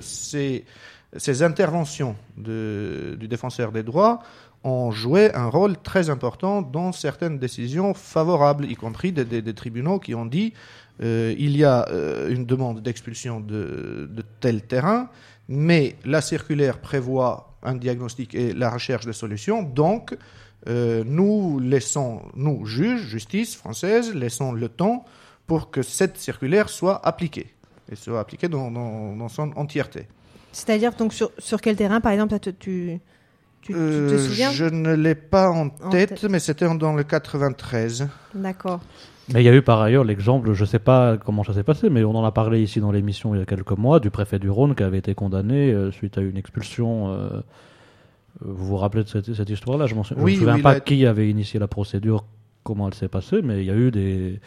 ces, 0.00 0.64
ces 1.16 1.42
interventions 1.42 2.14
de, 2.36 3.16
du 3.18 3.26
défenseur 3.28 3.72
des 3.72 3.82
droits 3.82 4.20
ont 4.62 4.90
joué 4.90 5.32
un 5.34 5.46
rôle 5.48 5.76
très 5.82 6.10
important 6.10 6.60
dans 6.62 6.92
certaines 6.92 7.38
décisions 7.38 7.94
favorables, 7.94 8.66
y 8.70 8.74
compris 8.76 9.10
des, 9.10 9.24
des- 9.24 9.40
des 9.42 9.54
tribunaux 9.54 9.98
qui 9.98 10.14
ont 10.14 10.26
dit 10.26 10.52
euh, 11.02 11.34
il 11.38 11.56
y 11.56 11.64
a 11.64 11.88
euh, 11.90 12.30
une 12.30 12.44
demande 12.46 12.82
d'expulsion 12.82 13.40
de, 13.40 14.08
de 14.10 14.22
tel 14.40 14.62
terrain, 14.62 15.08
mais 15.48 15.96
la 16.04 16.20
circulaire 16.20 16.78
prévoit 16.78 17.56
un 17.62 17.74
diagnostic 17.74 18.34
et 18.34 18.52
la 18.52 18.70
recherche 18.70 19.06
de 19.06 19.12
solutions, 19.12 19.62
donc 19.62 20.16
euh, 20.68 21.02
nous 21.06 21.58
laissons, 21.60 22.22
nous, 22.34 22.66
juges, 22.66 23.02
justice 23.08 23.56
française, 23.56 24.14
laissons 24.14 24.52
le 24.52 24.68
temps 24.68 25.04
pour 25.46 25.70
que 25.70 25.82
cette 25.82 26.16
circulaire 26.18 26.68
soit 26.68 27.04
appliquée, 27.06 27.52
et 27.90 27.96
soit 27.96 28.20
appliquée 28.20 28.48
dans, 28.48 28.70
dans- 28.70 29.16
dans 29.16 29.28
son 29.28 29.50
entièreté. 29.56 30.06
C'est-à-dire 30.52 30.92
donc 30.92 31.12
sur, 31.14 31.30
sur 31.38 31.60
quel 31.60 31.76
terrain, 31.76 32.00
par 32.00 32.12
exemple, 32.12 32.38
tu, 32.40 32.52
tu, 32.54 33.00
tu- 33.62 33.72
tu 33.72 33.72
te 33.74 34.16
souviens? 34.18 34.50
Je 34.50 34.64
ne 34.66 34.94
l'ai 34.94 35.14
pas 35.14 35.50
en 35.50 35.66
En 35.82 35.90
tête, 35.90 36.10
tête. 36.20 36.24
mais 36.30 36.38
c'était 36.40 36.66
dans 36.76 36.92
le 36.94 37.04
93. 37.04 38.08
D'accord. 38.34 38.80
Mais 39.32 39.42
il 39.42 39.46
y 39.46 39.48
a 39.48 39.54
eu 39.54 39.62
par 39.62 39.80
ailleurs 39.80 40.04
l'exemple, 40.04 40.52
je 40.54 40.60
ne 40.62 40.66
sais 40.66 40.78
pas 40.80 41.16
comment 41.16 41.44
ça 41.44 41.52
s'est 41.54 41.62
passé, 41.62 41.88
mais 41.88 42.02
on 42.04 42.14
en 42.16 42.24
a 42.24 42.32
parlé 42.32 42.60
ici 42.62 42.80
dans 42.80 42.90
l'émission 42.90 43.34
il 43.34 43.38
y 43.38 43.42
a 43.42 43.46
quelques 43.46 43.76
mois, 43.78 44.00
du 44.00 44.10
préfet 44.10 44.38
du 44.38 44.50
Rhône 44.50 44.74
qui 44.74 44.82
avait 44.82 44.98
été 44.98 45.14
condamné 45.14 45.72
euh, 45.72 45.92
suite 45.92 46.18
à 46.18 46.20
une 46.20 46.36
expulsion. 46.36 47.12
euh, 47.12 47.28
vous 48.40 48.66
vous 48.66 48.76
rappelez 48.76 49.04
de 49.04 49.08
cette, 49.08 49.32
cette 49.34 49.50
histoire-là? 49.50 49.86
Je 49.86 49.94
ne 49.94 49.98
me 50.00 50.04
souviens 50.04 50.54
oui, 50.56 50.62
pas 50.62 50.70
a- 50.72 50.80
qui 50.80 51.04
avait 51.06 51.28
initié 51.28 51.60
la 51.60 51.68
procédure, 51.68 52.24
comment 52.64 52.88
elle 52.88 52.94
s'est 52.94 53.08
passée, 53.08 53.40
mais 53.42 53.60
il 53.60 53.66
y 53.66 53.70
a 53.70 53.74
eu 53.76 53.90
des. 53.90 54.40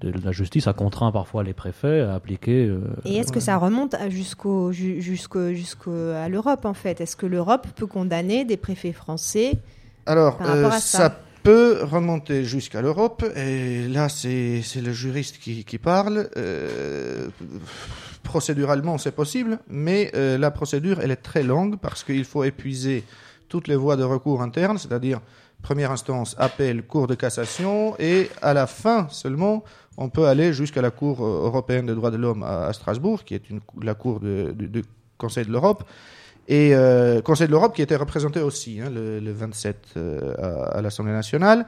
de- 0.00 0.12
la 0.24 0.32
justice 0.32 0.66
a 0.66 0.72
contraint 0.72 1.10
parfois 1.12 1.42
les 1.44 1.52
préfets 1.52 2.00
à 2.00 2.14
appliquer. 2.14 2.66
euh, 2.66 2.80
Et 3.04 3.16
est-ce 3.16 3.32
que 3.32 3.40
ça 3.40 3.56
remonte 3.56 3.94
jusqu'au, 4.08 4.70
ju- 4.72 5.00
jusqu'au, 5.00 5.52
jusqu'au- 5.52 6.10
à 6.10 6.28
l'Europe, 6.28 6.64
en 6.64 6.74
fait? 6.74 7.00
Est-ce 7.00 7.16
que 7.16 7.26
l'Europe 7.26 7.66
peut 7.76 7.86
condamner 7.86 8.44
des 8.44 8.56
préfets 8.56 8.92
français 8.92 9.52
Alors, 10.06 10.36
Par 10.38 10.48
rapport 10.48 10.64
euh, 10.72 10.76
à 10.76 10.80
ça? 10.80 10.98
ça 10.98 11.20
peut 11.42 11.80
remonter 11.82 12.44
jusqu'à 12.44 12.82
l'Europe, 12.82 13.24
et 13.36 13.88
là, 13.88 14.08
c'est 14.08 14.62
le 14.76 14.92
juriste 14.92 15.38
qui, 15.38 15.64
qui 15.64 15.78
parle. 15.78 16.28
Euh, 16.36 17.28
procéduralement, 18.22 18.98
c'est 18.98 19.12
possible, 19.12 19.58
mais 19.68 20.10
euh, 20.14 20.38
la 20.38 20.50
procédure, 20.50 21.00
elle 21.00 21.10
est 21.10 21.16
très 21.16 21.42
longue 21.42 21.78
parce 21.78 22.04
qu'il 22.04 22.24
faut 22.24 22.44
épuiser 22.44 23.04
toutes 23.48 23.68
les 23.68 23.76
voies 23.76 23.96
de 23.96 24.04
recours 24.04 24.42
internes, 24.42 24.78
c'est-à-dire 24.78 25.20
première 25.60 25.90
instance, 25.90 26.34
appel, 26.38 26.82
cour 26.82 27.06
de 27.06 27.14
cassation, 27.14 27.94
et 27.98 28.30
à 28.40 28.54
la 28.54 28.66
fin 28.66 29.06
seulement, 29.10 29.64
on 29.96 30.08
peut 30.08 30.26
aller 30.26 30.52
jusqu'à 30.52 30.82
la 30.82 30.90
Cour 30.90 31.20
euh, 31.20 31.44
européenne 31.44 31.86
des 31.86 31.94
droits 31.94 32.10
de 32.10 32.16
l'homme 32.16 32.42
à, 32.42 32.72
Strasbourg, 32.72 33.24
qui 33.24 33.34
est 33.34 33.42
la 33.82 33.94
Cour 33.94 34.20
du 34.20 34.82
Conseil 35.18 35.44
de 35.44 35.52
l'Europe. 35.52 35.84
Et 36.48 36.74
euh, 36.74 37.20
Conseil 37.20 37.46
de 37.46 37.52
l'Europe 37.52 37.74
qui 37.74 37.82
était 37.82 37.96
représenté 37.96 38.40
aussi 38.40 38.80
hein, 38.80 38.90
le, 38.90 39.20
le 39.20 39.32
27 39.32 39.76
euh, 39.96 40.34
à, 40.72 40.82
l'Assemblée 40.82 41.12
nationale, 41.12 41.66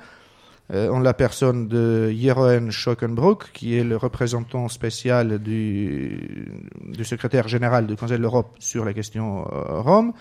euh, 0.72 0.88
en 0.88 0.98
la 0.98 1.14
personne 1.14 1.68
de 1.68 2.10
Jeroen 2.10 2.70
Schockenbroek, 2.70 3.52
qui 3.52 3.76
est 3.76 3.84
le 3.84 3.96
représentant 3.96 4.68
spécial 4.68 5.38
du, 5.38 6.48
du 6.80 7.04
secrétaire 7.04 7.48
général 7.48 7.86
du 7.86 7.96
Conseil 7.96 8.16
de 8.16 8.22
l'Europe 8.22 8.56
sur 8.58 8.84
la 8.84 8.94
question 8.94 9.46
euh, 9.52 9.80
Rome, 9.80 10.12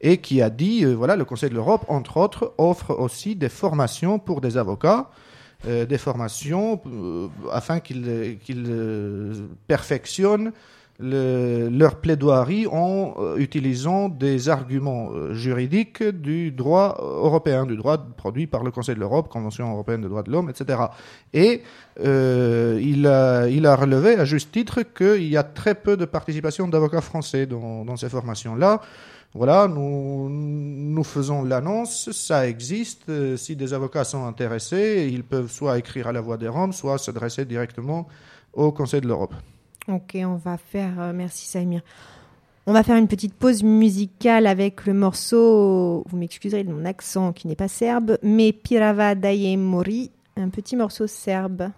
et 0.00 0.18
qui 0.18 0.42
a 0.42 0.50
dit, 0.50 0.84
voilà, 0.84 1.16
le 1.16 1.24
Conseil 1.24 1.48
de 1.48 1.54
l'Europe, 1.54 1.86
entre 1.88 2.18
autres, 2.18 2.52
offre 2.58 2.90
aussi 2.90 3.34
des 3.34 3.48
formations 3.48 4.18
pour 4.18 4.42
des 4.42 4.58
avocats, 4.58 5.10
des 5.64 5.98
formations 5.98 6.80
afin 7.50 7.80
qu'ils 7.80 8.04
euh, 8.06 9.34
perfectionnent 9.66 10.52
le- 10.98 11.68
leur 11.68 12.00
plaidoirie 12.00 12.66
en 12.66 13.14
euh, 13.18 13.36
utilisant 13.36 14.08
des 14.08 14.48
arguments 14.48 15.10
euh, 15.12 15.34
juridiques 15.34 16.02
du 16.02 16.50
droit 16.50 16.96
européen, 17.00 17.66
du 17.66 17.76
droit 17.76 17.98
produit 17.98 18.46
par 18.46 18.64
le 18.64 18.70
Conseil 18.70 18.94
de 18.94 19.00
l'Europe, 19.00 19.28
Convention 19.28 19.70
européenne 19.70 20.02
des 20.02 20.08
droits 20.08 20.22
de 20.22 20.30
l'homme, 20.30 20.50
etc. 20.50 20.80
Et 21.32 21.62
euh, 22.00 22.80
il, 22.82 23.06
a, 23.06 23.76
relevé 23.76 24.14
à 24.14 24.24
juste 24.24 24.52
titre 24.52 24.82
qu'il 24.82 25.28
y 25.28 25.36
a 25.36 25.42
très 25.42 25.74
peu 25.74 25.96
de 25.96 26.04
participation 26.04 26.68
d'avocats 26.68 27.00
français 27.00 27.46
dans, 27.46 27.96
ces 27.96 28.08
formations-là. 28.08 28.80
Voilà, 29.34 29.68
nous, 29.68 30.30
nous 30.30 31.04
faisons 31.04 31.44
l'annonce, 31.44 32.10
ça 32.12 32.48
existe. 32.48 33.36
Si 33.36 33.54
des 33.54 33.74
avocats 33.74 34.04
sont 34.04 34.24
intéressés, 34.24 35.10
ils 35.12 35.24
peuvent 35.24 35.50
soit 35.50 35.78
écrire 35.78 36.08
à 36.08 36.12
la 36.12 36.22
Voix 36.22 36.38
des 36.38 36.48
Roms, 36.48 36.72
soit 36.72 36.96
s'adresser 36.96 37.44
directement 37.44 38.08
au 38.54 38.72
Conseil 38.72 39.02
de 39.02 39.08
l'Europe. 39.08 39.34
Ok, 39.88 40.16
on 40.16 40.34
va 40.36 40.56
faire. 40.56 41.00
euh, 41.00 41.12
merci 41.14 41.46
Samir. 41.46 41.80
On 42.66 42.72
va 42.72 42.82
faire 42.82 42.96
une 42.96 43.06
petite 43.06 43.34
pause 43.34 43.62
musicale 43.62 44.48
avec 44.48 44.86
le 44.86 44.94
morceau. 44.94 46.02
Vous 46.08 46.16
m'excuserez 46.16 46.64
de 46.64 46.72
mon 46.72 46.84
accent 46.84 47.32
qui 47.32 47.46
n'est 47.46 47.54
pas 47.54 47.68
serbe, 47.68 48.18
mais 48.22 48.52
Pirava 48.52 49.14
Daye 49.14 49.56
Mori, 49.56 50.10
un 50.36 50.48
petit 50.48 50.74
morceau 50.74 51.06
serbe. 51.06 51.70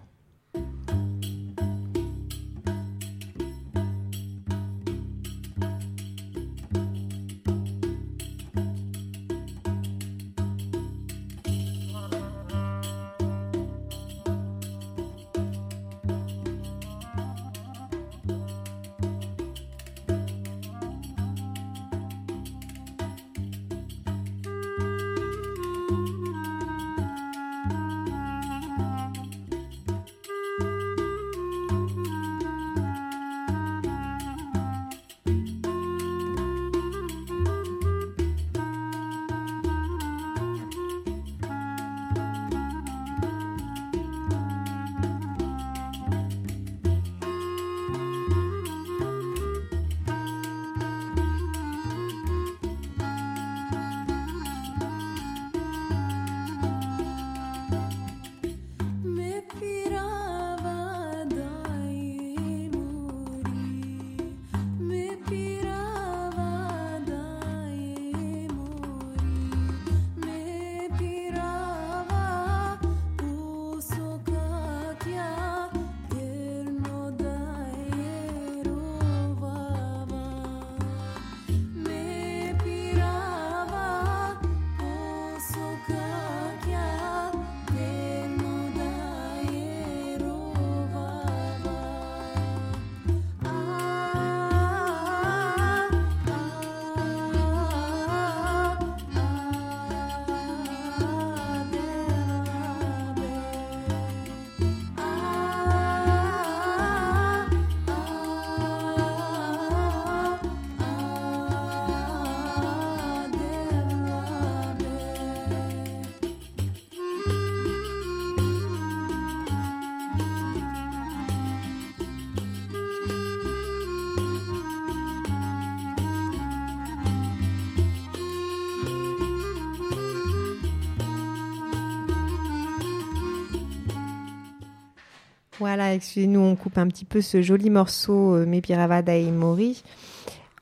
Voilà, 135.59 135.93
excusez-nous, 135.93 136.39
on 136.39 136.55
coupe 136.55 136.77
un 136.77 136.87
petit 136.87 137.05
peu 137.05 137.21
ce 137.21 137.41
joli 137.41 137.69
morceau 137.69 138.35
euh, 138.35 138.45
Me 138.45 138.61
Pirava 138.61 139.01
Daye 139.01 139.31
Mori. 139.31 139.83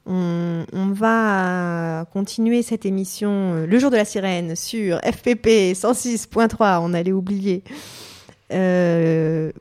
On, 0.09 0.93
va 0.93 2.05
continuer 2.13 2.63
cette 2.63 2.85
émission 2.85 3.53
euh, 3.53 3.65
le 3.67 3.77
jour 3.77 3.91
de 3.91 3.97
la 3.97 4.05
sirène 4.05 4.55
sur 4.55 4.99
FPP 4.99 5.73
106.3, 5.73 6.79
on 6.81 6.93
allait 6.93 7.11
oublier, 7.11 7.63
euh, 8.53 9.51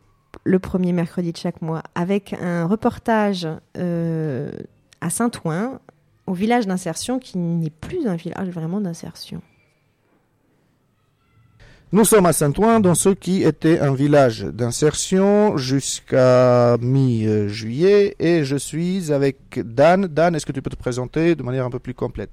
le 0.44 0.58
premier 0.60 0.92
mercredi 0.92 1.32
de 1.32 1.36
chaque 1.36 1.62
mois, 1.62 1.82
avec 1.96 2.32
un 2.40 2.66
reportage 2.66 3.48
euh, 3.76 4.50
à 5.00 5.10
Saint-Ouen, 5.10 5.80
au 6.28 6.32
village 6.32 6.66
d'insertion 6.66 7.18
qui 7.18 7.38
n'est 7.38 7.70
plus 7.70 8.06
un 8.06 8.16
village 8.16 8.48
vraiment 8.48 8.80
d'insertion. 8.80 9.42
Nous 11.92 12.04
sommes 12.04 12.26
à 12.26 12.32
Saint-Ouen, 12.32 12.80
dans 12.80 12.96
ce 12.96 13.10
qui 13.10 13.44
était 13.44 13.78
un 13.78 13.94
village 13.94 14.42
d'insertion 14.42 15.56
jusqu'à 15.56 16.76
mi-juillet, 16.80 18.16
et 18.18 18.44
je 18.44 18.56
suis 18.56 19.12
avec 19.12 19.60
Dan. 19.64 20.08
Dan, 20.08 20.34
est-ce 20.34 20.44
que 20.44 20.50
tu 20.50 20.62
peux 20.62 20.70
te 20.70 20.76
présenter 20.76 21.36
de 21.36 21.44
manière 21.44 21.64
un 21.64 21.70
peu 21.70 21.78
plus 21.78 21.94
complète? 21.94 22.32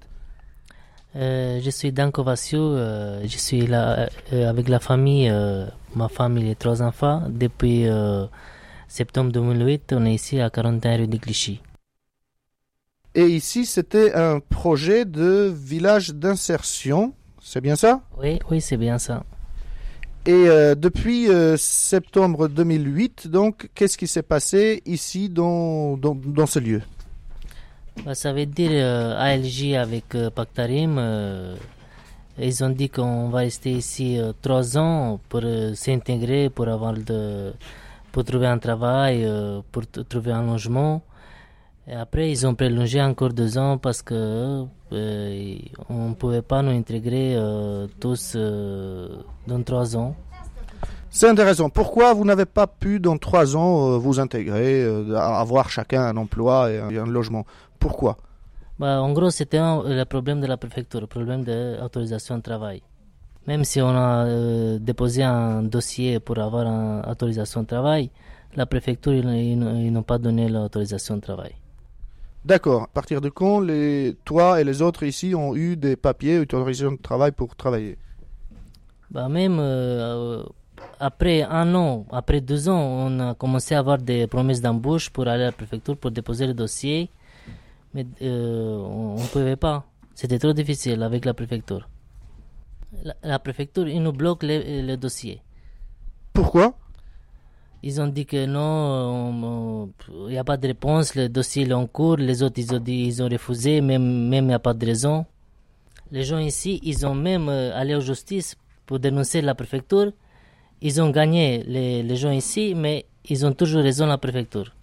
Euh, 1.16 1.62
je 1.64 1.70
suis 1.70 1.92
Dan 1.92 2.12
Kovaciu, 2.12 2.58
euh, 2.58 3.22
je 3.28 3.38
suis 3.38 3.68
là 3.68 4.10
euh, 4.34 4.50
avec 4.50 4.68
la 4.70 4.80
famille, 4.80 5.30
euh, 5.30 5.68
ma 5.96 6.10
femme 6.10 6.40
et 6.40 6.56
trois 6.56 6.82
enfants. 6.82 7.22
Depuis 7.30 7.88
euh, 7.88 8.26
septembre 8.88 9.32
2008, 9.32 9.94
on 9.96 10.06
est 10.06 10.16
ici 10.16 10.42
à 10.42 10.50
41 10.50 10.98
rue 10.98 11.08
de 11.08 11.18
Clichy. 11.18 11.62
Et 13.14 13.28
ici, 13.28 13.68
c'était 13.68 14.16
un 14.16 14.40
projet 14.40 15.06
de 15.06 15.54
village 15.56 16.10
d'insertion, 16.10 17.14
c'est 17.40 17.62
bien 17.62 17.76
ça? 17.76 18.02
Oui, 18.20 18.40
oui, 18.50 18.60
c'est 18.60 18.78
bien 18.78 18.98
ça. 18.98 19.24
Et 20.26 20.32
euh, 20.32 20.74
depuis 20.74 21.28
euh, 21.28 21.58
septembre 21.58 22.48
2008, 22.48 23.28
donc, 23.28 23.70
qu'est-ce 23.76 23.98
qui 23.98 24.08
s'est 24.08 24.24
passé 24.24 24.82
ici 24.86 25.28
dans, 25.28 25.98
dans, 25.98 26.46
ce 26.46 26.60
lieu? 26.60 26.82
Bah, 28.06 28.16
ça 28.16 28.32
veut 28.32 28.46
dire 28.46 28.72
euh, 28.72 29.20
ALJ 29.20 29.74
avec 29.74 30.16
Pactarim. 30.34 30.98
ils 32.40 32.64
ont 32.64 32.70
dit 32.70 32.90
qu'on 32.90 33.28
va 33.28 33.40
rester 33.40 33.72
ici 33.72 34.18
trois 34.42 34.78
ans 34.78 35.20
pour 35.28 35.42
s'intégrer, 35.74 36.50
pour 36.50 36.70
avoir 36.70 36.94
de, 36.94 37.52
pour 38.14 38.24
trouver 38.24 38.48
un 38.48 38.60
travail, 38.60 39.28
pour 39.74 39.84
trouver 40.08 40.32
un 40.32 40.44
logement. 40.44 41.02
Et 41.88 41.94
après, 41.94 42.32
ils 42.32 42.48
ont 42.48 42.56
prolongé 42.56 43.02
encore 43.02 43.34
deux 43.34 43.58
ans 43.58 43.78
parce 43.78 44.02
que 44.02 44.64
euh, 44.94 45.56
on 45.90 46.10
ne 46.10 46.14
pouvait 46.14 46.42
pas 46.42 46.62
nous 46.62 46.72
intégrer 46.72 47.36
euh, 47.36 47.88
tous 48.00 48.34
euh, 48.36 49.10
dans 49.48 49.62
trois 49.64 49.98
ans. 49.98 50.16
C'est 51.10 51.28
intéressant. 51.28 51.70
Pourquoi 51.70 52.14
vous 52.14 52.24
n'avez 52.26 52.46
pas 52.46 52.68
pu, 52.68 53.00
dans 53.00 53.18
trois 53.18 53.56
ans, 53.56 53.98
vous 54.00 54.20
intégrer, 54.20 54.84
avoir 55.16 55.70
chacun 55.70 56.02
un 56.04 56.18
emploi 56.18 56.72
et 56.72 56.80
un, 56.80 56.90
et 56.90 56.98
un 56.98 57.06
logement? 57.06 57.46
Pourquoi? 57.80 58.18
Bah, 58.80 59.02
en 59.02 59.12
gros, 59.12 59.30
c'était 59.30 59.60
le 59.60 60.04
problème 60.06 60.40
de 60.42 60.48
la 60.48 60.58
préfecture, 60.58 61.02
le 61.02 61.08
problème 61.08 61.44
de 61.44 61.78
l'autorisation 61.80 62.38
de 62.38 62.42
travail. 62.42 62.82
Même 63.46 63.64
si 63.66 63.82
on 63.82 63.90
a 63.90 64.26
déposé 64.80 65.22
un 65.24 65.62
dossier 65.64 66.20
pour 66.22 66.40
avoir 66.40 66.66
une 66.66 67.02
autorisation 67.08 67.62
de 67.64 67.68
travail, 67.68 68.10
la 68.56 68.66
préfecture, 68.66 69.14
ils, 69.14 69.28
ils- 69.28 69.86
ils 69.86 69.92
n'ont 69.92 70.02
pas 70.02 70.18
donné 70.18 70.48
l'autorisation 70.48 71.18
de 71.18 71.22
travail. 71.22 71.52
D'accord. 72.46 72.84
À 72.84 72.88
partir 72.88 73.22
de 73.22 73.30
quand 73.30 73.62
les, 73.62 74.18
toi 74.26 74.60
et 74.60 74.64
les 74.64 74.82
autres 74.82 75.04
ici 75.04 75.34
ont 75.34 75.56
eu 75.56 75.78
des 75.78 75.96
papiers, 75.96 76.36
une 76.36 76.42
autorisation 76.42 76.92
de 76.92 76.98
travail 76.98 77.32
pour 77.32 77.56
travailler? 77.56 77.98
Bah, 79.12 79.30
même 79.30 79.58
euh, 79.60 80.44
après 81.00 81.44
un 81.44 81.74
an, 81.74 82.06
après 82.12 82.42
deux 82.42 82.68
ans, 82.68 82.82
on 82.82 83.20
a 83.20 83.34
commencé 83.36 83.76
à 83.76 83.80
avoir 83.80 83.98
des 83.98 84.28
promesses 84.28 84.60
d'embauche 84.60 85.10
pour 85.10 85.28
aller 85.28 85.44
à 85.44 85.48
la 85.48 85.52
préfecture 85.54 85.96
pour 85.96 86.12
déposer 86.12 86.48
le 86.48 86.54
dossier. 86.54 87.10
Mais 87.94 88.06
euh, 88.22 88.76
on 88.78 89.22
ne 89.22 89.28
pouvait 89.28 89.56
pas. 89.56 89.86
C'était 90.14 90.40
trop 90.40 90.54
difficile 90.54 91.02
avec 91.04 91.26
la 91.26 91.34
préfecture. 91.34 91.88
La, 93.04 93.16
la 93.24 93.40
préfecture, 93.40 93.88
ils 93.88 94.02
nous 94.02 94.12
bloquent 94.12 94.46
les 94.46 94.98
dossiers. 94.98 95.42
Pourquoi? 96.34 96.76
Ils 97.86 98.00
ont 98.00 98.08
dit 98.08 98.26
que 98.26 98.46
non, 98.46 99.90
il 100.28 100.30
n'y 100.30 100.38
a 100.38 100.46
pas 100.46 100.56
de 100.56 100.68
réponse, 100.68 101.16
le 101.16 101.28
dossier 101.28 101.68
est 101.68 101.74
en 101.74 101.86
cours. 101.86 102.16
Les 102.16 102.42
autres, 102.42 102.56
ils 102.58 102.74
ont 102.74 102.80
dit 102.80 103.04
ils 103.08 103.22
ont 103.22 103.28
refusé, 103.28 103.82
même 103.82 104.32
il 104.34 104.46
n'y 104.46 104.54
a 104.54 104.60
pas 104.60 104.74
de 104.74 104.86
raison. 104.86 105.26
Les 106.10 106.24
gens 106.24 106.38
ici, 106.38 106.80
ils 106.84 107.06
ont 107.06 107.14
même 107.16 107.50
euh, 107.50 107.76
allé 107.76 107.94
en 107.94 108.00
justice 108.00 108.56
pour 108.86 109.00
dénoncer 109.00 109.42
la 109.42 109.54
préfecture. 109.54 110.14
Ils 110.82 111.02
ont 111.02 111.10
gagné, 111.10 111.64
les, 111.64 112.16
gens 112.16 112.32
ici, 112.32 112.74
mais 112.74 113.06
ils 113.28 113.46
ont 113.46 113.52
toujours 113.52 113.82
raison, 113.82 114.06
la 114.06 114.18
préfecture. 114.18 114.74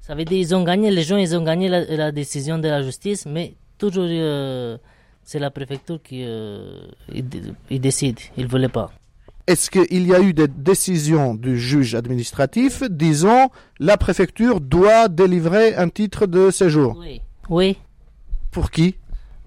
Ça 0.00 0.16
veut 0.16 0.24
dire 0.24 0.38
ils 0.38 0.54
ont 0.54 0.64
gagné, 0.64 0.90
les 0.90 1.02
gens, 1.02 1.16
ils 1.16 1.36
ont 1.36 1.44
gagné 1.44 1.68
la, 1.68 2.10
décision 2.10 2.58
de 2.58 2.66
la 2.66 2.82
justice, 2.82 3.24
mais 3.26 3.54
toujours, 3.76 4.06
euh, 4.08 4.78
c'est 5.22 5.38
la 5.38 5.50
préfecture 5.50 6.02
qui 6.02 6.24
euh, 6.24 6.86
il, 7.14 7.26
il 7.70 7.80
décide. 7.80 8.18
Ils 8.36 8.44
ne 8.44 8.48
voulaient 8.48 8.68
pas. 8.68 8.90
Est-ce 9.48 9.70
qu'il 9.70 10.06
y 10.06 10.14
a 10.14 10.20
eu 10.20 10.34
des 10.34 10.46
décisions 10.46 11.34
du 11.34 11.58
juge 11.58 11.94
administratif 11.94 12.82
disant 12.82 13.50
la 13.80 13.96
préfecture 13.96 14.60
doit 14.60 15.08
délivrer 15.08 15.74
un 15.74 15.88
titre 15.88 16.26
de 16.26 16.50
séjour? 16.50 16.98
Oui. 16.98 17.22
Oui. 17.48 17.78
Pour 18.50 18.70
qui? 18.70 18.96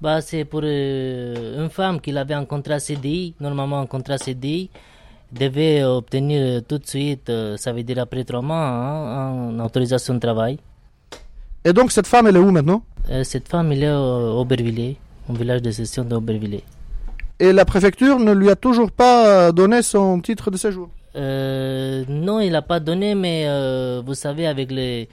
Bah, 0.02 0.20
c'est 0.22 0.44
pour 0.44 0.62
euh, 0.64 1.64
une 1.64 1.70
femme 1.70 2.02
qui 2.02 2.18
avait 2.18 2.34
un 2.34 2.46
contrat 2.46 2.80
CDI, 2.80 3.36
normalement 3.40 3.80
un 3.80 3.86
contrat 3.86 4.18
CDI, 4.18 4.72
devait 5.32 5.84
obtenir 5.84 6.64
tout 6.68 6.80
de 6.80 6.88
suite, 6.88 7.30
euh, 7.30 7.56
ça 7.58 7.72
veut 7.72 7.84
dire 7.84 8.00
après 8.00 8.24
trois 8.24 8.42
mois, 8.42 8.58
hein, 8.58 9.52
une 9.52 9.62
autorisation 9.62 10.16
de 10.16 10.20
travail. 10.20 10.58
Et 11.64 11.74
donc 11.74 11.92
cette 11.92 12.08
femme, 12.08 12.26
elle 12.26 12.38
est 12.38 12.40
où 12.40 12.50
maintenant? 12.50 12.82
Euh, 13.12 13.24
cette 13.24 13.48
femme, 13.48 13.72
elle 13.72 13.84
est 13.84 13.92
au 13.94 14.40
Aubervilliers, 14.40 14.98
au 15.30 15.34
village 15.34 15.62
de 15.62 15.70
session 15.70 16.04
d'Aubervilliers. 16.04 16.64
Et 17.42 17.54
la 17.54 17.66
préfecture 17.66 18.20
ne 18.20 18.34
lui 18.34 18.52
a 18.52 18.56
toujours 18.56 18.92
pas 18.92 19.52
donné 19.52 19.82
son 19.82 20.22
titre 20.22 20.52
de 20.52 20.58
séjour 20.58 20.90
Euh, 21.16 22.06
non, 22.08 22.40
il 22.40 22.52
n'a 22.52 22.62
pas 22.62 22.80
donné, 22.80 23.16
mais 23.16 23.46
euh, 23.48 24.00
vous 24.06 24.14
savez, 24.14 24.46
avec 24.46 24.72
les, 24.72 25.10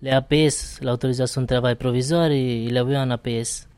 les 0.00 0.10
APS, 0.10 0.80
l'autorisation 0.82 1.42
de 1.42 1.46
travail 1.46 1.74
provisoire, 1.74 2.30
il, 2.32 2.68
il 2.68 2.78
a 2.78 2.82
eu 2.82 2.94
un 2.94 3.10
APS. 3.10 3.68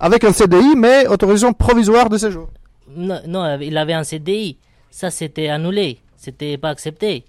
Avec 0.00 0.24
un 0.24 0.32
CDI, 0.32 0.74
mais 0.76 1.06
autorisation 1.06 1.52
provisoire 1.52 2.08
de 2.10 2.18
séjour. 2.18 2.48
Non, 2.88 3.20
non, 3.28 3.60
il 3.60 3.78
avait 3.78 3.94
un 3.94 4.02
CDI. 4.02 4.58
Ça, 4.90 5.10
c'était 5.10 5.48
annulé. 5.48 6.00
C'était 6.16 6.58
pas 6.58 6.70
accepté. 6.70 7.24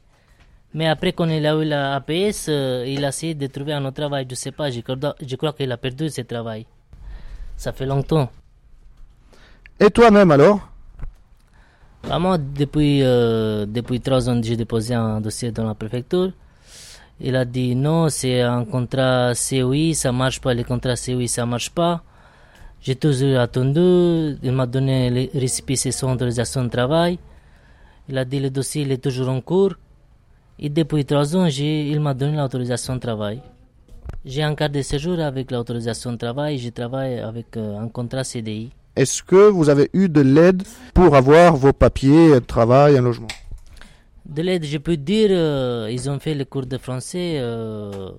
Mais 0.73 0.87
après, 0.87 1.13
quand 1.13 1.29
il 1.29 1.45
a 1.45 1.53
eu 1.53 1.65
la 1.65 1.93
APS, 1.97 2.47
euh, 2.49 2.83
il 2.87 3.05
a 3.05 3.09
essayé 3.09 3.35
de 3.35 3.45
trouver 3.45 3.73
un 3.73 3.85
autre 3.85 3.97
travail. 4.01 4.25
Je 4.27 4.33
sais 4.33 4.51
pas, 4.51 4.71
je 4.71 4.81
crois, 4.81 5.15
je 5.23 5.35
crois 5.35 5.53
qu'il 5.53 5.71
a 5.71 5.77
perdu 5.77 6.09
ce 6.09 6.21
travail. 6.21 6.65
Ça 7.57 7.71
fait 7.71 7.85
longtemps. 7.85 8.27
Et 9.79 9.89
toi-même 9.89 10.31
alors 10.31 10.69
Vraiment, 12.03 12.37
depuis, 12.37 13.01
euh, 13.01 13.65
depuis 13.65 14.01
trois 14.01 14.29
ans, 14.29 14.39
j'ai 14.43 14.57
déposé 14.57 14.93
un 14.93 15.21
dossier 15.21 15.51
dans 15.51 15.65
la 15.65 15.73
préfecture. 15.73 16.31
Il 17.21 17.35
a 17.35 17.45
dit 17.45 17.75
non, 17.75 18.09
c'est 18.09 18.41
un 18.41 18.65
contrat 18.65 19.31
COI, 19.33 19.93
ça 19.93 20.11
marche 20.11 20.41
pas, 20.41 20.53
les 20.53 20.65
contrats 20.65 20.95
COI, 20.95 21.27
ça 21.27 21.45
marche 21.45 21.69
pas. 21.69 22.03
J'ai 22.81 22.95
toujours 22.95 23.39
attendu, 23.39 24.37
il 24.43 24.51
m'a 24.51 24.65
donné 24.65 25.09
le 25.09 25.39
récépissé 25.39 25.91
sans 25.91 26.13
autorisation 26.13 26.65
de 26.65 26.69
travail. 26.69 27.17
Il 28.09 28.17
a 28.17 28.25
dit 28.25 28.41
le 28.41 28.49
dossier 28.49 28.81
il 28.81 28.91
est 28.91 28.97
toujours 28.97 29.29
en 29.29 29.39
cours. 29.39 29.75
Et 30.59 30.69
depuis 30.69 31.05
trois 31.05 31.35
ans, 31.37 31.45
il 31.45 31.99
m'a 32.01 32.13
donné 32.13 32.35
l'autorisation 32.35 32.95
de 32.95 32.99
travail. 32.99 33.41
J'ai 34.25 34.43
un 34.43 34.55
carte 34.55 34.73
de 34.73 34.81
séjour 34.81 35.19
avec 35.19 35.51
l'autorisation 35.51 36.11
de 36.11 36.17
travail, 36.17 36.57
je 36.57 36.69
travaille 36.69 37.19
avec 37.19 37.55
euh, 37.55 37.77
un 37.79 37.87
contrat 37.87 38.23
CDI. 38.25 38.71
Est-ce 38.95 39.23
que 39.23 39.49
vous 39.49 39.69
avez 39.69 39.89
eu 39.93 40.07
de 40.07 40.21
l'aide 40.21 40.63
pour 40.93 41.15
avoir 41.15 41.55
vos 41.55 41.73
papiers, 41.73 42.35
un 42.35 42.41
travail, 42.41 42.97
un 42.97 43.01
logement? 43.01 43.27
De 44.25 44.41
l'aide, 44.41 44.63
je 44.65 44.77
peux 44.77 44.97
dire, 44.97 45.29
euh, 45.31 45.89
ils 45.91 46.09
ont 46.09 46.19
fait 46.19 46.35
le 46.35 46.45
cours 46.45 46.65
de 46.65 46.77
français. 46.77 47.37
euh, 47.39 48.11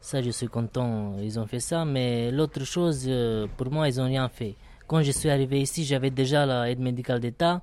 ça, 0.00 0.20
je 0.20 0.30
suis 0.30 0.48
content, 0.48 1.14
ils 1.22 1.38
ont 1.38 1.46
fait 1.46 1.60
ça. 1.60 1.84
Mais 1.84 2.30
l'autre 2.32 2.64
chose, 2.64 3.04
euh, 3.06 3.46
pour 3.56 3.70
moi, 3.70 3.88
ils 3.88 3.96
n'ont 3.98 4.06
rien 4.06 4.28
fait. 4.28 4.56
Quand 4.86 5.02
je 5.02 5.12
suis 5.12 5.30
arrivé 5.30 5.60
ici, 5.60 5.84
j'avais 5.84 6.10
déjà 6.10 6.44
l'aide 6.44 6.80
médicale 6.80 7.20
d'État. 7.20 7.62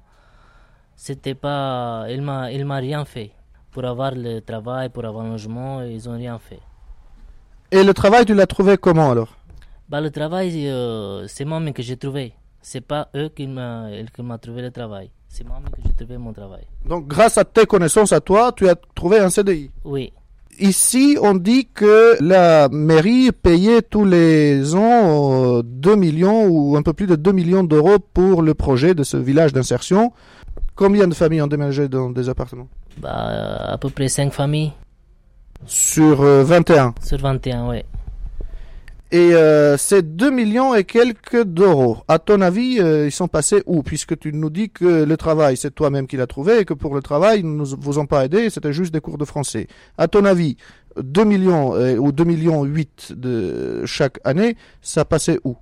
C'était 0.95 1.35
pas. 1.35 2.05
Il 2.09 2.21
m'a, 2.21 2.51
il 2.51 2.65
m'a 2.65 2.77
rien 2.77 3.03
fait. 3.05 3.31
Pour 3.71 3.85
avoir 3.85 4.13
le 4.15 4.39
travail, 4.39 4.89
pour 4.89 5.05
avoir 5.05 5.25
un 5.25 5.31
logement, 5.31 5.81
ils 5.83 6.07
n'ont 6.07 6.15
rien 6.17 6.39
fait. 6.39 6.59
Et 7.69 7.83
le 7.83 7.93
travail, 7.93 8.25
tu 8.25 8.33
l'as 8.33 8.47
trouvé 8.47 8.77
comment 8.77 9.11
alors? 9.11 9.36
Bah, 9.89 10.01
le 10.01 10.11
travail, 10.11 10.67
euh, 10.67 11.25
c'est 11.27 11.45
moi-même 11.45 11.73
que 11.73 11.81
j'ai 11.81 11.97
trouvé. 11.97 12.33
C'est 12.61 12.81
pas 12.81 13.07
eux 13.15 13.29
qui 13.33 13.47
m'ont 13.47 14.37
trouvé 14.41 14.61
le 14.61 14.71
travail. 14.71 15.09
C'est 15.29 15.45
moi-même 15.47 15.69
que 15.69 15.79
j'ai 15.85 15.93
trouvé 15.93 16.17
mon 16.17 16.33
travail. 16.33 16.63
Donc 16.85 17.07
grâce 17.07 17.37
à 17.37 17.45
tes 17.45 17.65
connaissances 17.65 18.11
à 18.11 18.19
toi, 18.19 18.51
tu 18.55 18.67
as 18.67 18.75
trouvé 18.95 19.19
un 19.19 19.29
CDI 19.29 19.71
Oui. 19.85 20.11
Ici, 20.59 21.17
on 21.21 21.35
dit 21.35 21.67
que 21.71 22.17
la 22.21 22.67
mairie 22.69 23.31
payait 23.31 23.81
tous 23.83 24.03
les 24.05 24.73
ans 24.75 25.59
euh, 25.59 25.61
2 25.63 25.95
millions 25.95 26.47
ou 26.47 26.75
un 26.75 26.81
peu 26.81 26.93
plus 26.93 27.05
de 27.05 27.15
2 27.15 27.31
millions 27.31 27.63
d'euros 27.63 27.99
pour 27.99 28.41
le 28.41 28.53
projet 28.55 28.95
de 28.95 29.03
ce 29.03 29.17
village 29.17 29.53
d'insertion. 29.53 30.11
Combien 30.75 31.07
de 31.07 31.13
familles 31.13 31.43
ont 31.43 31.47
déménagé 31.47 31.87
dans 31.87 32.09
des 32.09 32.27
appartements? 32.27 32.67
Bah, 32.97 33.69
à 33.71 33.77
peu 33.77 33.89
près 33.91 34.07
5 34.09 34.33
familles 34.33 34.73
Sur 35.67 36.21
euh, 36.21 36.43
21. 36.43 36.95
sur 37.03 37.19
21, 37.19 37.67
ouais. 37.69 37.85
Et 39.09 39.33
euh, 39.33 39.77
c'est 39.77 40.15
2 40.17 40.29
millions 40.31 40.75
et 40.75 40.83
quelques 40.83 41.43
d'euros. 41.45 41.99
À 42.09 42.19
ton 42.19 42.41
avis, 42.41 42.79
euh, 42.81 43.05
ils 43.07 43.11
sont 43.11 43.29
passés 43.29 43.63
où? 43.65 43.81
Puisque 43.81 44.19
tu 44.19 44.33
nous 44.33 44.49
dis 44.49 44.69
que 44.69 45.03
le 45.05 45.17
travail, 45.17 45.55
c'est 45.55 45.73
toi-même 45.73 46.07
qui 46.07 46.17
l'as 46.17 46.27
trouvé 46.27 46.59
et 46.59 46.65
que 46.65 46.73
pour 46.73 46.93
le 46.93 47.01
travail, 47.01 47.39
ils 47.39 47.55
ne 47.55 47.63
vous 47.63 47.99
ont 47.99 48.05
pas 48.05 48.25
aidé, 48.25 48.49
c'était 48.49 48.73
juste 48.73 48.93
des 48.93 48.99
cours 48.99 49.17
de 49.17 49.23
français. 49.23 49.67
À 49.97 50.09
ton 50.09 50.25
avis, 50.25 50.57
2 51.01 51.23
millions 51.23 51.73
euh, 51.75 51.95
ou 51.95 52.11
2 52.11 52.25
millions 52.25 52.63
8 52.65 53.13
de 53.15 53.85
chaque 53.85 54.19
année, 54.25 54.57
ça 54.81 55.05
passait 55.05 55.39
où? 55.45 55.55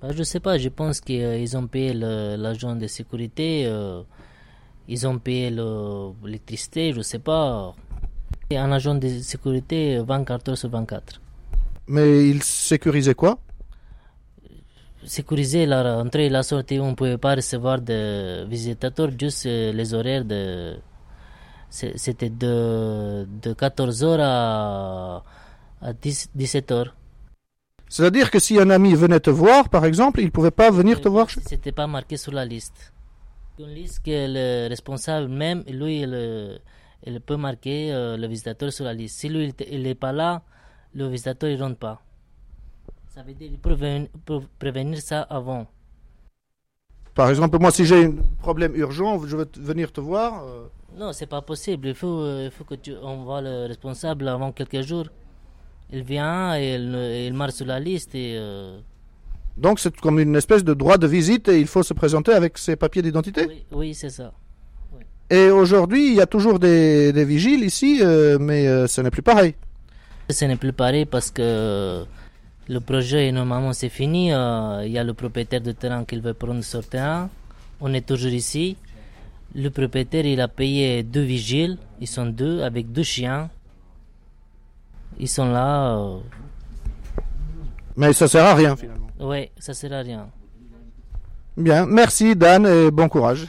Bah, 0.00 0.08
je 0.12 0.24
sais 0.24 0.40
pas, 0.40 0.58
je 0.58 0.68
pense 0.68 1.00
qu'ils 1.00 1.56
ont 1.56 1.68
payé 1.68 1.94
l'agent 1.94 2.74
de 2.74 2.88
sécurité, 2.88 3.66
euh, 3.66 4.02
ils 4.88 5.06
ont 5.06 5.18
payé 5.20 5.50
le- 5.50 6.10
l'électricité, 6.24 6.92
je 6.92 7.02
sais 7.02 7.20
pas. 7.20 7.72
Et 8.50 8.56
un 8.58 8.72
agent 8.72 8.96
de 8.96 9.08
sécurité 9.20 10.00
24 10.04 10.48
heures 10.48 10.58
sur 10.58 10.70
24. 10.70 11.20
Mais 11.88 12.28
ils 12.28 12.42
sécurisaient 12.42 13.14
quoi? 13.14 13.38
Sécuriser 15.04 15.66
la 15.66 15.96
rentrée 15.96 16.26
et 16.26 16.28
la 16.28 16.42
sortie, 16.44 16.78
on 16.78 16.90
ne 16.90 16.94
pouvait 16.94 17.18
pas 17.18 17.34
recevoir 17.34 17.80
de 17.80 18.44
visitateurs, 18.48 19.10
juste 19.18 19.46
euh, 19.46 19.72
les 19.72 19.94
horaires 19.94 20.24
de. 20.24 20.76
C'était 21.70 22.28
de, 22.28 23.26
de 23.42 23.52
14 23.54 24.04
heures 24.04 24.20
à, 24.20 25.24
à 25.80 25.92
10 25.94 26.30
17 26.34 26.70
heures. 26.70 26.94
C'est-à-dire 27.88 28.30
que 28.30 28.38
si 28.38 28.58
un 28.58 28.70
ami 28.70 28.94
venait 28.94 29.20
te 29.20 29.30
voir, 29.30 29.68
par 29.68 29.84
exemple, 29.84 30.20
il 30.20 30.26
ne 30.26 30.30
pouvait 30.30 30.50
pas 30.50 30.70
venir 30.70 31.00
te 31.00 31.08
voir 31.08 31.28
chez 31.28 31.40
C'était 31.46 31.72
pas 31.72 31.86
marqué 31.86 32.16
sur 32.16 32.32
la 32.32 32.44
liste. 32.44 32.92
Une 33.58 33.68
liste 33.68 34.00
que 34.04 34.10
le 34.10 34.68
responsable 34.68 35.28
même, 35.28 35.62
lui, 35.68 36.00
il, 36.00 36.12
euh, 36.14 36.56
il 37.06 37.20
peut 37.20 37.36
marquer 37.36 37.92
euh, 37.92 38.16
le 38.16 38.26
visitateur 38.28 38.72
sur 38.72 38.84
la 38.84 38.94
liste. 38.94 39.18
Si 39.18 39.28
lui, 39.28 39.52
il 39.70 39.82
n'est 39.82 39.94
pas 39.94 40.12
là, 40.12 40.42
le 40.94 41.08
visitateur, 41.08 41.50
il 41.50 41.62
rentre 41.62 41.78
pas. 41.78 42.02
Ça 43.14 43.22
veut 43.22 43.34
dire 43.34 43.48
qu'il 43.48 43.58
peut 43.58 43.76
prévenir, 43.76 44.08
prévenir 44.58 44.98
ça 45.00 45.22
avant. 45.22 45.66
Par 47.14 47.28
exemple, 47.28 47.58
moi, 47.58 47.70
si 47.70 47.84
j'ai 47.84 48.04
un 48.06 48.14
problème 48.40 48.74
urgent, 48.74 49.20
je 49.26 49.36
veux 49.36 49.48
venir 49.58 49.92
te 49.92 50.00
voir. 50.00 50.44
euh, 50.44 50.66
Non, 50.96 51.12
c'est 51.12 51.26
pas 51.26 51.42
possible. 51.42 51.88
Il 51.88 51.94
faut, 51.94 52.20
euh, 52.20 52.46
il 52.46 52.50
faut 52.50 52.64
que 52.64 52.74
tu 52.74 52.96
envoies 52.96 53.42
le 53.42 53.66
responsable 53.66 54.28
avant 54.28 54.50
quelques 54.52 54.80
jours. 54.82 55.06
Il 55.92 56.02
vient, 56.04 56.56
et 56.58 56.76
il, 56.76 56.94
il 57.28 57.34
marque 57.34 57.52
sur 57.52 57.66
la 57.66 57.78
liste 57.78 58.14
et... 58.14 58.34
euh, 58.38 58.78
Donc, 59.58 59.78
c'est 59.78 59.94
comme 60.00 60.18
une 60.18 60.36
espèce 60.36 60.64
de 60.64 60.72
droit 60.72 60.96
de 60.96 61.06
visite 61.06 61.48
et 61.48 61.60
il 61.60 61.66
faut 61.66 61.82
se 61.82 61.92
présenter 61.92 62.32
avec 62.32 62.56
ses 62.56 62.76
papiers 62.76 63.02
d'identité? 63.02 63.46
oui, 63.46 63.64
oui, 63.72 63.94
c'est 63.94 64.08
ça. 64.08 64.32
Et 65.28 65.50
aujourd'hui, 65.50 66.08
il 66.08 66.14
y 66.14 66.20
a 66.20 66.26
toujours 66.26 66.58
des, 66.58 67.12
des 67.12 67.24
vigiles 67.26 67.62
ici, 67.64 68.00
euh, 68.02 68.38
mais 68.38 68.86
ce 68.86 69.00
n'est 69.02 69.10
plus 69.10 69.22
pareil. 69.22 69.54
Ce 70.30 70.44
n'est 70.44 70.56
plus 70.56 70.72
pareil 70.72 71.04
parce 71.04 71.30
que 71.30 72.04
le 72.68 72.80
projet, 72.80 73.30
normalement, 73.32 73.72
c'est 73.72 73.88
fini. 73.88 74.32
Euh, 74.32 74.82
Il 74.86 74.92
y 74.92 74.98
a 74.98 75.04
le 75.04 75.14
propriétaire 75.14 75.60
de 75.60 75.72
terrain 75.72 76.04
qui 76.04 76.18
veut 76.18 76.34
prendre 76.34 76.62
son 76.62 76.80
terrain. 76.82 77.28
On 77.80 77.92
est 77.92 78.06
toujours 78.06 78.30
ici. 78.30 78.76
Le 79.54 79.68
propriétaire, 79.68 80.24
il 80.24 80.40
a 80.40 80.48
payé 80.48 81.02
deux 81.02 81.22
vigiles. 81.22 81.76
Ils 82.00 82.06
sont 82.08 82.26
deux, 82.26 82.62
avec 82.62 82.90
deux 82.92 83.02
chiens. 83.02 83.50
Ils 85.18 85.28
sont 85.28 85.50
là. 85.52 85.96
euh, 85.96 86.18
Mais 87.96 88.12
ça 88.14 88.28
sert 88.28 88.44
à 88.46 88.54
rien, 88.54 88.74
finalement. 88.76 89.08
Ouais, 89.20 89.50
ça 89.58 89.74
sert 89.74 89.92
à 89.92 90.00
rien. 90.00 90.28
Bien, 91.56 91.84
merci 91.84 92.34
Dan 92.34 92.66
et 92.66 92.90
bon 92.90 93.08
courage. 93.10 93.46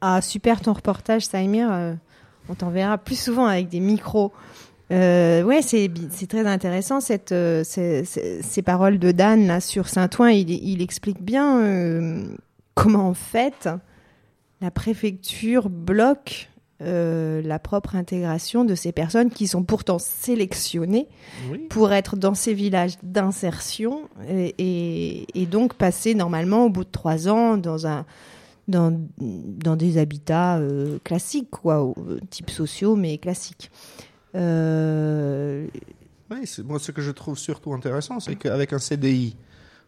Ah, 0.00 0.20
super 0.20 0.60
ton 0.60 0.72
reportage, 0.72 1.22
Saïmir. 1.26 1.70
Euh, 1.70 1.94
on 2.48 2.54
t'en 2.54 2.70
verra 2.70 2.98
plus 2.98 3.18
souvent 3.20 3.46
avec 3.46 3.68
des 3.68 3.78
micros. 3.80 4.32
Euh, 4.90 5.42
ouais, 5.42 5.60
c'est 5.62 5.90
très 6.28 6.46
intéressant 6.46 7.00
cette 7.00 7.32
euh, 7.32 7.62
ces, 7.64 8.04
ces- 8.04 8.40
ces 8.42 8.62
paroles 8.62 8.98
de 8.98 9.12
Dan 9.12 9.46
là 9.46 9.60
sur 9.60 9.88
Saint-Ouen. 9.88 10.28
Il, 10.30 10.50
il 10.50 10.80
explique 10.80 11.22
bien 11.22 11.60
euh, 11.62 12.24
comment 12.74 13.08
en 13.08 13.14
fait 13.14 13.68
la 14.60 14.70
préfecture 14.70 15.68
bloque 15.68 16.48
euh, 16.80 17.42
la 17.42 17.58
propre 17.58 17.96
intégration 17.96 18.64
de 18.64 18.74
ces 18.76 18.92
personnes 18.92 19.30
qui 19.30 19.46
sont 19.48 19.62
pourtant 19.64 19.98
sélectionnées 19.98 21.08
Oui. 21.50 21.58
pour 21.68 21.92
être 21.92 22.16
dans 22.16 22.34
ces 22.34 22.54
villages 22.54 22.94
d'insertion 23.02 24.02
et, 24.28 24.54
et- 24.58 25.26
et 25.42 25.46
donc 25.46 25.74
passer 25.74 26.14
normalement 26.14 26.64
au 26.64 26.70
bout 26.70 26.84
de 26.84 26.90
trois 26.90 27.28
ans 27.28 27.56
dans 27.56 27.86
un 27.86 28.06
dans, 28.68 28.94
dans 29.18 29.76
des 29.76 29.98
habitats 29.98 30.58
euh, 30.58 30.98
classiques 31.02 31.50
quoi, 31.50 31.92
type 32.30 32.50
sociaux 32.50 32.96
mais 32.96 33.18
classiques. 33.18 33.70
Euh, 34.38 35.66
Oui, 36.30 36.44
moi, 36.64 36.78
ce 36.78 36.92
que 36.92 37.00
je 37.02 37.10
trouve 37.10 37.38
surtout 37.38 37.72
intéressant, 37.72 38.20
c'est 38.20 38.36
qu'avec 38.36 38.72
un 38.72 38.78
CDI, 38.78 39.34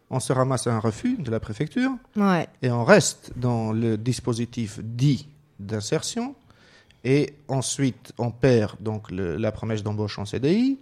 on 0.09 0.19
se 0.19 0.33
ramasse 0.33 0.65
à 0.67 0.73
un 0.75 0.79
refus 0.79 1.17
de 1.19 1.29
la 1.31 1.39
préfecture 1.39 1.91
ouais. 2.17 2.47
et 2.61 2.69
on 2.71 2.83
reste 2.83 3.31
dans 3.35 3.71
le 3.71 3.97
dispositif 3.97 4.79
dit 4.83 5.27
d'insertion. 5.59 6.35
Et 7.03 7.33
ensuite, 7.47 8.11
on 8.17 8.29
perd 8.31 8.73
donc 8.81 9.09
le- 9.11 9.37
la 9.37 9.51
promesse 9.51 9.83
d'embauche 9.83 10.19
en 10.19 10.25
CDI. 10.25 10.79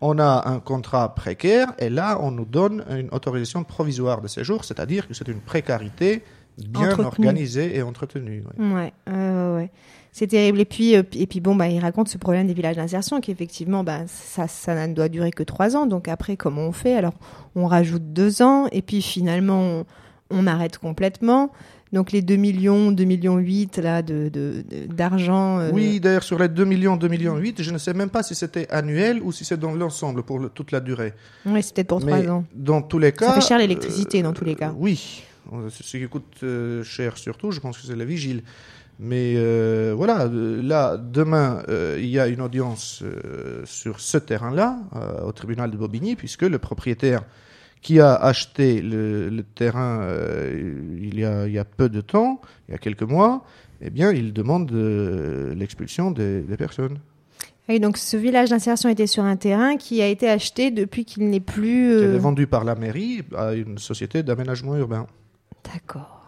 On 0.00 0.18
a 0.18 0.48
un 0.48 0.60
contrat 0.60 1.14
précaire 1.14 1.72
et 1.78 1.90
là, 1.90 2.18
on 2.22 2.30
nous 2.30 2.44
donne 2.46 2.84
une 2.90 3.08
autorisation 3.12 3.64
provisoire 3.64 4.20
de 4.22 4.28
séjour, 4.28 4.64
c'est-à-dire 4.64 5.06
que 5.06 5.14
c'est 5.14 5.28
une 5.28 5.40
précarité 5.40 6.22
bien 6.58 6.86
Entretenue. 6.92 7.06
organisée 7.06 7.76
et 7.76 7.82
entretenue. 7.82 8.42
ouais. 8.58 8.92
Ouais, 9.06 9.54
ouais. 9.54 9.70
C'est 10.12 10.26
terrible. 10.26 10.60
Et 10.60 10.64
puis, 10.64 10.96
euh, 10.96 11.02
et 11.14 11.26
puis 11.26 11.40
bon, 11.40 11.54
bah, 11.54 11.68
il 11.68 11.78
raconte 11.78 12.08
ce 12.08 12.18
problème 12.18 12.46
des 12.46 12.54
villages 12.54 12.76
d'insertion, 12.76 13.20
qu'effectivement, 13.20 13.84
bah, 13.84 14.00
ça, 14.06 14.48
ça 14.48 14.86
ne 14.86 14.92
doit 14.94 15.08
durer 15.08 15.30
que 15.30 15.42
trois 15.44 15.76
ans. 15.76 15.86
Donc 15.86 16.08
après, 16.08 16.36
comment 16.36 16.62
on 16.66 16.72
fait? 16.72 16.94
Alors, 16.94 17.14
on 17.54 17.66
rajoute 17.66 18.12
deux 18.12 18.42
ans, 18.42 18.66
et 18.72 18.82
puis 18.82 19.02
finalement, 19.02 19.60
on, 19.60 19.84
on 20.30 20.46
arrête 20.46 20.78
complètement. 20.78 21.50
Donc 21.92 22.12
les 22.12 22.22
2 22.22 22.36
millions, 22.36 22.92
2 22.92 23.02
millions 23.02 23.36
8 23.38 23.78
là 23.78 24.00
de 24.02 24.30
d'argent. 24.88 25.58
euh, 25.58 25.70
Oui, 25.72 25.98
d'ailleurs, 25.98 26.22
sur 26.22 26.38
les 26.38 26.48
2 26.48 26.64
millions, 26.64 26.96
2 26.96 27.08
millions 27.08 27.36
8, 27.36 27.62
je 27.62 27.70
ne 27.72 27.78
sais 27.78 27.94
même 27.94 28.10
pas 28.10 28.22
si 28.22 28.34
c'était 28.36 28.68
annuel 28.70 29.20
ou 29.22 29.32
si 29.32 29.44
c'est 29.44 29.56
dans 29.58 29.74
l'ensemble 29.74 30.22
pour 30.22 30.38
le- 30.38 30.48
toute 30.50 30.70
la 30.70 30.78
durée. 30.80 31.14
c'est 31.60 31.74
peut-être 31.74 31.88
pour 31.88 32.04
Mais 32.04 32.22
trois 32.22 32.32
ans. 32.34 32.44
Dans 32.54 32.82
tous 32.82 32.98
les 33.00 33.10
cas. 33.12 33.26
Ça 33.26 33.32
fait 33.34 33.40
cher 33.40 33.58
l'électricité 33.58 34.22
dans 34.22 34.32
tous 34.32 34.44
les 34.44 34.54
cas. 34.54 34.72
Oui, 34.76 35.22
Euh, 35.52 35.68
ce 35.70 35.96
qui 35.96 36.06
coûte 36.06 36.36
euh, 36.44 36.84
cher 36.84 37.16
surtout, 37.16 37.50
je 37.50 37.58
pense 37.58 37.76
que 37.78 37.84
c'est 37.86 37.96
la 37.96 38.04
vigile. 38.04 38.42
Mais 39.02 39.32
euh, 39.36 39.94
voilà, 39.96 40.26
euh, 40.26 40.60
là, 40.62 40.98
demain, 40.98 41.62
euh, 41.70 41.96
il 41.98 42.08
y 42.08 42.20
a 42.20 42.26
une 42.28 42.42
audience 42.42 43.02
euh, 43.02 43.62
sur 43.64 43.98
ce 43.98 44.18
terrain-là, 44.18 44.78
au 45.24 45.32
tribunal 45.32 45.70
de 45.70 45.78
Bobigny, 45.78 46.16
puisque 46.16 46.42
le 46.42 46.58
propriétaire 46.58 47.22
qui 47.80 47.98
a 47.98 48.14
acheté 48.14 48.82
le, 48.82 49.30
le 49.30 49.42
terrain 49.42 50.06
il, 51.00 51.18
y 51.18 51.24
a, 51.24 51.46
il 51.46 51.52
y 51.54 51.58
a 51.58 51.64
peu 51.64 51.88
de 51.88 52.02
temps, 52.02 52.42
il 52.68 52.72
y 52.72 52.74
a 52.74 52.78
quelques 52.78 53.02
mois, 53.02 53.42
eh 53.80 53.88
bien, 53.88 54.12
il 54.12 54.34
demande 54.34 54.70
l'expulsion 54.70 56.10
des, 56.10 56.42
des 56.42 56.56
personnes. 56.58 56.98
Et 57.70 57.78
donc 57.78 57.96
ce 57.96 58.16
village 58.16 58.50
d'insertion 58.50 58.88
était 58.88 59.06
sur 59.06 59.22
un 59.24 59.36
terrain 59.36 59.76
qui 59.76 60.02
a 60.02 60.08
été 60.08 60.28
acheté 60.28 60.70
depuis 60.70 61.04
qu'il 61.04 61.30
n'est 61.30 61.40
plus. 61.40 61.92
Euh, 61.92 62.16
est 62.16 62.18
vendue 62.18 62.48
par 62.48 62.64
la 62.64 62.74
mairie 62.74 63.22
à 63.36 63.54
une 63.54 63.78
société 63.78 64.22
d'aménagement 64.24 64.76
urbain. 64.76 65.06
D'accord. 65.72 66.19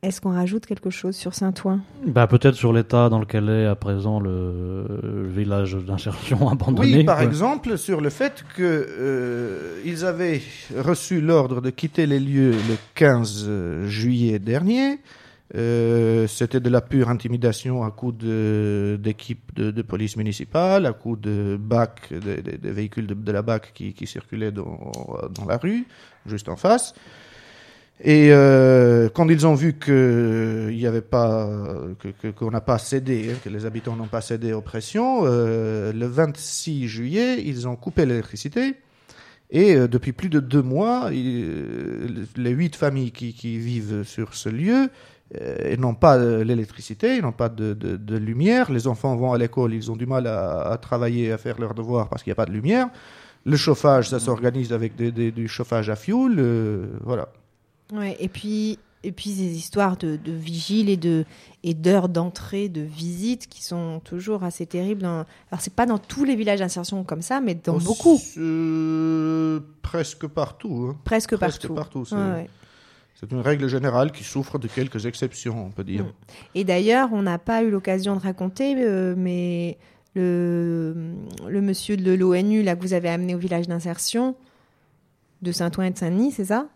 Est-ce 0.00 0.20
qu'on 0.20 0.32
rajoute 0.32 0.64
quelque 0.64 0.90
chose 0.90 1.16
sur 1.16 1.34
Saint-Ouen? 1.34 1.80
Bah, 2.06 2.28
peut-être 2.28 2.54
sur 2.54 2.72
l'état 2.72 3.08
dans 3.08 3.18
lequel 3.18 3.48
est 3.48 3.66
à 3.66 3.74
présent 3.74 4.20
le, 4.20 4.86
le 5.02 5.26
village 5.28 5.74
d'insertion 5.74 6.48
abandonné. 6.52 6.98
Oui, 6.98 7.04
par 7.04 7.16
quoi. 7.16 7.24
exemple, 7.26 7.76
sur 7.76 8.00
le 8.00 8.08
fait 8.10 8.44
que 8.54 8.62
euh, 8.62 9.80
ils 9.84 10.04
avaient 10.04 10.40
reçu 10.76 11.20
l'ordre 11.20 11.60
de 11.60 11.70
quitter 11.70 12.06
les 12.06 12.20
lieux 12.20 12.52
le 12.52 12.76
15 12.94 13.48
juillet 13.86 14.38
dernier. 14.38 15.00
Euh, 15.56 16.26
C'était 16.28 16.60
de 16.60 16.68
la 16.70 16.80
pure 16.82 17.08
intimidation 17.08 17.82
à 17.82 17.90
coup 17.90 18.12
de- 18.12 19.00
d'équipes 19.02 19.50
de, 19.56 19.70
de 19.72 19.82
police 19.82 20.16
municipale, 20.16 20.86
à 20.86 20.92
coup 20.92 21.16
de 21.16 21.56
bac, 21.58 22.12
des 22.12 22.40
des 22.42 22.70
véhicules 22.70 23.06
de, 23.08 23.14
de 23.14 23.32
la 23.32 23.42
BAC 23.42 23.72
qui, 23.72 23.94
qui 23.94 24.06
circulaient 24.06 24.52
dans, 24.52 24.92
dans 25.34 25.46
la 25.46 25.56
rue, 25.56 25.86
juste 26.26 26.48
en 26.50 26.56
face. 26.56 26.94
Et 28.00 28.28
euh, 28.32 29.08
quand 29.08 29.28
ils 29.28 29.44
ont 29.46 29.54
vu 29.54 29.72
que 29.74 30.68
il 30.70 30.78
y 30.78 30.86
avait 30.86 31.00
pas, 31.00 31.50
que- 31.98 32.30
qu'on 32.30 32.50
n'a 32.50 32.60
pas 32.60 32.78
cédé, 32.78 33.30
hein, 33.32 33.36
que 33.42 33.48
les 33.48 33.66
habitants 33.66 33.96
n'ont 33.96 34.06
pas 34.06 34.20
cédé 34.20 34.52
aux 34.52 34.60
pressions, 34.60 35.22
euh, 35.24 35.92
le 35.92 36.06
26 36.06 36.86
juillet, 36.86 37.42
ils 37.44 37.66
ont 37.66 37.74
coupé 37.74 38.06
l'électricité. 38.06 38.74
Et 39.50 39.74
euh, 39.74 39.88
depuis 39.88 40.12
plus 40.12 40.28
de 40.28 40.38
deux 40.40 40.62
mois, 40.62 41.08
il- 41.12 41.44
euh, 41.48 42.06
les 42.36 42.50
huit 42.50 42.76
familles 42.76 43.10
qui, 43.10 43.32
qui 43.34 43.58
vivent 43.58 44.04
sur 44.04 44.34
ce 44.34 44.48
lieu 44.48 44.90
euh, 45.40 45.76
n'ont 45.76 45.94
pas 45.94 46.18
euh, 46.18 46.44
l'électricité, 46.44 47.20
n'ont 47.20 47.32
pas 47.32 47.48
de, 47.48 47.74
de- 47.74 47.96
de 47.96 48.16
lumière. 48.16 48.70
Les 48.70 48.86
enfants 48.86 49.16
vont 49.16 49.32
à 49.32 49.38
l'école, 49.38 49.74
ils 49.74 49.90
ont 49.90 49.96
du 49.96 50.06
mal 50.06 50.26
à, 50.28 50.60
à 50.70 50.78
travailler, 50.78 51.32
à 51.32 51.38
faire 51.38 51.58
leurs 51.58 51.74
devoirs 51.74 52.08
parce 52.08 52.22
qu'il 52.22 52.30
n'y 52.30 52.34
a 52.34 52.36
pas 52.36 52.46
de 52.46 52.52
lumière. 52.52 52.88
Le 53.44 53.56
chauffage, 53.56 54.08
ça 54.10 54.20
s'organise 54.20 54.72
avec 54.72 54.94
des- 54.94 55.10
des- 55.12 55.32
du 55.32 55.48
chauffage 55.48 55.90
à 55.90 55.96
fioul. 55.96 56.36
euh, 56.38 56.86
voilà. 57.02 57.28
Ouais, 57.92 58.16
et 58.20 58.28
puis 58.28 58.78
et 59.04 59.12
puis 59.12 59.30
ces 59.30 59.56
histoires 59.56 59.96
de, 59.96 60.16
de 60.16 60.32
vigile 60.32 60.88
et 60.88 60.96
de 60.96 61.24
et 61.62 61.72
d'heures 61.74 62.08
d'entrée, 62.08 62.68
de 62.68 62.80
visite 62.80 63.46
qui 63.46 63.62
sont 63.62 64.00
toujours 64.00 64.42
assez 64.42 64.66
terribles. 64.66 65.02
dans- 65.02 65.24
Alors 65.52 65.60
c'est 65.60 65.72
pas 65.72 65.86
dans 65.86 65.98
tous 65.98 66.24
les 66.24 66.34
villages 66.36 66.58
d'insertion 66.58 67.04
comme 67.04 67.22
ça, 67.22 67.40
mais 67.40 67.54
dans 67.54 67.76
Oh, 67.76 67.80
beaucoup, 67.80 68.20
euh, 68.36 69.60
presque 69.82 70.26
partout. 70.26 70.88
hein. 70.90 70.96
presque, 71.04 71.36
Presque 71.36 71.62
partout. 71.68 71.74
partout, 71.74 72.04
c'est- 72.04 72.14
Ouais, 72.16 72.32
ouais. 72.32 72.50
C'est 73.14 73.32
une 73.32 73.40
règle 73.40 73.68
générale 73.68 74.12
qui 74.12 74.22
souffre 74.22 74.58
de 74.58 74.68
quelques 74.68 75.06
exceptions, 75.06 75.66
on 75.66 75.70
peut 75.70 75.82
dire. 75.84 76.04
Et 76.54 76.62
d'ailleurs, 76.64 77.08
on 77.12 77.22
n'a 77.22 77.38
pas 77.38 77.62
eu 77.64 77.70
l'occasion 77.70 78.14
de 78.14 78.20
raconter, 78.20 78.74
euh, 78.78 79.14
mais 79.16 79.76
le, 80.14 80.94
le 81.48 81.60
monsieur 81.60 81.96
de 81.96 82.12
l'ONU 82.12 82.62
là 82.62 82.76
que 82.76 82.82
vous 82.82 82.92
avez 82.92 83.08
amené 83.08 83.34
au 83.34 83.38
village 83.38 83.66
d'insertion 83.66 84.36
de 85.42 85.50
Saint-Ouen 85.52 85.84
et 85.86 85.90
de 85.90 85.98
Saint-Denis, 85.98 86.30
c'est 86.32 86.44
ça? 86.46 86.68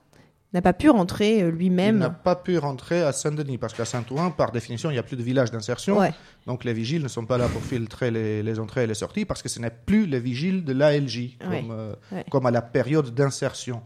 N'a 0.55 0.61
pas 0.61 0.75
pu 0.75 0.91
rentrer 0.91 1.37
euh, 1.37 1.39
Il 1.39 1.45
n'a 1.47 1.51
lui-même. 1.53 2.15
pas 2.23 2.37
pu 2.37 2.59
rentrer 2.59 3.01
à 3.03 3.13
Saint-Denis 3.13 3.57
parce 3.57 3.73
qu'à 3.73 3.87
Saint-Ouen, 3.87 4.31
par 4.31 4.53
définition, 4.53 4.91
il 4.91 4.93
n'y 4.93 4.99
a 4.99 5.03
plus 5.03 5.17
de 5.17 5.23
village 5.23 5.51
d'insertion. 5.51 5.99
Ouais. 5.99 6.13
Donc 6.47 6.65
les 6.65 6.75
vigiles 6.75 7.03
ne 7.03 7.09
sont 7.09 7.25
pas 7.25 7.39
là 7.39 7.49
pour 7.49 7.63
filtrer 7.63 8.11
les, 8.11 8.43
les 8.43 8.61
entrées 8.61 8.85
et 8.85 8.87
les 8.87 8.93
sorties 8.95 9.25
parce 9.25 9.41
que 9.43 9.49
ce 9.49 9.59
n'est 9.61 9.71
plus 9.71 10.05
les 10.07 10.21
vigiles 10.21 10.63
de 10.65 10.75
l'ALJ 10.75 11.39
comme, 11.41 11.71
euh, 11.71 11.95
Ouais. 12.13 12.25
comme 12.31 12.45
à 12.45 12.51
la 12.51 12.61
période 12.61 13.15
d'insertion. 13.15 13.81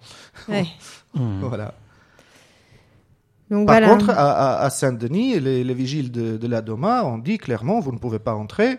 Ouais. 0.49 0.67
voilà. 1.15 1.75
Donc 3.49 3.69
Par 3.69 3.77
voilà. 3.79 3.89
contre, 3.93 4.11
à, 4.11 4.59
à- 4.59 4.65
à 4.65 4.71
Saint-Denis, 4.71 5.39
les, 5.39 5.63
les 5.63 5.75
vigiles 5.75 6.11
de, 6.11 6.37
de 6.37 6.47
la 6.49 6.63
DOMA 6.63 7.05
ont 7.05 7.19
dit 7.19 7.39
clairement 7.39 7.79
vous 7.79 7.93
ne 7.93 7.99
pouvez 7.99 8.19
pas 8.19 8.35
entrer. 8.35 8.79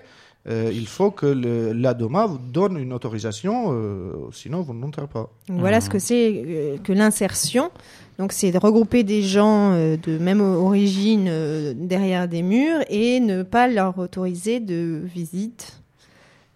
Euh, 0.49 0.71
il 0.73 0.87
faut 0.87 1.11
que 1.11 1.25
le- 1.25 1.73
la 1.73 1.93
DOMA 1.93 2.25
vous 2.25 2.37
donne 2.37 2.77
une 2.77 2.93
autorisation, 2.93 3.73
euh, 3.73 4.13
sinon 4.31 4.61
vous 4.61 4.73
n'entrez 4.73 5.07
pas. 5.07 5.29
Voilà 5.49 5.81
ce 5.81 5.89
que 5.89 5.99
c'est 5.99 6.43
euh, 6.45 6.77
que 6.77 6.93
l'insertion. 6.93 7.69
Donc 8.17 8.31
c'est 8.31 8.51
de 8.51 8.57
regrouper 8.57 9.03
des 9.03 9.21
gens 9.23 9.73
euh, 9.73 9.97
de 9.97 10.17
même 10.17 10.41
origine 10.41 11.27
euh, 11.27 11.73
derrière 11.75 12.27
des 12.27 12.41
murs 12.43 12.79
et 12.89 13.19
ne 13.19 13.43
pas 13.43 13.67
leur 13.67 13.97
autoriser 13.99 14.59
de 14.59 15.01
visite 15.05 15.81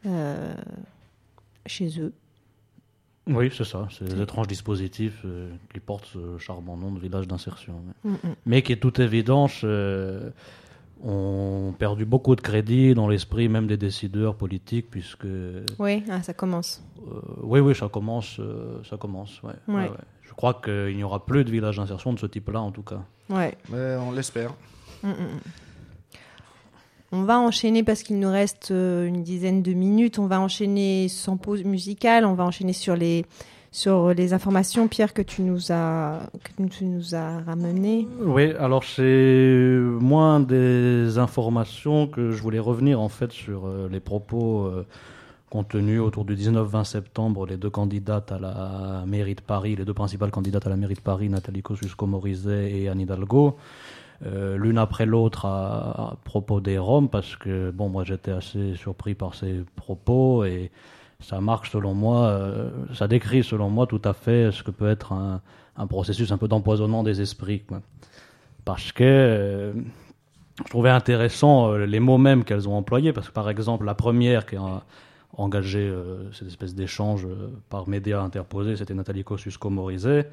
euh, 0.05 0.53
chez 1.65 1.99
eux. 1.99 2.13
Oui, 3.27 3.51
c'est 3.55 3.63
ça. 3.65 3.87
C'est 3.91 4.05
des 4.05 4.19
étranges 4.21 4.47
dispositifs 4.47 5.21
euh, 5.25 5.49
qui 5.73 5.79
portent 5.79 6.07
ce 6.11 6.37
charmant 6.39 6.75
nom 6.75 6.91
de 6.91 6.99
village 6.99 7.27
d'insertion. 7.27 7.73
ouais. 8.05 8.11
Mm, 8.11 8.13
mm. 8.29 8.35
Mais 8.47 8.61
qui 8.63 8.71
est 8.73 8.77
toute 8.77 8.99
évidence, 8.99 9.61
euh, 9.63 10.31
ont 11.03 11.73
perdu 11.77 12.05
beaucoup 12.05 12.35
de 12.35 12.41
crédit 12.41 12.93
dans 12.93 13.07
l'esprit 13.07 13.49
même 13.49 13.67
des 13.67 13.77
décideurs 13.77 14.35
politiques, 14.35 14.89
puisque. 14.89 15.27
Oui, 15.79 16.03
ah, 16.09 16.21
ça 16.21 16.33
commence. 16.33 16.83
Euh, 16.99 17.19
oui, 17.43 17.59
oui, 17.59 17.75
ça 17.75 17.89
commence. 17.89 18.39
euh, 18.39 18.81
ça 18.89 18.97
commence 18.97 19.41
ouais. 19.43 19.53
Ouais. 19.67 19.75
Ouais, 19.75 19.89
ouais. 19.89 19.97
Je 20.21 20.33
crois 20.33 20.61
qu'il 20.63 20.95
n'y 20.95 21.03
aura 21.03 21.25
plus 21.25 21.43
de 21.43 21.51
village 21.51 21.77
d'insertion 21.77 22.13
de 22.13 22.19
ce 22.19 22.25
type-là, 22.25 22.61
en 22.61 22.71
tout 22.71 22.83
cas. 22.83 23.01
Ouais. 23.29 23.57
Mais 23.69 23.95
on 23.97 24.11
l'espère. 24.11 24.53
Mm, 25.03 25.09
mm, 25.09 25.11
mm. 25.11 25.39
On 27.13 27.23
va 27.23 27.39
enchaîner 27.39 27.83
parce 27.83 28.03
qu'il 28.03 28.19
nous 28.19 28.31
reste 28.31 28.71
euh, 28.71 29.05
une 29.05 29.21
dizaine 29.23 29.61
de 29.61 29.73
minutes. 29.73 30.17
On 30.17 30.27
va 30.27 30.39
enchaîner 30.39 31.09
sans 31.09 31.35
pause 31.35 31.65
musicale. 31.65 32.23
On 32.23 32.35
va 32.35 32.45
enchaîner 32.45 32.71
sur 32.71 32.95
les 32.95 33.25
sur 33.71 34.13
les 34.13 34.33
informations, 34.33 34.89
Pierre, 34.89 35.13
que 35.13 35.21
tu 35.21 35.41
nous 35.41 35.71
as 35.71 36.29
que 36.43 36.63
tu 36.63 36.83
nous 36.83 37.15
as 37.15 37.39
ramenées. 37.39 38.05
Oui, 38.19 38.51
alors 38.59 38.83
c'est 38.83 39.79
moins 39.79 40.41
des 40.41 41.17
informations 41.17 42.07
que 42.07 42.31
je 42.31 42.41
voulais 42.41 42.59
revenir 42.59 42.99
en 42.99 43.07
fait 43.07 43.31
sur 43.31 43.65
euh, 43.65 43.87
les 43.89 44.01
propos 44.01 44.65
euh, 44.65 44.85
contenus 45.49 46.01
autour 46.01 46.25
du 46.25 46.35
19-20 46.35 46.83
septembre, 46.83 47.45
les 47.45 47.55
deux 47.55 47.69
candidates 47.69 48.33
à 48.33 48.39
la 48.39 49.03
mairie 49.07 49.35
de 49.35 49.41
Paris, 49.41 49.77
les 49.77 49.85
deux 49.85 49.93
principales 49.93 50.31
candidates 50.31 50.67
à 50.67 50.69
la 50.69 50.77
mairie 50.77 50.95
de 50.95 50.99
Paris, 50.99 51.29
Nathalie 51.29 51.61
Kosciusko-Morizet 51.61 52.73
et 52.73 52.89
Anne 52.89 52.99
Hidalgo, 52.99 53.55
euh, 54.25 54.57
l'une 54.57 54.77
après 54.77 55.05
l'autre 55.05 55.45
à, 55.45 56.11
à 56.11 56.15
propos 56.25 56.59
des 56.59 56.77
Roms, 56.77 57.09
parce 57.09 57.37
que 57.37 57.71
bon, 57.71 57.87
moi 57.87 58.03
j'étais 58.03 58.31
assez 58.31 58.75
surpris 58.75 59.15
par 59.15 59.33
ces 59.33 59.63
propos 59.77 60.43
et 60.43 60.71
ça 61.21 61.39
marque 61.39 61.67
selon 61.67 61.93
moi, 61.93 62.27
euh, 62.27 62.69
ça 62.93 63.07
décrit 63.07 63.43
selon 63.43 63.69
moi 63.69 63.87
tout 63.87 64.01
à 64.03 64.13
fait 64.13 64.51
ce 64.51 64.63
que 64.63 64.71
peut 64.71 64.89
être 64.89 65.13
un, 65.13 65.41
processus 65.87 66.31
un 66.31 66.37
peu 66.37 66.47
d'empoisonnement 66.47 67.03
des 67.03 67.21
esprits. 67.21 67.63
Parce 68.65 68.91
que 68.91 69.03
euh, 69.03 69.73
je 70.63 70.69
trouvais 70.69 70.89
intéressant 70.89 71.71
euh, 71.71 71.85
les 71.85 71.99
mots 71.99 72.17
mêmes 72.17 72.43
qu'elles 72.43 72.67
ont 72.67 72.75
employés, 72.75 73.13
parce 73.13 73.29
que 73.29 73.33
par 73.33 73.49
exemple 73.49 73.85
la 73.85 73.95
première 73.95 74.45
qui 74.45 74.55
a 74.55 74.83
engagé 75.37 75.89
cette 76.33 76.49
espèce 76.49 76.75
d'échange 76.75 77.25
par 77.69 77.87
médias 77.87 78.19
interposés, 78.19 78.75
c'était 78.75 78.93
Nathalie 78.93 79.23
Kosciusko-Morizet, 79.23 80.27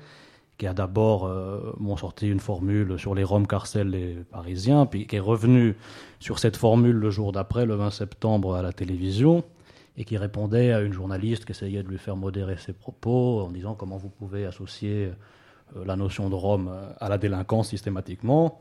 qui 0.58 0.66
a 0.66 0.74
d'abord 0.74 1.30
m'ont 1.78 1.96
sorti 1.96 2.28
une 2.28 2.40
formule 2.40 2.98
sur 2.98 3.14
les 3.14 3.22
Roms 3.22 3.46
carcels 3.46 3.90
les 3.90 4.16
Parisiens, 4.32 4.86
puis 4.86 5.06
qui 5.06 5.14
est 5.14 5.20
revenu 5.20 5.76
sur 6.18 6.40
cette 6.40 6.56
formule 6.56 6.96
le 6.96 7.10
jour 7.10 7.30
d'après, 7.30 7.64
le 7.64 7.76
20 7.76 7.90
septembre, 7.90 8.56
à 8.56 8.62
la 8.62 8.72
télévision, 8.72 9.44
et 9.98 10.04
qui 10.04 10.16
répondait 10.16 10.72
à 10.72 10.80
une 10.80 10.92
journaliste 10.92 11.44
qui 11.44 11.50
essayait 11.50 11.82
de 11.82 11.88
lui 11.88 11.98
faire 11.98 12.16
modérer 12.16 12.56
ses 12.56 12.72
propos 12.72 13.42
en 13.42 13.50
disant 13.50 13.74
comment 13.74 13.96
vous 13.96 14.08
pouvez 14.08 14.46
associer 14.46 15.10
euh, 15.76 15.84
la 15.84 15.96
notion 15.96 16.30
de 16.30 16.36
Rome 16.36 16.70
à 17.00 17.08
la 17.08 17.18
délinquance 17.18 17.68
systématiquement. 17.70 18.60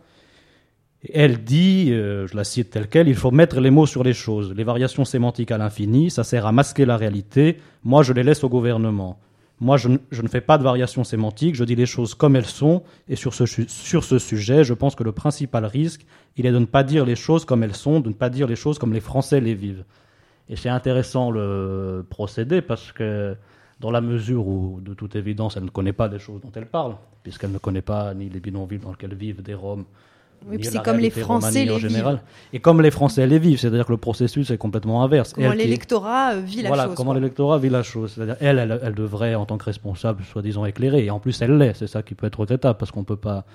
Elle 1.13 1.43
dit, 1.43 1.91
euh, 1.91 2.25
je 2.25 2.35
la 2.35 2.43
cite 2.43 2.71
telle 2.71 2.87
quelle, 2.87 3.07
il 3.07 3.15
faut 3.15 3.29
mettre 3.29 3.59
les 3.59 3.69
mots 3.69 3.85
sur 3.85 4.03
les 4.03 4.15
choses. 4.15 4.51
Les 4.55 4.63
variations 4.63 5.05
sémantiques 5.05 5.51
à 5.51 5.59
l'infini, 5.59 6.09
ça 6.09 6.23
sert 6.23 6.47
à 6.47 6.51
masquer 6.51 6.85
la 6.85 6.97
réalité. 6.97 7.57
Moi, 7.83 8.01
je 8.01 8.13
les 8.13 8.23
laisse 8.23 8.43
au 8.43 8.49
gouvernement. 8.49 9.19
Moi, 9.59 9.77
je, 9.77 9.89
ne- 9.89 10.27
fais 10.27 10.41
pas 10.41 10.57
de 10.57 10.63
variations 10.63 11.03
sémantiques, 11.03 11.55
je 11.55 11.63
dis 11.63 11.75
les 11.75 11.85
choses 11.85 12.15
comme 12.15 12.35
elles 12.35 12.45
sont. 12.45 12.83
Et 13.07 13.15
sur 13.15 13.33
ce 13.35 14.19
sujet, 14.19 14.63
je 14.63 14.73
pense 14.73 14.95
que 14.95 15.03
le 15.03 15.11
principal 15.11 15.65
risque, 15.65 16.05
il 16.35 16.47
est 16.47 16.51
de 16.51 16.59
ne 16.59 16.65
pas 16.65 16.83
dire 16.83 17.05
les 17.05 17.15
choses 17.15 17.45
comme 17.45 17.61
elles 17.61 17.75
sont, 17.75 17.99
de 17.99 18.09
ne 18.09 18.13
pas 18.13 18.29
dire 18.29 18.47
les 18.47 18.55
choses 18.55 18.79
comme 18.79 18.93
les 18.93 18.99
Français 18.99 19.39
les 19.39 19.53
vivent. 19.53 19.83
Et 20.49 20.55
c'est 20.55 20.69
intéressant 20.69 21.29
le 21.31 22.05
procédé 22.09 22.61
parce 22.61 22.91
que 22.91 23.35
dans 23.79 23.91
la 23.91 24.01
mesure 24.01 24.47
où, 24.47 24.79
de 24.81 24.93
toute 24.93 25.15
évidence, 25.15 25.57
elle 25.57 25.65
ne 25.65 25.69
connaît 25.69 25.93
pas 25.93 26.09
des 26.09 26.19
choses 26.19 26.41
dont 26.41 26.51
elle 26.55 26.65
parle, 26.67 26.95
puisqu'elle 27.23 27.51
ne 27.51 27.57
connaît 27.57 27.81
pas 27.81 28.13
ni 28.13 28.29
les 28.29 28.39
bidonvilles 28.39 28.79
dans 28.79 28.91
lesquels 28.91 29.13
vivent 29.13 29.41
des 29.43 29.53
Roms, 29.53 29.85
Oui, 30.47 30.57
c'est 30.63 30.81
comme 30.83 30.97
les 30.99 31.09
Français 31.09 31.65
les 31.65 31.77
général. 31.79 32.15
vivent. 32.15 32.23
Et 32.53 32.59
comme 32.59 32.81
les 32.81 32.91
Français 32.91 33.27
les 33.27 33.37
vivent, 33.39 33.59
c'est-à-dire 33.59 33.85
que 33.85 33.91
le 33.91 33.97
processus 33.97 34.49
est 34.51 34.57
complètement 34.57 35.03
inverse. 35.03 35.33
Comment 35.33 35.51
qui- 35.51 35.57
l'électorat 35.57 36.35
euh, 36.35 36.39
vit 36.41 36.61
la 36.61 36.69
voilà, 36.69 36.85
chose. 36.85 36.95
comment 36.95 37.11
quoi. 37.11 37.19
l'électorat 37.19 37.57
vit 37.59 37.69
la 37.69 37.83
chose. 37.83 38.13
C'est-à-dire, 38.13 38.37
elle, 38.39 38.57
elle, 38.59 38.79
elle 38.83 38.95
devrait, 38.95 39.35
en 39.35 39.45
tant 39.45 39.57
que 39.57 39.65
responsable, 39.65 40.23
soi-disant 40.23 40.65
éclairée. 40.65 41.05
Et 41.05 41.11
en 41.11 41.19
plus, 41.19 41.39
elle 41.41 41.57
l'est. 41.57 41.73
C'est 41.75 41.87
ça 41.87 42.01
qui 42.03 42.15
peut 42.15 42.25
être 42.27 42.39
regrettable, 42.39 42.77
parce 42.79 42.91
qu'on 42.91 43.01
ne 43.01 43.05
peut 43.05 43.15
pas 43.17 43.45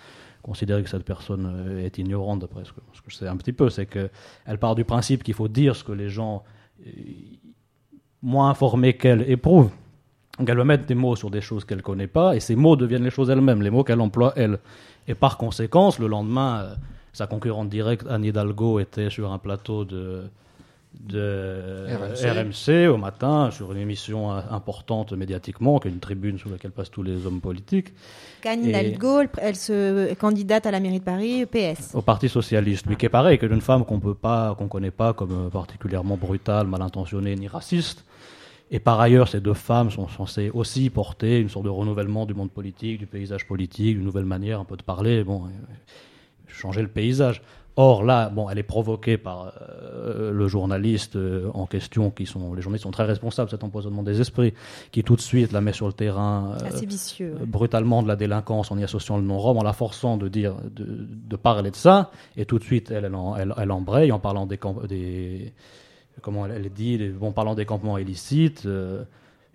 considérer 0.43 0.82
que 0.82 0.88
cette 0.90 1.05
personne 1.05 1.53
euh, 1.68 1.84
est 1.84 1.99
ignorante, 1.99 2.40
d'après 2.40 2.64
ce 2.64 2.72
que, 2.72 2.80
ce 2.93 3.01
que 3.01 3.11
je 3.11 3.16
sais 3.16 3.28
un 3.28 3.36
petit 3.36 3.53
peu. 3.53 3.70
C'est 3.70 3.86
qu'elle 3.86 4.59
part 4.61 4.74
du 4.74 4.84
principe 4.84 5.22
qu'il 5.24 5.34
faut 5.34 5.49
dire 5.49 5.74
ce 5.76 5.82
que 5.84 5.93
les 5.93 6.09
gens 6.11 6.43
moins 8.22 8.51
informés 8.51 8.95
qu'elle 8.95 9.28
éprouvent. 9.30 9.70
Donc, 10.39 10.49
elle 10.49 10.57
va 10.57 10.64
mettre 10.64 10.87
des 10.87 10.95
mots 10.95 11.16
sur 11.16 11.30
des 11.30 11.41
choses 11.41 11.64
qu'elle 11.64 11.78
ne 11.78 11.83
connaît 11.83 12.07
pas, 12.07 12.35
et 12.35 12.41
ces 12.41 12.57
mots 12.57 12.76
deviennent 12.76 13.05
les 13.05 13.11
choses 13.11 13.28
elles-mêmes, 13.30 13.62
les 13.62 13.70
mots 13.70 13.85
qu'elle 13.85 14.01
emploie 14.01 14.33
elle. 14.37 14.59
Et 15.07 15.14
par 15.14 15.37
conséquence, 15.37 15.99
le 15.99 16.07
lendemain, 16.07 16.62
euh, 16.62 16.74
sa 17.12 17.26
concurrente 17.26 17.68
directe, 17.68 18.07
Anne 18.09 18.24
Hidalgo, 18.24 18.78
était 18.78 19.11
sur 19.11 19.33
un 19.33 19.39
plateau 19.39 19.85
de, 19.85 20.24
de 21.01 21.86
RMC. 21.88 22.30
RMC 22.30 22.88
au 22.88 22.97
matin, 22.97 23.51
sur 23.51 23.72
une 23.72 23.78
émission 23.78 24.30
importante 24.30 25.12
médiatiquement, 25.12 25.78
qui 25.78 25.88
est 25.88 25.90
une 25.90 26.01
tribune 26.01 26.38
sur 26.38 26.51
laquelle 26.51 26.70
passent 26.70 26.90
tous 26.90 27.03
les 27.03 27.26
hommes 27.26 27.40
politiques, 27.40 27.93
Anne 28.45 28.64
Et- 28.64 28.68
Hidalgo, 28.68 29.22
elle- 29.38 29.57
se 29.57 30.09
est 30.11 30.16
candidate 30.16 30.66
à 30.66 30.70
la 30.70 30.80
mairie 30.80 31.01
de 31.01 31.05
Paris, 31.05 31.47
PS. 31.47 31.95
au 31.95 32.03
Parti 32.03 32.28
socialiste, 32.28 32.86
lui 32.86 32.97
qui 32.97 33.07
est 33.07 33.11
pareil, 33.11 33.38
que 33.38 33.47
d'une 33.47 33.61
femme 33.61 33.84
qu'on 33.84 34.01
peut 34.01 34.14
pas, 34.14 34.55
qu'on 34.57 34.68
connaît 34.68 34.90
pas 34.90 35.12
comme 35.12 35.51
particulièrement 35.51 36.16
brutale, 36.16 36.66
mal 36.66 36.82
intentionnée 36.82 37.34
ni 37.36 37.49
raciste. 37.49 38.05
Et 38.70 38.78
par 38.78 39.01
ailleurs, 39.01 39.28
ces 39.28 39.40
deux 39.40 39.53
femmes 39.55 39.90
sont 39.90 40.09
censées 40.09 40.51
aussi 40.55 40.88
porter 40.88 41.38
une 41.40 41.49
sorte 41.51 41.64
de 41.66 41.70
renouvellement 41.70 42.24
du 42.26 42.32
monde 42.34 42.51
politique, 42.51 42.99
du 42.99 43.07
paysage 43.07 43.47
politique, 43.47 43.97
une 43.99 44.05
nouvelle 44.05 44.24
manière 44.24 44.61
un 44.61 44.64
peu 44.64 44.76
de 44.76 44.82
parler, 44.82 45.24
bon, 45.24 45.45
euh, 45.45 45.49
changer 46.49 46.80
le 46.82 46.88
paysage. 46.88 47.43
Or 47.76 48.04
là, 48.04 48.28
bon, 48.28 48.50
elle 48.50 48.58
est 48.58 48.62
provoquée 48.62 49.16
par 49.16 49.54
euh, 49.62 50.30
le 50.30 50.46
journaliste 50.46 51.16
euh, 51.16 51.48
en 51.54 51.64
question, 51.66 52.10
qui 52.10 52.26
sont 52.26 52.52
les 52.52 52.60
journalistes 52.60 52.82
sont 52.82 52.90
très 52.90 53.04
responsables 53.04 53.46
de 53.48 53.52
cet 53.52 53.64
empoisonnement 53.64 54.02
des 54.02 54.20
esprits, 54.20 54.52
qui 54.90 55.02
tout 55.02 55.16
de 55.16 55.22
suite 55.22 55.52
la 55.52 55.62
met 55.62 55.72
sur 55.72 55.86
le 55.86 55.94
terrain 55.94 56.54
euh, 56.60 56.66
Assez 56.68 56.84
vicieux. 56.84 57.34
ouais. 57.40 57.46
brutalement 57.46 58.02
de 58.02 58.08
la 58.08 58.16
délinquance 58.16 58.70
en 58.70 58.76
y 58.76 58.84
associant 58.84 59.16
le 59.16 59.22
nom 59.22 59.38
Rome, 59.38 59.56
en 59.56 59.62
la 59.62 59.72
forçant 59.72 60.18
de 60.18 60.28
dire, 60.28 60.54
de, 60.70 60.84
de 60.86 61.36
parler 61.36 61.70
de 61.70 61.76
ça, 61.76 62.10
et 62.36 62.44
tout 62.44 62.58
de 62.58 62.64
suite 62.64 62.90
elle, 62.90 63.06
elle, 63.06 63.14
en- 63.14 63.36
elle, 63.36 63.54
elle 63.56 63.70
embraye 63.72 64.12
en 64.12 64.18
parlant 64.18 64.44
des, 64.44 64.58
comment 66.20 66.46
elle, 66.46 66.70
dit, 66.70 66.98
bon, 67.08 67.32
parlant 67.32 67.54
des 67.54 67.64
campements 67.64 67.96
illicites, 67.96 68.64
euh, 68.66 69.02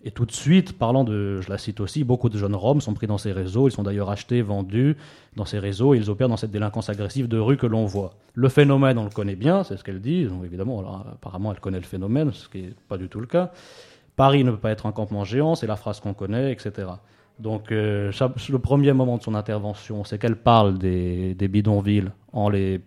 et 0.08 0.12
tout 0.12 0.26
de 0.26 0.32
suite 0.32 0.78
parlant 0.78 1.03
de, 1.03 1.41
je 1.41 1.49
la 1.49 1.58
cite 1.58 1.82
aussi, 1.82 2.05
beaucoup 2.05 2.30
de 2.30 2.38
jeunes 2.38 2.55
Roms 2.55 2.80
sont 2.80 2.93
pris 2.93 3.08
dans 3.08 3.18
ces 3.18 3.34
réseaux, 3.34 3.68
ils 3.68 3.72
sont 3.72 3.84
d'ailleurs 3.84 4.10
achetés, 4.10 4.41
vendus 4.41 4.95
dans 5.36 5.43
ces 5.43 5.60
réseaux, 5.60 5.93
et 5.93 5.97
ils 5.97 6.10
opèrent 6.10 6.30
dans 6.30 6.38
cette 6.38 6.51
délinquance 6.51 6.89
agressive 6.89 7.28
de 7.28 7.38
rue 7.38 7.58
que 7.58 7.68
l'on 7.68 7.86
voit. 7.86 8.14
Le 8.34 8.47
phénomène, 8.47 8.97
on 8.97 9.03
le 9.03 9.10
connaît 9.10 9.36
bien, 9.36 9.66
c'est 9.66 9.76
ce 9.76 9.84
qu'elle 9.84 9.99
dit, 9.99 10.24
donc 10.24 10.45
évidemment, 10.45 10.82
apparemment 11.12 11.51
elle 11.51 11.60
connaît 11.60 11.80
le 11.80 11.86
phénomène, 11.86 12.32
ce 12.32 12.47
qui 12.47 12.62
n'est 12.62 12.74
pas 12.88 12.97
du 12.97 13.10
tout 13.10 13.20
le 13.20 13.28
cas. 13.28 13.51
Paris 14.16 14.45
ne 14.45 14.51
peut 14.51 14.58
pas 14.58 14.72
être 14.72 14.86
un 14.86 14.93
campement 14.93 15.26
géant, 15.26 15.55
c'est 15.55 15.68
la 15.68 15.76
phrase 15.76 15.99
qu'on 15.99 16.14
connaît, 16.14 16.53
etc. 16.53 16.88
Donc, 17.38 17.74
euh, 17.74 18.12
le 18.49 18.60
premier 18.60 18.93
moment 18.93 19.18
de 19.18 19.24
son 19.24 19.36
intervention, 19.36 20.05
c'est 20.05 20.18
qu'elle 20.18 20.38
parle 20.38 20.78
des, 20.78 21.36
des 21.36 21.49
bidonvilles 21.49 22.12
en 22.32 22.47
les 22.47 22.80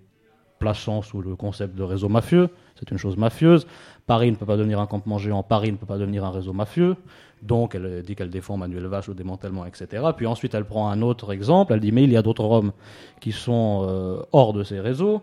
plaçant 0.60 1.02
sous 1.02 1.20
le 1.20 1.34
concept 1.34 1.74
de 1.74 1.82
réseau 1.82 2.08
mafieux. 2.08 2.50
C'est 2.78 2.90
une 2.92 2.98
chose 2.98 3.16
mafieuse. 3.16 3.66
Paris 4.06 4.30
ne 4.30 4.36
peut 4.36 4.46
pas 4.46 4.56
devenir 4.56 4.78
un 4.78 4.86
campement 4.86 5.18
géant, 5.18 5.42
Paris 5.42 5.72
ne 5.72 5.76
peut 5.76 5.86
pas 5.86 5.98
devenir 5.98 6.24
un 6.24 6.30
réseau 6.30 6.52
mafieux. 6.52 6.96
Donc, 7.42 7.74
elle 7.74 8.02
dit 8.02 8.14
qu'elle 8.14 8.30
défend 8.30 8.56
Manuel 8.56 8.86
Vache, 8.86 9.08
le 9.08 9.14
démantèlement, 9.14 9.64
etc. 9.64 10.04
Puis 10.16 10.26
ensuite, 10.26 10.54
elle 10.54 10.66
prend 10.66 10.90
un 10.90 11.00
autre 11.00 11.32
exemple. 11.32 11.72
Elle 11.72 11.80
dit 11.80 11.90
Mais 11.90 12.04
il 12.04 12.12
y 12.12 12.16
a 12.16 12.22
d'autres 12.22 12.44
Roms 12.44 12.72
qui 13.20 13.32
sont 13.32 13.86
euh, 13.88 14.22
hors 14.32 14.52
de 14.52 14.62
ces 14.62 14.78
réseaux, 14.78 15.22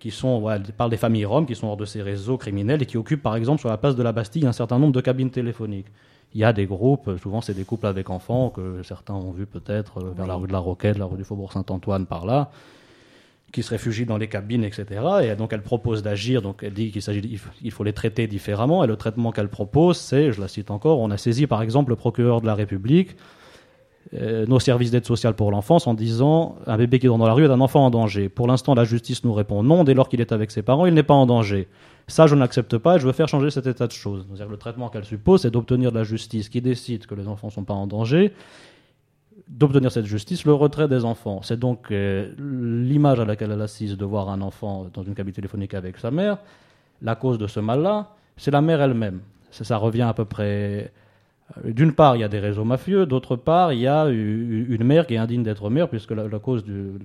qui 0.00 0.10
sont, 0.10 0.40
ouais, 0.40 0.54
elle 0.56 0.62
parle 0.72 0.90
des 0.90 0.96
familles 0.96 1.26
roms 1.26 1.46
qui 1.46 1.54
sont 1.54 1.68
hors 1.68 1.76
de 1.76 1.84
ces 1.84 2.02
réseaux 2.02 2.36
criminels 2.36 2.82
et 2.82 2.86
qui 2.86 2.96
occupent 2.96 3.22
par 3.22 3.36
exemple 3.36 3.60
sur 3.60 3.68
la 3.68 3.76
place 3.76 3.94
de 3.94 4.02
la 4.02 4.10
Bastille 4.10 4.46
un 4.46 4.52
certain 4.52 4.78
nombre 4.78 4.92
de 4.92 5.00
cabines 5.00 5.30
téléphoniques. 5.30 5.86
Il 6.34 6.40
y 6.40 6.44
a 6.44 6.52
des 6.52 6.66
groupes, 6.66 7.08
euh, 7.08 7.18
souvent 7.18 7.40
c'est 7.40 7.54
des 7.54 7.64
couples 7.64 7.86
avec 7.86 8.10
enfants 8.10 8.50
que 8.50 8.82
certains 8.82 9.14
ont 9.14 9.30
vu 9.30 9.46
peut-être 9.46 9.98
euh, 9.98 10.12
vers 10.16 10.26
la 10.26 10.34
rue 10.34 10.48
de 10.48 10.52
la 10.52 10.58
Roquette, 10.58 10.98
la 10.98 11.04
rue 11.04 11.18
du 11.18 11.24
Faubourg 11.24 11.52
Saint-Antoine 11.52 12.06
par 12.06 12.24
là, 12.26 12.50
qui 13.52 13.62
se 13.62 13.70
réfugient 13.70 14.06
dans 14.06 14.16
les 14.16 14.28
cabines, 14.28 14.64
etc. 14.64 14.86
Et 15.22 15.36
donc 15.36 15.52
elle 15.52 15.62
propose 15.62 16.02
d'agir, 16.02 16.40
donc 16.42 16.62
elle 16.62 16.72
dit 16.72 16.90
qu'il 16.90 17.02
s'agit, 17.02 17.38
il 17.62 17.70
faut- 17.70 17.84
les 17.84 17.92
traiter 17.92 18.26
différemment. 18.26 18.82
Et 18.82 18.86
le 18.86 18.96
traitement 18.96 19.30
qu'elle 19.30 19.48
propose, 19.48 19.98
c'est, 19.98 20.32
je 20.32 20.40
la 20.40 20.48
cite 20.48 20.70
encore, 20.70 20.98
on 21.00 21.10
a 21.10 21.18
saisi 21.18 21.46
par 21.46 21.60
exemple 21.62 21.90
le 21.90 21.96
procureur 21.96 22.40
de 22.40 22.46
la 22.46 22.54
République, 22.54 23.16
euh, 24.14 24.46
nos 24.46 24.58
services 24.58 24.90
d'aide 24.90 25.06
sociale 25.06 25.34
pour 25.34 25.50
l'enfance 25.50 25.86
en 25.86 25.94
disant 25.94 26.56
un 26.66 26.76
bébé 26.76 26.98
qui 26.98 27.06
dort 27.06 27.18
dans 27.18 27.26
la 27.26 27.32
rue 27.34 27.44
est 27.44 27.50
un 27.50 27.60
enfant 27.60 27.86
en 27.86 27.90
danger. 27.90 28.28
Pour 28.28 28.46
l'instant, 28.46 28.74
la 28.74 28.84
justice 28.84 29.22
nous 29.24 29.32
répond 29.32 29.62
non. 29.62 29.84
Dès 29.84 29.94
lors 29.94 30.08
qu'il 30.08 30.20
est 30.20 30.32
avec 30.32 30.50
ses 30.50 30.62
parents, 30.62 30.86
il 30.86 30.94
n'est 30.94 31.02
pas 31.02 31.14
en 31.14 31.24
danger. 31.26 31.68
Ça, 32.08 32.26
je 32.26 32.34
n'accepte 32.34 32.76
pas 32.78 32.96
et 32.96 32.98
je 32.98 33.06
veux 33.06 33.12
faire 33.12 33.28
changer 33.28 33.50
cet 33.50 33.66
état 33.66 33.86
de 33.86 33.92
choses. 33.92 34.26
Le 34.50 34.56
traitement 34.56 34.88
qu'elle 34.88 35.04
suppose, 35.04 35.42
c'est 35.42 35.50
d'obtenir 35.50 35.92
de 35.92 35.98
la 35.98 36.04
justice 36.04 36.48
qui 36.48 36.60
décide 36.60 37.06
que 37.06 37.14
les 37.14 37.28
enfants 37.28 37.46
ne 37.46 37.52
sont 37.52 37.64
pas 37.64 37.74
en 37.74 37.86
danger, 37.86 38.32
d'obtenir 39.48 39.90
cette 39.92 40.06
justice, 40.06 40.44
le 40.44 40.54
retrait 40.54 40.88
des 40.88 41.04
enfants. 41.04 41.40
C'est 41.42 41.58
donc 41.58 41.90
euh, 41.90 42.32
l'image 42.38 43.20
à 43.20 43.24
laquelle 43.24 43.50
elle 43.50 43.60
assise 43.60 43.96
de 43.96 44.04
voir 44.04 44.28
un 44.30 44.40
enfant 44.40 44.86
dans 44.92 45.02
une 45.02 45.14
cabine 45.14 45.32
téléphonique 45.32 45.74
avec 45.74 45.98
sa 45.98 46.10
mère. 46.10 46.38
La 47.02 47.14
cause 47.14 47.38
de 47.38 47.46
ce 47.46 47.60
mal-là, 47.60 48.10
c'est 48.36 48.50
la 48.50 48.60
mère 48.60 48.80
elle-même. 48.80 49.20
Ça, 49.50 49.76
revient 49.76 50.02
à 50.02 50.14
peu 50.14 50.24
près 50.24 50.92
euh, 51.64 51.72
d'une 51.72 51.92
part, 51.92 52.16
il 52.16 52.20
y 52.20 52.24
a 52.24 52.28
des 52.28 52.38
réseaux 52.38 52.64
mafieux, 52.64 53.04
d'autre 53.04 53.36
part, 53.36 53.72
il 53.72 53.80
y 53.80 53.86
a 53.86 54.08
une 54.08 54.84
mère 54.84 55.06
qui 55.06 55.14
est 55.14 55.18
indigne 55.18 55.42
d'être 55.42 55.68
mère, 55.68 55.88
puisque 55.88 56.12
la, 56.12 56.38
cause 56.38 56.64
du 56.64 56.98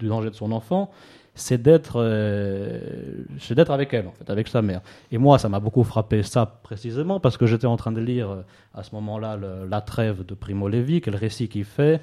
danger 0.00 0.30
de 0.30 0.34
son 0.34 0.50
enfant, 0.50 0.90
c'est 1.34 1.60
d'être 1.60 1.94
euh, 1.96 3.24
c'est 3.38 3.54
d'être 3.54 3.70
avec 3.70 3.94
elle, 3.94 4.06
en 4.06 4.12
fait, 4.12 4.28
avec 4.30 4.48
sa 4.48 4.62
mère. 4.62 4.80
Et 5.10 5.18
moi, 5.18 5.38
ça 5.38 5.48
m'a 5.48 5.60
beaucoup 5.60 5.84
frappé, 5.84 6.22
ça 6.22 6.46
précisément, 6.62 7.20
parce 7.20 7.36
que 7.36 7.46
j'étais 7.46 7.66
en 7.66 7.76
train 7.76 7.92
de 7.92 8.00
lire 8.00 8.30
euh, 8.30 8.42
à 8.74 8.82
ce 8.82 8.94
moment-là 8.94 9.38
La 9.68 9.80
Trêve 9.80 10.24
de 10.24 10.34
Primo 10.34 10.68
Levi, 10.68 11.00
le 11.06 11.16
récit 11.16 11.48
qu'il 11.48 11.64
fait, 11.64 12.00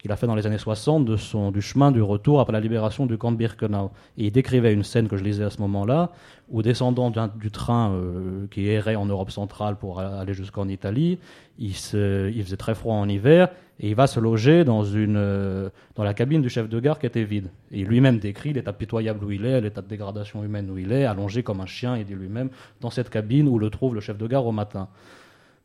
qu'il 0.00 0.10
a 0.10 0.16
fait 0.16 0.26
dans 0.26 0.34
les 0.34 0.46
années 0.46 0.58
60 0.58 1.04
de 1.04 1.16
son, 1.16 1.50
du 1.50 1.60
chemin 1.60 1.92
du 1.92 2.00
retour 2.00 2.40
après 2.40 2.54
la 2.54 2.60
libération 2.60 3.04
du 3.04 3.18
camp 3.18 3.32
de 3.32 3.36
Birkenau. 3.36 3.90
Et 4.16 4.26
il 4.26 4.32
décrivait 4.32 4.72
une 4.72 4.82
scène 4.82 5.08
que 5.08 5.16
je 5.16 5.24
lisais 5.24 5.44
à 5.44 5.50
ce 5.50 5.60
moment-là, 5.60 6.10
où 6.48 6.62
descendant 6.62 7.10
du 7.10 7.50
train 7.50 7.92
euh, 7.92 8.46
qui 8.50 8.68
errait 8.68 8.96
en 8.96 9.04
Europe 9.04 9.30
centrale 9.30 9.76
pour 9.76 10.00
aller 10.00 10.32
jusqu'en 10.32 10.68
Italie, 10.68 11.18
il, 11.58 11.74
se, 11.74 12.30
il 12.30 12.42
faisait 12.42 12.56
très 12.56 12.74
froid 12.74 12.94
en 12.94 13.08
hiver, 13.08 13.50
et 13.78 13.90
il 13.90 13.94
va 13.94 14.06
se 14.06 14.18
loger 14.20 14.64
dans, 14.64 14.84
une, 14.84 15.16
euh, 15.16 15.68
dans 15.96 16.04
la 16.04 16.14
cabine 16.14 16.40
du 16.40 16.48
chef 16.48 16.68
de 16.68 16.80
gare 16.80 16.98
qui 16.98 17.06
était 17.06 17.24
vide. 17.24 17.48
Et 17.70 17.84
lui-même 17.84 18.18
décrit 18.18 18.54
l'état 18.54 18.72
pitoyable 18.72 19.22
où 19.24 19.30
il 19.30 19.44
est, 19.44 19.60
l'état 19.60 19.82
de 19.82 19.88
dégradation 19.88 20.42
humaine 20.42 20.70
où 20.70 20.78
il 20.78 20.92
est, 20.92 21.04
allongé 21.04 21.42
comme 21.42 21.60
un 21.60 21.66
chien, 21.66 21.96
il 21.98 22.04
dit 22.06 22.14
lui-même, 22.14 22.48
dans 22.80 22.90
cette 22.90 23.10
cabine 23.10 23.48
où 23.48 23.58
le 23.58 23.68
trouve 23.68 23.94
le 23.94 24.00
chef 24.00 24.16
de 24.16 24.26
gare 24.26 24.46
au 24.46 24.52
matin. 24.52 24.88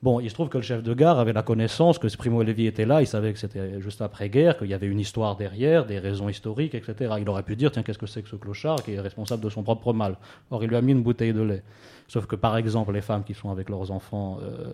Bon, 0.06 0.20
il 0.20 0.30
se 0.30 0.36
trouve 0.36 0.49
que 0.49 0.60
le 0.60 0.64
chef 0.64 0.84
de 0.84 0.93
gare 0.93 1.18
avait 1.18 1.34
la 1.34 1.41
connaissance 1.41 1.97
que 1.97 2.06
Primo 2.16 2.43
Levi 2.43 2.68
était 2.68 2.86
là, 2.86 3.01
il 3.01 3.08
savait 3.08 3.34
que 3.34 3.39
c'était 3.39 3.82
juste 3.82 4.03
après-guerre, 4.03 4.56
qu'il 4.56 4.68
y 4.68 4.76
avait 4.76 4.86
une 4.86 4.99
histoire 4.99 5.36
derrière, 5.36 5.88
des 5.88 5.97
raisons 5.97 6.30
historiques, 6.30 6.76
etc. 6.76 7.16
Il 7.20 7.28
aurait 7.28 7.41
pu 7.41 7.56
dire, 7.56 7.72
tiens, 7.72 7.82
qu'est-ce 7.82 7.97
que 7.97 8.06
c'est 8.06 8.22
que 8.22 8.30
ce 8.30 8.36
clochard 8.36 8.84
qui 8.84 8.93
est 8.93 8.99
responsable 8.99 9.41
de 9.43 9.49
son 9.49 9.64
propre 9.64 9.93
mal? 9.93 10.18
Or, 10.51 10.64
il 10.64 10.70
lui 10.70 10.76
a 10.76 10.82
mis 10.84 10.91
une 10.91 11.01
bouteille 11.01 11.34
de 11.34 11.41
lait. 11.41 11.64
Sauf 12.08 12.28
que, 12.28 12.36
par 12.36 12.56
exemple, 12.56 12.93
les 12.93 13.01
femmes 13.01 13.24
qui 13.24 13.34
sont 13.34 13.49
avec 13.49 13.68
leurs 13.68 13.89
enfants 13.89 14.38
euh, 14.43 14.74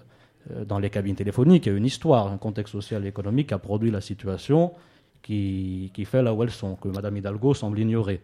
euh, 0.51 0.65
dans 0.65 0.79
les 0.79 0.89
cabines 0.89 1.15
téléphoniques, 1.15 1.65
il 1.65 1.71
y 1.71 1.75
a 1.75 1.77
une 1.77 1.85
histoire, 1.85 2.27
un 2.27 2.37
contexte 2.37 2.73
social 2.73 3.05
et 3.05 3.07
économique 3.07 3.47
qui 3.47 3.53
a 3.53 3.57
produit 3.57 3.89
la 3.89 4.01
situation 4.01 4.73
qui, 5.21 5.91
qui 5.93 6.03
fait 6.03 6.21
là 6.21 6.33
où 6.33 6.43
elles 6.43 6.51
sont, 6.51 6.75
que 6.75 6.89
Madame 6.89 7.15
Hidalgo 7.15 7.53
semble 7.53 7.79
ignorer. 7.79 8.19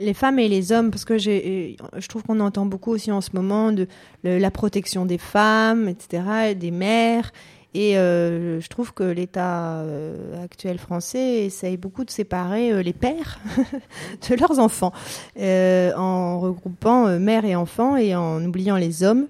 Les 0.00 0.14
femmes 0.14 0.38
et 0.38 0.48
les 0.48 0.72
hommes, 0.72 0.90
parce 0.90 1.04
que 1.04 1.14
euh, 1.14 1.74
je 1.96 2.08
trouve 2.08 2.22
qu'on 2.24 2.40
entend 2.40 2.66
beaucoup 2.66 2.90
aussi 2.92 3.12
en 3.12 3.20
ce 3.20 3.30
moment 3.32 3.72
de 3.72 3.86
la 4.24 4.50
protection 4.50 5.04
des 5.04 5.18
femmes, 5.18 5.88
etc., 5.88 6.22
et 6.50 6.54
des 6.54 6.70
mères. 6.70 7.32
Et 7.74 7.96
euh, 7.96 8.60
je 8.60 8.68
trouve 8.68 8.92
que 8.92 9.04
l'État 9.04 9.76
euh, 9.80 10.42
actuel 10.42 10.78
français 10.78 11.44
essaye 11.44 11.76
beaucoup 11.76 12.04
de 12.04 12.10
séparer 12.10 12.82
les 12.82 12.92
pères 12.92 13.38
de 14.28 14.34
leurs 14.34 14.58
enfants, 14.58 14.92
en 15.38 16.40
regroupant 16.40 17.18
mères 17.18 17.44
et 17.44 17.54
enfants 17.54 17.96
et 17.96 18.16
en 18.16 18.44
oubliant 18.44 18.76
les 18.76 19.04
hommes. 19.04 19.28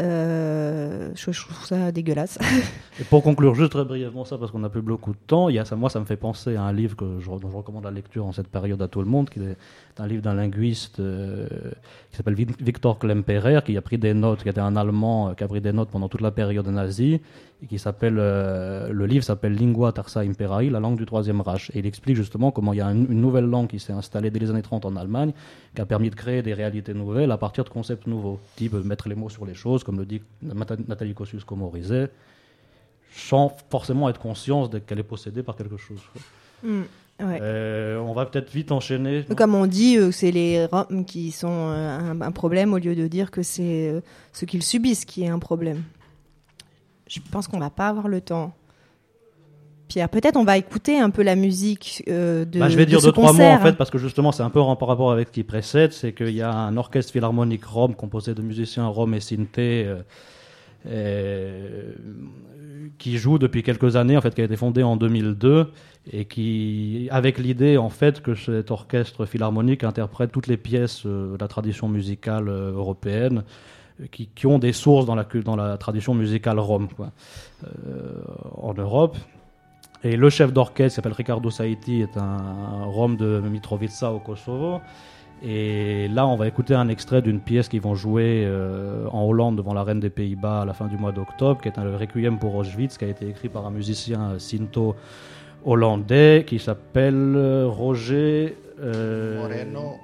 Euh, 0.00 1.10
je, 1.14 1.30
trouve 1.30 1.64
ça 1.64 1.92
dégueulasse. 1.92 2.38
Et 3.00 3.04
pour 3.04 3.22
conclure 3.22 3.54
juste 3.54 3.72
très 3.72 3.84
brièvement 3.84 4.24
ça, 4.24 4.38
parce 4.38 4.50
qu'on 4.50 4.60
n'a 4.60 4.70
plus 4.70 4.80
beaucoup 4.82 5.12
de 5.12 5.18
temps, 5.26 5.48
moi 5.76 5.90
ça 5.90 6.00
me 6.00 6.04
fait 6.06 6.16
penser 6.16 6.56
à 6.56 6.62
un 6.62 6.72
livre 6.72 6.96
que 6.96 7.18
je, 7.20 7.26
dont 7.26 7.50
je 7.50 7.56
recommande 7.56 7.84
la 7.84 7.90
lecture 7.90 8.24
en 8.24 8.32
cette 8.32 8.48
période 8.48 8.80
à 8.80 8.88
tout 8.88 9.00
le 9.00 9.06
monde, 9.06 9.28
qui 9.28 9.40
est 9.40 9.56
un 9.98 10.06
livre 10.06 10.22
d'un 10.22 10.34
linguiste 10.34 11.00
euh, 11.00 11.46
qui 12.10 12.16
s'appelle 12.16 12.34
Vic- 12.34 12.62
Victor 12.62 12.98
Klemperer, 12.98 13.60
qui 13.64 13.76
a 13.76 13.82
pris 13.82 13.98
des 13.98 14.14
notes, 14.14 14.42
qui 14.42 14.48
était 14.48 14.60
un 14.60 14.76
Allemand 14.76 15.28
euh, 15.28 15.34
qui 15.34 15.44
a 15.44 15.48
pris 15.48 15.60
des 15.60 15.72
notes 15.72 15.90
pendant 15.90 16.08
toute 16.08 16.22
la 16.22 16.30
période 16.30 16.66
nazie, 16.68 17.20
qui 17.68 17.78
s'appelle, 17.78 18.16
euh, 18.18 18.88
le 18.90 19.06
livre 19.06 19.24
s'appelle 19.24 19.54
Lingua 19.54 19.92
Tarsa 19.92 20.20
Imperii, 20.20 20.70
la 20.70 20.80
langue 20.80 20.96
du 20.96 21.06
Troisième 21.06 21.40
Reich. 21.40 21.70
Et 21.74 21.80
il 21.80 21.86
explique 21.86 22.16
justement 22.16 22.50
comment 22.50 22.72
il 22.72 22.78
y 22.78 22.80
a 22.80 22.86
une, 22.86 23.06
une 23.10 23.20
nouvelle 23.20 23.44
langue 23.44 23.68
qui 23.68 23.78
s'est 23.78 23.92
installée 23.92 24.30
dès 24.30 24.38
les 24.38 24.50
années 24.50 24.62
30 24.62 24.86
en 24.86 24.96
Allemagne, 24.96 25.32
qui 25.74 25.80
a 25.80 25.86
permis 25.86 26.10
de 26.10 26.14
créer 26.14 26.42
des 26.42 26.54
réalités 26.54 26.94
nouvelles 26.94 27.30
à 27.30 27.36
partir 27.36 27.64
de 27.64 27.68
concepts 27.68 28.06
nouveaux, 28.06 28.40
type 28.56 28.72
mettre 28.72 29.08
les 29.08 29.14
mots 29.14 29.28
sur 29.28 29.44
les 29.44 29.54
choses, 29.54 29.84
comme 29.84 29.98
le 29.98 30.06
dit 30.06 30.22
Nathalie 30.42 31.14
Kosciusko-Morizet, 31.14 32.08
sans 33.12 33.52
forcément 33.68 34.08
être 34.08 34.20
conscience 34.20 34.70
qu'elle 34.86 34.98
est 34.98 35.04
possédée 35.04 35.42
par 35.42 35.56
quelque 35.56 35.76
chose. 35.76 36.00
Mm, 36.62 36.80
ouais. 37.20 37.38
Euh, 37.42 37.98
on 37.98 38.12
va 38.14 38.26
peut-être 38.26 38.50
vite 38.50 38.72
enchaîner. 38.72 39.24
Comme 39.36 39.54
on 39.54 39.66
dit, 39.66 39.96
euh, 39.96 40.10
c'est 40.10 40.30
les 40.30 40.66
Roms 40.66 41.04
qui 41.04 41.30
sont 41.30 41.48
euh, 41.48 41.98
un, 41.98 42.20
un 42.20 42.32
problème 42.32 42.72
au 42.72 42.78
lieu 42.78 42.94
de 42.94 43.06
dire 43.06 43.30
que 43.30 43.42
c'est 43.42 44.02
ce 44.32 44.44
qu'ils 44.44 44.62
subissent 44.62 45.04
qui 45.04 45.24
est 45.24 45.28
un 45.28 45.38
problème. 45.38 45.82
Je 47.10 47.18
pense 47.32 47.48
qu'on 47.48 47.58
va 47.58 47.70
pas 47.70 47.88
avoir 47.88 48.06
le 48.06 48.20
temps. 48.20 48.54
Pierre, 49.88 50.08
peut-être 50.08 50.36
on 50.36 50.44
va 50.44 50.56
écouter 50.56 51.00
un 51.00 51.10
peu 51.10 51.24
la 51.24 51.34
musique 51.34 52.04
euh, 52.08 52.44
de. 52.44 52.60
Bah, 52.60 52.68
je 52.68 52.76
vais 52.76 52.84
de 52.84 52.90
dire 52.90 53.02
deux, 53.02 53.10
trois 53.10 53.32
mots 53.32 53.42
en 53.42 53.58
fait, 53.58 53.72
parce 53.72 53.90
que 53.90 53.98
justement, 53.98 54.30
c'est 54.30 54.44
un 54.44 54.50
peu 54.50 54.60
en 54.60 54.76
rapport 54.76 55.10
avec 55.10 55.28
ce 55.28 55.32
qui 55.32 55.42
précède. 55.42 55.92
C'est 55.92 56.12
qu'il 56.12 56.30
y 56.30 56.42
a 56.42 56.52
un 56.52 56.76
orchestre 56.76 57.12
philharmonique 57.12 57.64
rome 57.64 57.96
composé 57.96 58.34
de 58.34 58.42
musiciens 58.42 58.86
roms 58.86 59.12
et 59.12 59.18
synthé 59.18 59.84
euh, 59.86 60.02
euh, 60.86 61.92
qui 62.98 63.18
joue 63.18 63.38
depuis 63.38 63.64
quelques 63.64 63.96
années, 63.96 64.16
en 64.16 64.20
fait, 64.20 64.32
qui 64.32 64.42
a 64.42 64.44
été 64.44 64.56
fondé 64.56 64.84
en 64.84 64.96
2002 64.96 65.72
et 66.12 66.26
qui, 66.26 67.08
avec 67.10 67.38
l'idée 67.38 67.76
en 67.76 67.90
fait 67.90 68.22
que 68.22 68.36
cet 68.36 68.70
orchestre 68.70 69.26
philharmonique 69.26 69.82
interprète 69.82 70.30
toutes 70.30 70.46
les 70.46 70.56
pièces 70.56 71.02
euh, 71.06 71.34
de 71.34 71.40
la 71.40 71.48
tradition 71.48 71.88
musicale 71.88 72.48
européenne 72.48 73.42
qui, 74.10 74.28
qui 74.28 74.46
ont 74.46 74.58
des 74.58 74.72
sources 74.72 75.06
dans 75.06 75.14
la, 75.14 75.24
cul- 75.24 75.42
dans 75.42 75.56
la 75.56 75.76
tradition 75.76 76.14
musicale 76.14 76.58
rome, 76.58 76.88
quoi, 76.96 77.10
euh, 77.64 78.22
en 78.56 78.74
Europe. 78.74 79.16
Et 80.02 80.16
le 80.16 80.30
chef 80.30 80.52
d'orchestre, 80.52 80.84
qui 80.88 80.94
s'appelle 80.96 81.12
Ricardo 81.12 81.50
Saiti, 81.50 82.00
est 82.00 82.16
un 82.16 82.84
Rome 82.84 83.16
de 83.16 83.40
Mitrovica 83.40 84.10
au 84.10 84.18
Kosovo. 84.18 84.80
Et 85.42 86.08
là, 86.08 86.26
on 86.26 86.36
va 86.36 86.46
écouter 86.48 86.74
un 86.74 86.88
extrait 86.88 87.22
d'une 87.22 87.40
pièce 87.40 87.68
qu'ils 87.68 87.80
vont 87.80 87.94
jouer 87.94 88.44
euh, 88.46 89.06
en 89.10 89.24
Hollande 89.24 89.56
devant 89.56 89.74
la 89.74 89.82
reine 89.82 90.00
des 90.00 90.10
Pays-Bas 90.10 90.62
à 90.62 90.64
la 90.64 90.74
fin 90.74 90.86
du 90.86 90.96
mois 90.98 91.12
d'octobre, 91.12 91.60
qui 91.60 91.68
est 91.68 91.78
un 91.78 91.96
Requiem 91.96 92.38
pour 92.38 92.54
Auschwitz, 92.54 92.98
qui 92.98 93.04
a 93.04 93.08
été 93.08 93.28
écrit 93.28 93.48
par 93.48 93.66
un 93.66 93.70
musicien 93.70 94.32
euh, 94.32 94.38
sinto 94.38 94.96
hollandais 95.64 96.44
qui 96.46 96.58
s'appelle 96.58 97.34
euh, 97.36 97.66
Roger 97.68 98.56
euh, 98.80 99.40
Moreno. 99.40 99.96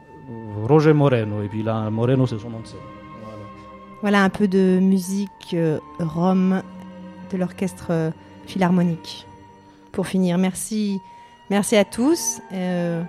Roger 0.66 0.92
Moreno. 0.92 1.42
Et 1.42 1.49
puis 1.49 1.62
là, 1.62 1.88
Moreno, 1.90 2.26
c'est 2.26 2.38
son 2.38 2.51
nom 2.51 2.61
de 2.61 2.66
scène. 2.66 2.80
Voilà 4.07 4.22
un 4.22 4.28
peu 4.30 4.46
de 4.46 4.78
musique 4.80 5.50
euh, 5.54 5.80
Rome 5.98 6.62
de 7.32 7.36
l'orchestre 7.36 7.86
euh, 7.90 8.11
philharmonique. 8.46 9.26
Pour 9.90 10.07
finir, 10.07 10.38
merci, 10.38 11.00
merci 11.50 11.74
à 11.74 11.84
tous. 11.84 12.40
Euh, 12.52 13.02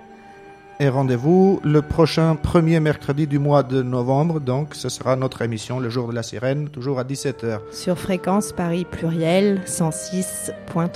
Et 0.80 0.88
rendez-vous 0.88 1.60
le 1.62 1.82
prochain 1.82 2.34
premier 2.34 2.80
mercredi 2.80 3.28
du 3.28 3.38
mois 3.38 3.62
de 3.62 3.80
novembre. 3.80 4.40
Donc, 4.40 4.74
ce 4.74 4.88
sera 4.88 5.14
notre 5.14 5.42
émission, 5.42 5.78
le 5.78 5.88
jour 5.88 6.08
de 6.08 6.14
la 6.16 6.24
sirène, 6.24 6.68
toujours 6.68 6.98
à 6.98 7.04
17h. 7.04 7.60
sur 7.72 7.96
fréquence 7.96 8.52
Paris 8.52 8.84
pluriel 8.84 9.60
106.3. 9.66 10.50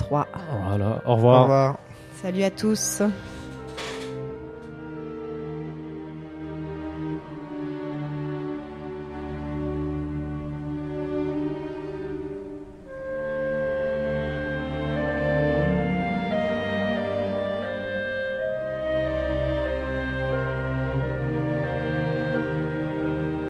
Voilà, 0.09 1.01
au 1.05 1.11
Au 1.11 1.15
revoir. 1.15 1.41
revoir. 1.43 1.77
Salut 2.21 2.43
à 2.43 2.51
tous. 2.51 3.01